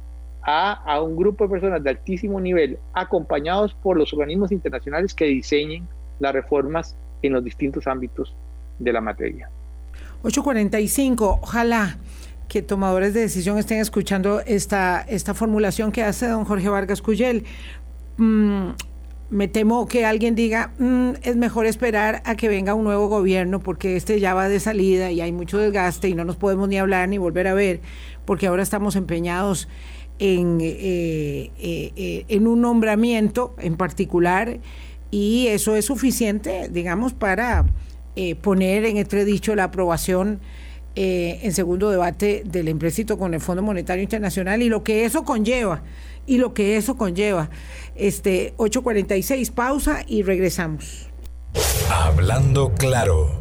a, 0.41 0.99
un 1.03 1.15
grupo 1.15 1.45
de 1.45 1.51
personas 1.51 1.85
de 1.85 1.91
altísimo 1.91 2.41
nivel, 2.41 2.79
acompañados 2.95 3.75
por 3.75 3.99
los 3.99 4.11
organismos 4.15 4.51
internacionales 4.51 5.13
que 5.13 5.27
diseñen 5.27 5.87
las 6.21 6.33
reformas 6.33 6.97
en 7.21 7.35
los 7.35 7.45
distintos 7.45 7.87
ámbitos 7.87 8.35
de 8.79 8.95
la 8.95 9.03
materia. 9.03 9.51
845, 10.23 11.41
ojalá 11.43 11.99
que 12.51 12.63
tomadores 12.63 13.15
de 13.15 13.21
decisión 13.21 13.59
estén 13.59 13.79
escuchando 13.79 14.41
esta, 14.41 15.03
esta 15.03 15.35
formulación 15.35 15.93
que 15.93 16.03
hace 16.03 16.27
don 16.27 16.45
Jorge 16.45 16.69
Vargas 16.69 17.01
Cuyel. 17.01 17.45
Mm, 18.21 18.73
me 19.31 19.49
temo 19.49 19.89
que 19.89 20.05
alguien 20.05 20.35
diga, 20.35 20.75
mm, 20.79 21.13
es 21.23 21.37
mejor 21.37 21.65
esperar 21.65 22.21
a 22.27 22.35
que 22.35 22.49
venga 22.49 22.75
un 22.75 22.85
nuevo 22.85 23.09
gobierno 23.09 23.61
porque 23.61 23.97
este 23.97 24.21
ya 24.21 24.35
va 24.35 24.51
de 24.51 24.61
salida 24.61 25.11
y 25.11 25.23
hay 25.23 25.33
mucho 25.33 25.57
desgaste 25.57 26.11
y 26.11 26.15
no 26.15 26.27
nos 26.27 26.37
podemos 26.37 26.69
ni 26.69 26.77
hablar 26.77 27.09
ni 27.09 27.17
volver 27.17 27.47
a 27.47 27.55
ver 27.55 27.81
porque 28.27 28.47
ahora 28.47 28.63
estamos 28.63 28.95
empeñados 28.97 29.69
en, 30.19 30.59
eh, 30.61 31.51
eh, 31.59 31.93
eh, 31.97 32.25
en 32.29 32.47
un 32.47 32.61
nombramiento 32.61 33.55
en 33.59 33.77
particular 33.79 34.59
y 35.11 35.47
eso 35.47 35.75
es 35.75 35.87
suficiente, 35.87 36.69
digamos, 36.71 37.15
para 37.15 37.65
poner 38.43 38.85
en 38.85 38.99
entredicho 38.99 39.55
la 39.55 39.65
aprobación 39.65 40.41
en 40.95 41.53
segundo 41.53 41.89
debate 41.89 42.43
del 42.45 42.69
empréstito 42.69 43.17
con 43.17 43.33
el 43.33 43.41
Fondo 43.41 43.63
Monetario 43.63 44.03
Internacional 44.03 44.61
y 44.61 44.69
lo 44.69 44.85
que 44.85 45.07
eso 45.07 45.25
conlleva, 45.25 45.83
y 46.27 46.39
lo 46.39 46.55
que 46.55 46.77
eso 46.77 46.97
conlleva. 46.97 47.51
Este 48.01 48.55
8.46, 48.57 49.53
pausa 49.53 50.05
y 50.07 50.23
regresamos. 50.23 51.09
Hablando 51.91 52.73
claro. 52.75 53.39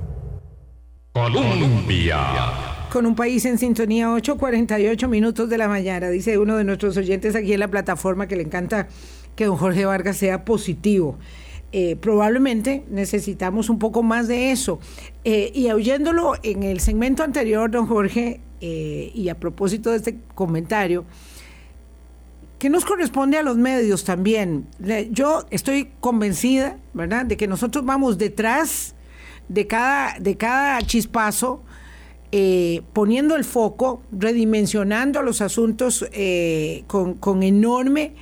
Colombia 1.13 2.69
con 2.89 3.05
un 3.05 3.15
país 3.15 3.45
en 3.45 3.59
sintonía, 3.59 4.09
8.48 4.09 5.07
minutos 5.07 5.47
de 5.47 5.57
la 5.57 5.67
mañana, 5.67 6.09
dice 6.09 6.39
uno 6.39 6.57
de 6.57 6.63
nuestros 6.63 6.97
oyentes 6.97 7.35
aquí 7.35 7.53
en 7.53 7.59
la 7.59 7.67
plataforma 7.67 8.27
que 8.27 8.35
le 8.35 8.43
encanta 8.43 8.87
que 9.35 9.45
don 9.45 9.57
Jorge 9.57 9.85
Vargas 9.85 10.17
sea 10.17 10.43
positivo. 10.43 11.17
Eh, 11.71 11.97
probablemente 11.97 12.83
necesitamos 12.89 13.69
un 13.69 13.77
poco 13.77 14.01
más 14.01 14.27
de 14.27 14.51
eso. 14.51 14.79
Eh, 15.23 15.51
y 15.53 15.69
oyéndolo 15.69 16.33
en 16.41 16.63
el 16.63 16.79
segmento 16.79 17.21
anterior, 17.21 17.69
don 17.69 17.85
Jorge, 17.85 18.41
eh, 18.59 19.11
y 19.13 19.29
a 19.29 19.35
propósito 19.39 19.91
de 19.91 19.97
este 19.97 20.17
comentario, 20.33 21.05
que 22.59 22.69
nos 22.69 22.85
corresponde 22.85 23.37
a 23.37 23.43
los 23.43 23.57
medios 23.57 24.03
también. 24.03 24.67
Yo 25.11 25.45
estoy 25.49 25.91
convencida, 26.01 26.77
¿verdad?, 26.93 27.25
de 27.25 27.37
que 27.37 27.47
nosotros 27.47 27.85
vamos 27.85 28.17
detrás 28.17 28.95
de 29.47 29.65
cada, 29.65 30.19
de 30.19 30.35
cada 30.35 30.81
chispazo 30.81 31.63
eh, 32.31 32.83
poniendo 32.93 33.35
el 33.37 33.43
foco, 33.45 34.03
redimensionando 34.11 35.23
los 35.23 35.41
asuntos 35.41 36.05
eh, 36.11 36.83
con, 36.87 37.43
enorme, 37.43 38.13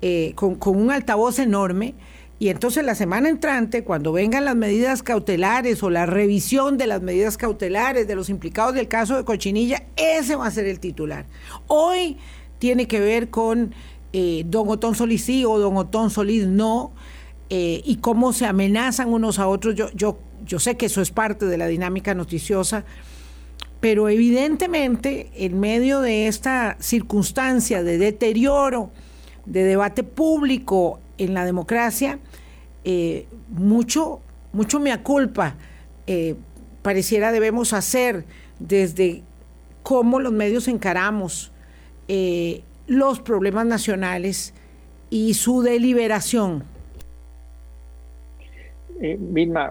eh, 0.00 0.32
con, 0.36 0.56
un 0.64 0.90
altavoz 0.90 1.40
enorme. 1.40 1.94
Y 2.38 2.48
entonces 2.48 2.84
la 2.84 2.94
semana 2.94 3.28
entrante, 3.28 3.84
cuando 3.84 4.12
vengan 4.12 4.46
las 4.46 4.56
medidas 4.56 5.02
cautelares 5.02 5.82
o 5.82 5.90
la 5.90 6.06
revisión 6.06 6.78
de 6.78 6.86
las 6.86 7.02
medidas 7.02 7.36
cautelares 7.36 8.08
de 8.08 8.14
los 8.14 8.30
implicados 8.30 8.72
del 8.72 8.88
caso 8.88 9.16
de 9.16 9.24
Cochinilla, 9.24 9.82
ese 9.96 10.36
va 10.36 10.46
a 10.46 10.50
ser 10.50 10.64
el 10.64 10.80
titular. 10.80 11.26
Hoy 11.66 12.16
tiene 12.60 12.86
que 12.86 13.00
ver 13.00 13.30
con 13.30 13.74
don 14.12 14.68
Otón 14.68 14.94
Solís 14.94 15.24
sí 15.24 15.44
o 15.44 15.58
don 15.58 15.76
Otón 15.76 16.10
Solís 16.10 16.46
no, 16.46 16.92
y 17.48 17.96
cómo 18.00 18.32
se 18.32 18.46
amenazan 18.46 19.08
unos 19.08 19.40
a 19.40 19.48
otros. 19.48 19.74
Yo, 19.74 19.90
yo, 19.92 20.18
yo 20.46 20.60
sé 20.60 20.76
que 20.76 20.86
eso 20.86 21.00
es 21.00 21.10
parte 21.10 21.46
de 21.46 21.58
la 21.58 21.66
dinámica 21.66 22.14
noticiosa 22.14 22.84
pero 23.80 24.10
evidentemente, 24.10 25.30
en 25.34 25.58
medio 25.58 26.00
de 26.00 26.26
esta 26.26 26.76
circunstancia 26.80 27.82
de 27.82 27.96
deterioro, 27.96 28.90
de 29.46 29.64
debate 29.64 30.02
público 30.02 31.00
en 31.16 31.32
la 31.32 31.46
democracia, 31.46 32.18
eh, 32.84 33.26
mucho, 33.48 34.20
mucho 34.52 34.80
me 34.80 34.96
culpa 35.02 35.56
eh, 36.06 36.34
pareciera 36.82 37.32
debemos 37.32 37.72
hacer 37.72 38.26
desde 38.58 39.22
cómo 39.82 40.20
los 40.20 40.32
medios 40.32 40.68
encaramos 40.68 41.50
eh, 42.12 42.62
los 42.88 43.20
problemas 43.20 43.66
nacionales 43.66 44.52
y 45.10 45.34
su 45.34 45.62
deliberación. 45.62 46.64
Vilma, 49.00 49.70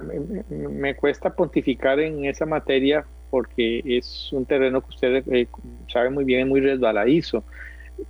me 0.50 0.96
cuesta 0.96 1.36
pontificar 1.36 2.00
en 2.00 2.24
esa 2.24 2.46
materia 2.46 3.06
porque 3.30 3.84
es 3.86 4.32
un 4.32 4.46
terreno 4.46 4.80
que 4.80 4.88
usted 4.88 5.24
eh, 5.34 5.48
sabe 5.92 6.10
muy 6.12 6.24
bien, 6.24 6.48
muy 6.48 6.62
resbaladizo. 6.62 7.44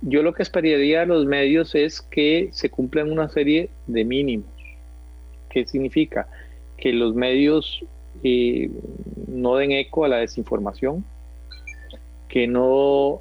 Yo 0.00 0.22
lo 0.22 0.32
que 0.32 0.44
esperaría 0.44 1.00
de 1.00 1.06
los 1.06 1.26
medios 1.26 1.74
es 1.74 2.00
que 2.00 2.50
se 2.52 2.70
cumplan 2.70 3.10
una 3.10 3.28
serie 3.28 3.68
de 3.88 4.04
mínimos. 4.04 4.46
¿Qué 5.48 5.66
significa? 5.66 6.28
Que 6.76 6.92
los 6.92 7.16
medios 7.16 7.84
eh, 8.22 8.70
no 9.26 9.56
den 9.56 9.72
eco 9.72 10.04
a 10.04 10.08
la 10.08 10.18
desinformación, 10.18 11.04
que 12.30 12.46
no, 12.46 13.20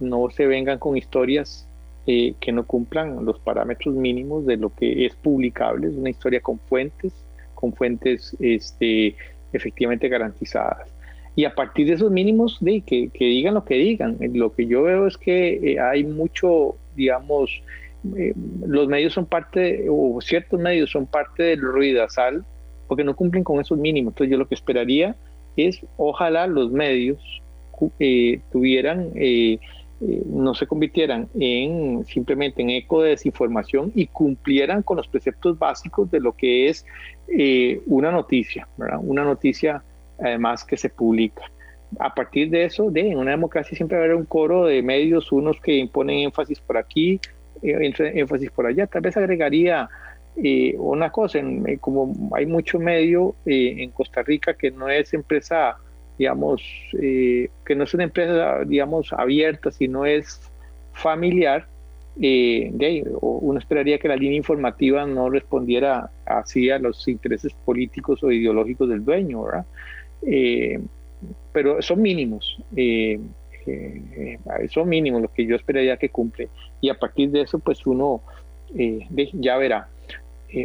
no 0.00 0.30
se 0.30 0.46
vengan 0.46 0.78
con 0.78 0.96
historias 0.96 1.66
eh, 2.06 2.34
que 2.40 2.52
no 2.52 2.66
cumplan 2.66 3.24
los 3.24 3.38
parámetros 3.38 3.94
mínimos 3.94 4.44
de 4.46 4.56
lo 4.56 4.74
que 4.74 5.06
es 5.06 5.14
publicable, 5.14 5.86
es 5.86 5.94
una 5.94 6.10
historia 6.10 6.40
con 6.40 6.58
fuentes, 6.58 7.12
con 7.54 7.72
fuentes 7.72 8.36
este, 8.40 9.14
efectivamente 9.52 10.08
garantizadas. 10.08 10.88
Y 11.36 11.44
a 11.44 11.54
partir 11.54 11.86
de 11.86 11.94
esos 11.94 12.10
mínimos, 12.10 12.58
de, 12.60 12.80
que, 12.80 13.10
digan 13.16 13.54
lo 13.54 13.64
que 13.64 13.76
digan. 13.76 14.18
Lo 14.32 14.52
que 14.52 14.66
yo 14.66 14.82
veo 14.82 15.06
es 15.06 15.16
que 15.16 15.72
eh, 15.74 15.78
hay 15.78 16.02
mucho, 16.02 16.74
digamos, 16.96 17.62
eh, 18.16 18.34
los 18.66 18.88
medios 18.88 19.12
son 19.12 19.26
parte, 19.26 19.86
o 19.88 20.20
ciertos 20.20 20.58
medios 20.58 20.90
son 20.90 21.06
parte 21.06 21.44
del 21.44 21.60
ruidazal, 21.60 22.44
porque 22.88 23.04
no 23.04 23.14
cumplen 23.14 23.44
con 23.44 23.60
esos 23.60 23.78
mínimos. 23.78 24.12
Entonces 24.12 24.32
yo 24.32 24.38
lo 24.38 24.48
que 24.48 24.56
esperaría 24.56 25.14
es, 25.56 25.80
ojalá 25.96 26.48
los 26.48 26.72
medios 26.72 27.20
tuvieran 28.50 29.12
eh, 30.00 30.22
no 30.26 30.54
se 30.54 30.68
convirtieran 30.68 31.28
en 31.34 32.04
simplemente 32.04 32.62
en 32.62 32.70
eco 32.70 33.02
de 33.02 33.10
desinformación 33.10 33.90
y 33.96 34.06
cumplieran 34.06 34.84
con 34.84 34.96
los 34.96 35.08
preceptos 35.08 35.58
básicos 35.58 36.08
de 36.12 36.20
lo 36.20 36.36
que 36.36 36.68
es 36.68 36.86
eh, 37.26 37.80
una 37.86 38.12
noticia, 38.12 38.68
una 39.02 39.24
noticia 39.24 39.82
además 40.20 40.64
que 40.64 40.76
se 40.76 40.88
publica. 40.88 41.42
A 41.98 42.14
partir 42.14 42.48
de 42.50 42.64
eso, 42.64 42.92
de, 42.92 43.10
en 43.10 43.18
una 43.18 43.32
democracia 43.32 43.76
siempre 43.76 43.96
va 43.96 44.04
a 44.04 44.06
haber 44.06 44.16
un 44.16 44.26
coro 44.26 44.66
de 44.66 44.82
medios, 44.82 45.32
unos 45.32 45.60
que 45.60 45.76
imponen 45.76 46.18
énfasis 46.18 46.60
por 46.60 46.76
aquí, 46.76 47.20
eh, 47.62 47.92
énfasis 48.14 48.52
por 48.52 48.66
allá. 48.66 48.86
Tal 48.86 49.02
vez 49.02 49.16
agregaría 49.16 49.88
una 50.76 51.10
cosa, 51.10 51.40
como 51.80 52.30
hay 52.36 52.46
mucho 52.46 52.78
medio 52.78 53.34
en 53.44 53.90
Costa 53.90 54.22
Rica 54.22 54.54
que 54.54 54.70
no 54.70 54.88
es 54.88 55.12
empresa 55.12 55.76
digamos, 56.18 56.62
eh, 57.00 57.48
que 57.64 57.76
no 57.76 57.84
es 57.84 57.94
una 57.94 58.04
empresa, 58.04 58.64
digamos, 58.66 59.12
abierta, 59.12 59.70
sino 59.70 60.04
es 60.04 60.40
familiar, 60.92 61.66
eh, 62.20 62.70
de 62.72 63.04
uno 63.20 63.60
esperaría 63.60 63.98
que 63.98 64.08
la 64.08 64.16
línea 64.16 64.36
informativa 64.36 65.06
no 65.06 65.30
respondiera 65.30 66.10
así 66.26 66.68
a 66.68 66.80
los 66.80 67.06
intereses 67.06 67.54
políticos 67.64 68.24
o 68.24 68.32
ideológicos 68.32 68.88
del 68.88 69.04
dueño, 69.04 69.44
¿verdad? 69.44 69.66
Eh, 70.22 70.80
pero 71.52 71.80
son 71.80 72.02
mínimos, 72.02 72.60
son 74.70 74.88
mínimos 74.88 75.22
los 75.22 75.30
que 75.30 75.46
yo 75.46 75.54
esperaría 75.54 75.96
que 75.96 76.08
cumple. 76.08 76.48
Y 76.80 76.90
a 76.90 76.98
partir 76.98 77.30
de 77.30 77.42
eso, 77.42 77.60
pues 77.60 77.86
uno 77.86 78.22
ya 79.34 79.56
verá. 79.56 79.88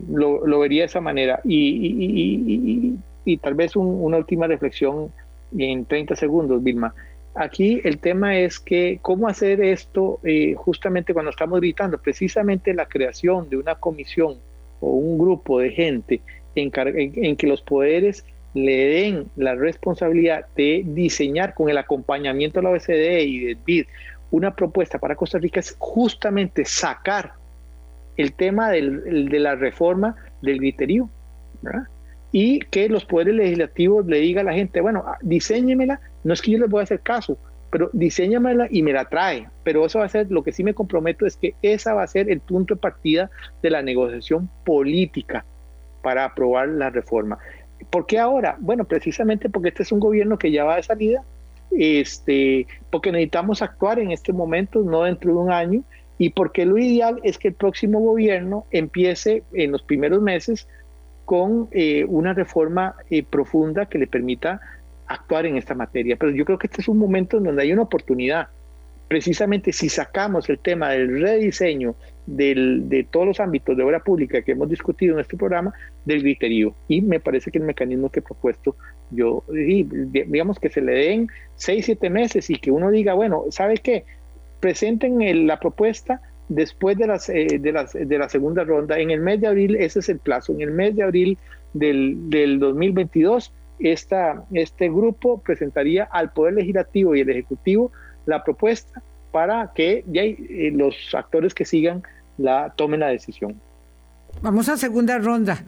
Lo, 0.07 0.59
vería 0.59 0.81
de 0.81 0.85
esa 0.85 1.01
manera. 1.01 1.39
Y, 1.43 2.97
y, 3.25 3.37
tal 3.37 3.55
vez 3.55 3.75
una 3.75 4.17
última 4.17 4.47
reflexión 4.47 5.11
en 5.57 5.85
30 5.85 6.15
segundos, 6.15 6.63
Vilma. 6.63 6.93
Aquí 7.35 7.81
el 7.83 7.97
tema 7.97 8.37
es 8.37 8.59
que 8.59 8.99
cómo 9.01 9.27
hacer 9.27 9.61
esto 9.61 10.19
eh, 10.23 10.53
justamente 10.55 11.13
cuando 11.13 11.31
estamos 11.31 11.59
gritando, 11.59 11.97
precisamente 11.97 12.73
la 12.73 12.85
creación 12.85 13.49
de 13.49 13.57
una 13.57 13.75
comisión 13.75 14.37
o 14.79 14.91
un 14.91 15.17
grupo 15.17 15.59
de 15.59 15.71
gente 15.71 16.21
en, 16.55 16.71
en, 16.75 17.35
que 17.35 17.47
los 17.47 17.61
poderes 17.61 18.23
le 18.53 18.85
den 18.85 19.25
la 19.35 19.55
responsabilidad 19.55 20.45
de 20.55 20.83
diseñar 20.85 21.55
con 21.55 21.69
el 21.69 21.77
acompañamiento 21.79 22.59
de 22.59 22.63
la 22.63 22.69
OECD 22.69 23.21
y 23.21 23.39
del 23.45 23.55
BID 23.65 23.85
una 24.33 24.55
propuesta 24.55 24.97
para 24.97 25.15
Costa 25.15 25.37
Rica 25.37 25.59
es 25.59 25.75
justamente 25.77 26.65
sacar 26.65 27.33
el 28.17 28.33
tema 28.33 28.69
del, 28.69 29.29
de 29.29 29.39
la 29.39 29.55
reforma 29.55 30.15
del 30.41 30.57
griterío. 30.57 31.07
¿verdad? 31.61 31.83
Y 32.33 32.59
que 32.59 32.89
los 32.89 33.05
poderes 33.05 33.35
legislativos 33.35 34.07
le 34.07 34.17
digan 34.17 34.47
a 34.47 34.51
la 34.51 34.57
gente, 34.57 34.81
bueno, 34.81 35.03
ah, 35.05 35.19
diseñemela, 35.21 36.01
no 36.23 36.33
es 36.33 36.41
que 36.41 36.51
yo 36.51 36.57
les 36.57 36.69
voy 36.69 36.79
a 36.79 36.83
hacer 36.83 36.99
caso, 36.99 37.37
pero 37.69 37.91
diseñamela 37.93 38.67
y 38.71 38.81
me 38.81 38.91
la 38.91 39.05
trae. 39.05 39.47
Pero 39.63 39.85
eso 39.85 39.99
va 39.99 40.05
a 40.05 40.09
ser, 40.09 40.31
lo 40.31 40.43
que 40.43 40.51
sí 40.51 40.63
me 40.63 40.73
comprometo 40.73 41.27
es 41.27 41.37
que 41.37 41.53
esa 41.61 41.93
va 41.93 42.01
a 42.01 42.07
ser 42.07 42.31
el 42.31 42.39
punto 42.39 42.73
de 42.73 42.81
partida 42.81 43.29
de 43.61 43.69
la 43.69 43.83
negociación 43.83 44.49
política 44.65 45.45
para 46.01 46.25
aprobar 46.25 46.69
la 46.69 46.89
reforma. 46.89 47.37
¿Por 47.91 48.07
qué 48.07 48.17
ahora? 48.17 48.57
Bueno, 48.59 48.85
precisamente 48.85 49.47
porque 49.47 49.69
este 49.69 49.83
es 49.83 49.91
un 49.91 49.99
gobierno 49.99 50.39
que 50.39 50.51
ya 50.51 50.63
va 50.63 50.77
de 50.77 50.83
salida, 50.83 51.23
este, 51.69 52.65
porque 52.89 53.11
necesitamos 53.11 53.61
actuar 53.61 53.99
en 53.99 54.11
este 54.11 54.33
momento, 54.33 54.81
no 54.81 55.03
dentro 55.03 55.33
de 55.33 55.37
un 55.37 55.51
año, 55.51 55.83
y 56.17 56.31
porque 56.31 56.65
lo 56.65 56.79
ideal 56.79 57.19
es 57.23 57.37
que 57.37 57.49
el 57.49 57.53
próximo 57.53 57.99
gobierno 57.99 58.65
empiece 58.71 59.43
en 59.53 59.71
los 59.71 59.83
primeros 59.83 60.19
meses 60.19 60.67
con 61.25 61.69
eh, 61.71 62.05
una 62.05 62.33
reforma 62.33 62.95
eh, 63.09 63.23
profunda 63.23 63.85
que 63.85 63.97
le 63.97 64.07
permita 64.07 64.59
actuar 65.07 65.45
en 65.45 65.57
esta 65.57 65.75
materia. 65.75 66.15
Pero 66.17 66.31
yo 66.31 66.45
creo 66.45 66.57
que 66.57 66.67
este 66.67 66.81
es 66.81 66.87
un 66.87 66.97
momento 66.97 67.37
en 67.37 67.43
donde 67.43 67.61
hay 67.63 67.71
una 67.71 67.83
oportunidad. 67.83 68.47
Precisamente 69.07 69.71
si 69.71 69.89
sacamos 69.89 70.49
el 70.49 70.59
tema 70.59 70.89
del 70.89 71.21
rediseño 71.21 71.95
de 72.25 73.05
todos 73.11 73.27
los 73.27 73.39
ámbitos 73.39 73.75
de 73.77 73.83
obra 73.83 73.99
pública 73.99 74.41
que 74.41 74.53
hemos 74.53 74.69
discutido 74.69 75.13
en 75.13 75.19
este 75.19 75.37
programa, 75.37 75.73
del 76.05 76.21
griterío. 76.21 76.73
Y 76.87 77.01
me 77.01 77.19
parece 77.19 77.51
que 77.51 77.59
el 77.59 77.65
mecanismo 77.65 78.09
que 78.09 78.19
he 78.19 78.23
propuesto 78.23 78.75
yo, 79.11 79.43
digamos 79.49 80.59
que 80.59 80.69
se 80.69 80.81
le 80.81 80.93
den 80.93 81.27
seis, 81.55 81.85
siete 81.85 82.09
meses 82.09 82.49
y 82.49 82.55
que 82.55 82.71
uno 82.71 82.89
diga, 82.89 83.13
bueno, 83.13 83.45
¿sabe 83.49 83.77
qué? 83.77 84.05
Presenten 84.59 85.47
la 85.47 85.59
propuesta, 85.59 86.21
después 86.49 86.97
de, 86.97 87.07
las, 87.07 87.29
eh, 87.29 87.57
de, 87.59 87.71
las, 87.71 87.93
de 87.93 88.17
la 88.17 88.29
segunda 88.29 88.63
ronda. 88.63 88.99
En 88.99 89.11
el 89.11 89.19
mes 89.19 89.41
de 89.41 89.47
abril, 89.47 89.75
ese 89.75 89.99
es 89.99 90.09
el 90.09 90.19
plazo, 90.19 90.53
en 90.53 90.61
el 90.61 90.71
mes 90.71 90.95
de 90.95 91.03
abril 91.03 91.37
del, 91.73 92.29
del 92.29 92.59
2022, 92.59 93.53
esta, 93.79 94.43
este 94.53 94.89
grupo 94.89 95.39
presentaría 95.41 96.05
al 96.05 96.31
Poder 96.31 96.53
Legislativo 96.55 97.15
y 97.15 97.21
el 97.21 97.29
Ejecutivo 97.29 97.91
la 98.25 98.43
propuesta 98.43 99.01
para 99.31 99.71
que 99.73 100.05
eh, 100.13 100.71
los 100.73 100.95
actores 101.13 101.53
que 101.53 101.65
sigan 101.65 102.03
la 102.37 102.73
tomen 102.75 102.99
la 102.99 103.07
decisión. 103.07 103.59
Vamos 104.41 104.69
a 104.69 104.77
segunda 104.77 105.17
ronda. 105.17 105.63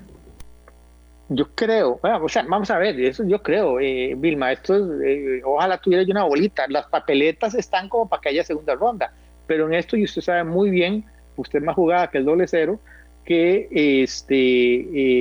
Yo 1.27 1.47
creo, 1.55 1.99
o 2.03 2.29
sea, 2.29 2.45
vamos 2.47 2.69
a 2.69 2.77
ver, 2.77 2.99
eso 2.99 3.23
yo 3.25 3.41
creo, 3.41 3.79
eh, 3.79 4.13
Vilma, 4.15 4.51
esto 4.51 4.75
es, 5.01 5.41
ojalá 5.43 5.79
tuviera 5.79 6.03
yo 6.03 6.11
una 6.11 6.23
bolita, 6.23 6.65
las 6.67 6.85
papeletas 6.85 7.55
están 7.55 7.89
como 7.89 8.07
para 8.07 8.21
que 8.21 8.29
haya 8.29 8.43
segunda 8.43 8.75
ronda 8.75 9.11
pero 9.47 9.67
en 9.67 9.73
esto, 9.73 9.97
y 9.97 10.03
usted 10.03 10.21
sabe 10.21 10.43
muy 10.43 10.69
bien, 10.69 11.05
usted 11.35 11.61
más 11.61 11.75
jugada 11.75 12.09
que 12.09 12.17
el 12.17 12.25
doble 12.25 12.47
cero, 12.47 12.79
que, 13.25 13.67
este, 13.71 14.35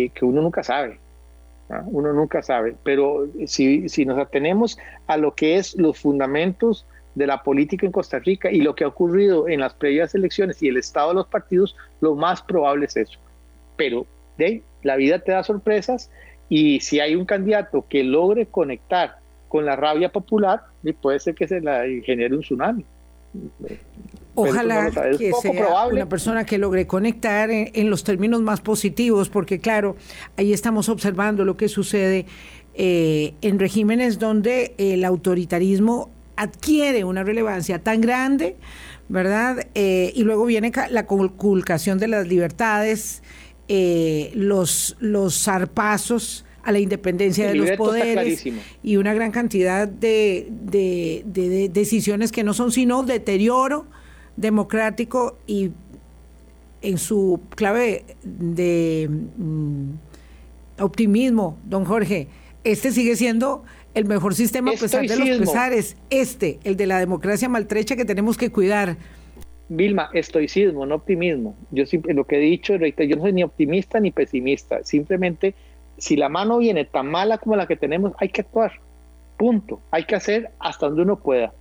eh, 0.05 0.11
que 0.15 0.25
uno 0.25 0.43
nunca 0.43 0.63
sabe. 0.63 0.99
Uno 1.87 2.13
nunca 2.13 2.43
sabe. 2.43 2.77
Pero 2.85 3.27
si, 3.47 3.89
si 3.89 4.05
nos 4.05 4.19
atenemos 4.19 4.79
a 5.07 5.17
lo 5.17 5.35
que 5.35 5.57
es 5.57 5.75
los 5.77 5.99
fundamentos 5.99 6.87
de 7.15 7.27
la 7.27 7.43
política 7.43 7.87
en 7.87 7.93
Costa 7.93 8.19
Rica 8.19 8.51
y 8.51 8.61
lo 8.61 8.75
que 8.75 8.85
ha 8.85 8.89
ocurrido 8.89 9.49
en 9.49 9.61
las 9.61 9.75
previas 9.75 10.15
elecciones 10.15 10.63
y 10.63 10.69
el 10.69 10.77
estado 10.77 11.09
de 11.09 11.15
los 11.15 11.27
partidos, 11.27 11.77
lo 12.01 12.15
más 12.15 12.43
probable 12.43 12.87
es 12.87 12.97
eso. 12.97 13.19
Pero 13.77 14.07
de 14.37 14.63
la 14.83 14.97
vida 14.97 15.19
te 15.21 15.33
da 15.33 15.43
sorpresas 15.43 16.11
y 16.49 16.81
si 16.81 17.01
hay 17.01 17.17
un 17.17 17.25
candidato 17.25 17.87
que 17.89 18.05
logre 18.05 18.47
conectar 18.47 19.19
con 19.49 19.65
la 19.65 19.77
rabia 19.77 20.11
popular, 20.11 20.63
puede 21.01 21.21
ser 21.21 21.35
que 21.35 21.49
se 21.49 21.61
la 21.61 21.85
genere 22.05 22.35
un 22.35 22.43
tsunami. 22.43 22.85
Ojalá 24.35 24.91
que 25.17 25.33
sea 25.41 25.87
una 25.87 26.09
persona 26.09 26.45
que 26.45 26.59
logre 26.59 26.87
conectar 26.87 27.51
en, 27.51 27.91
los 27.91 28.05
términos 28.05 28.43
más 28.43 28.61
positivos, 28.61 29.29
porque 29.29 29.61
claro, 29.61 29.97
ahí 30.37 30.53
estamos 30.53 30.89
observando 30.89 31.45
lo 31.45 31.57
que 31.57 31.69
sucede 31.69 32.27
eh, 32.75 33.35
en 33.43 33.59
regímenes 33.59 34.19
donde 34.19 34.75
el 34.79 35.05
autoritarismo 35.05 36.11
adquiere 36.37 37.05
una 37.05 37.23
relevancia 37.23 37.79
tan 37.79 38.01
grande, 38.01 38.57
¿verdad? 39.09 39.69
Eh, 39.75 40.13
y 40.17 40.25
luego 40.25 40.47
viene 40.47 40.73
la 40.91 41.07
conculcación 41.07 41.99
de 41.99 42.09
las 42.09 42.27
libertades, 42.27 43.23
eh, 43.69 44.33
los, 44.35 44.97
los 44.99 45.45
zarpazos 45.45 46.45
a 46.65 46.73
la 46.73 46.79
independencia 46.79 47.47
de 47.47 47.55
los 47.55 47.71
poderes 47.73 48.45
y 48.83 48.97
una 48.97 49.15
gran 49.15 49.31
cantidad 49.31 49.87
de, 49.87 50.49
decisiones 51.73 52.33
que 52.33 52.43
no 52.43 52.55
son 52.55 52.73
sino 52.73 53.03
deterioro 53.03 53.87
democrático 54.37 55.37
y 55.47 55.71
en 56.83 56.99
su 56.99 57.41
clave 57.57 58.05
de 58.23 59.09
mm, 59.11 59.91
optimismo, 60.81 61.59
don 61.65 61.85
Jorge, 61.85 62.29
este 62.63 62.93
sigue 62.93 63.17
siendo 63.17 63.65
el 63.95 64.05
mejor 64.07 64.35
sistema 64.35 64.73
a 64.73 64.75
pesar 64.75 65.07
de 65.07 65.17
los 65.17 65.39
pesares, 65.39 65.97
este, 66.11 66.59
el 66.65 66.77
de 66.77 66.87
la 66.87 66.99
democracia 66.99 67.49
maltrecha 67.49 67.97
que 67.97 68.05
tenemos 68.05 68.37
que 68.37 68.51
cuidar. 68.51 68.97
Vilma, 69.69 70.11
estoicismo, 70.13 70.85
no 70.85 70.97
optimismo. 70.97 71.57
Yo 71.71 71.87
siempre 71.87 72.13
lo 72.13 72.25
que 72.25 72.37
he 72.37 72.41
dicho, 72.41 72.75
yo 72.77 73.17
no 73.17 73.23
soy 73.23 73.33
ni 73.33 73.43
optimista 73.43 73.99
ni 74.01 74.11
pesimista, 74.11 74.85
simplemente 74.85 75.55
si 75.97 76.17
la 76.17 76.29
mano 76.29 76.59
viene 76.59 76.85
tan 76.85 77.11
mala 77.11 77.39
como 77.39 77.57
la 77.57 77.67
que 77.67 77.77
tenemos, 77.77 78.13
hay 78.19 78.29
que 78.29 78.43
actuar. 78.43 78.73
Punto. 79.37 79.81
Hay 79.91 80.05
que 80.05 80.15
hacer 80.15 80.51
hasta 80.59 80.87
donde 80.87 81.03
uno 81.03 81.17
pueda. 81.17 81.53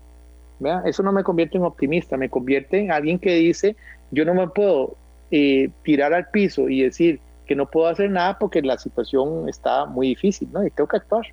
Eso 0.86 1.04
no 1.04 1.12
me 1.12 1.24
convierte 1.24 1.58
en 1.58 1.64
optimista, 1.64 2.18
me 2.18 2.30
convierte 2.30 2.80
en 2.80 2.92
alguien 2.92 3.20
que 3.20 3.36
dice, 3.36 3.76
yo 4.12 4.26
no 4.26 4.34
me 4.34 4.48
puedo 4.48 4.96
eh, 5.32 5.70
tirar 5.84 6.14
al 6.14 6.30
piso 6.30 6.70
y 6.70 6.82
decir 6.82 7.20
que 7.46 7.56
no 7.56 7.70
puedo 7.70 7.88
hacer 7.88 8.10
nada 8.10 8.38
porque 8.40 8.62
la 8.62 8.78
situación 8.78 9.50
está 9.50 9.86
muy 9.86 10.08
difícil, 10.08 10.50
¿no? 10.52 10.66
Y 10.66 10.72
tengo 10.72 10.88
que 10.88 10.98
actuar. 10.98 11.26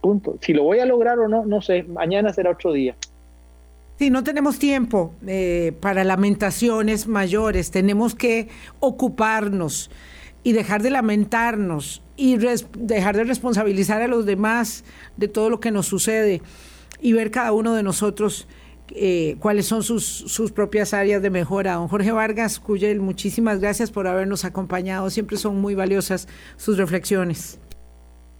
Punto. 0.00 0.36
Si 0.40 0.52
lo 0.52 0.64
voy 0.64 0.80
a 0.80 0.86
lograr 0.86 1.18
o 1.18 1.28
no, 1.28 1.44
no 1.44 1.60
sé. 1.60 1.84
Mañana 1.84 2.32
será 2.32 2.50
otro 2.50 2.72
día. 2.72 2.96
Sí, 3.98 4.10
no 4.10 4.22
tenemos 4.22 4.58
tiempo 4.58 5.12
eh, 5.26 5.72
para 5.80 6.04
lamentaciones 6.04 7.08
mayores, 7.08 7.72
tenemos 7.72 8.14
que 8.14 8.48
ocuparnos 8.78 9.90
y 10.44 10.52
dejar 10.52 10.82
de 10.82 10.90
lamentarnos 10.90 12.00
y 12.16 12.36
dejar 12.36 13.16
de 13.16 13.24
responsabilizar 13.24 14.02
a 14.02 14.06
los 14.06 14.24
demás 14.24 14.84
de 15.16 15.26
todo 15.26 15.50
lo 15.50 15.58
que 15.58 15.72
nos 15.72 15.86
sucede 15.86 16.42
y 17.00 17.12
ver 17.12 17.30
cada 17.30 17.52
uno 17.52 17.74
de 17.74 17.82
nosotros 17.82 18.48
eh, 18.94 19.36
cuáles 19.40 19.66
son 19.66 19.82
sus, 19.82 20.04
sus, 20.04 20.50
propias 20.50 20.94
áreas 20.94 21.20
de 21.20 21.30
mejora. 21.30 21.74
Don 21.74 21.88
Jorge 21.88 22.12
Vargas, 22.12 22.58
Cuyel, 22.58 23.00
muchísimas 23.00 23.60
gracias 23.60 23.90
por 23.90 24.06
habernos 24.06 24.44
acompañado. 24.44 25.10
Siempre 25.10 25.36
son 25.36 25.60
muy 25.60 25.74
valiosas 25.74 26.28
sus 26.56 26.78
reflexiones. 26.78 27.60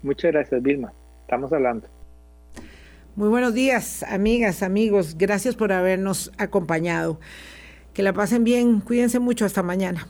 Muchas 0.03 0.33
gracias, 0.33 0.63
Vilma. 0.63 0.93
Estamos 1.23 1.53
hablando. 1.53 1.87
Muy 3.17 3.29
buenos 3.29 3.53
días, 3.53 4.05
amigas, 4.05 4.63
amigos. 4.63 5.17
Gracias 5.19 5.57
por 5.57 5.73
habernos 5.73 6.33
acompañado. 6.39 7.19
Que 7.93 8.03
la 8.03 8.13
pasen 8.13 8.45
bien. 8.45 8.81
Cuídense 8.81 9.19
mucho. 9.19 9.45
Hasta 9.45 9.63
mañana. 9.63 10.07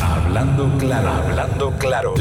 Hablando 0.00 0.70
claro, 0.78 1.08
hablando 1.08 1.72
claro. 1.78 2.14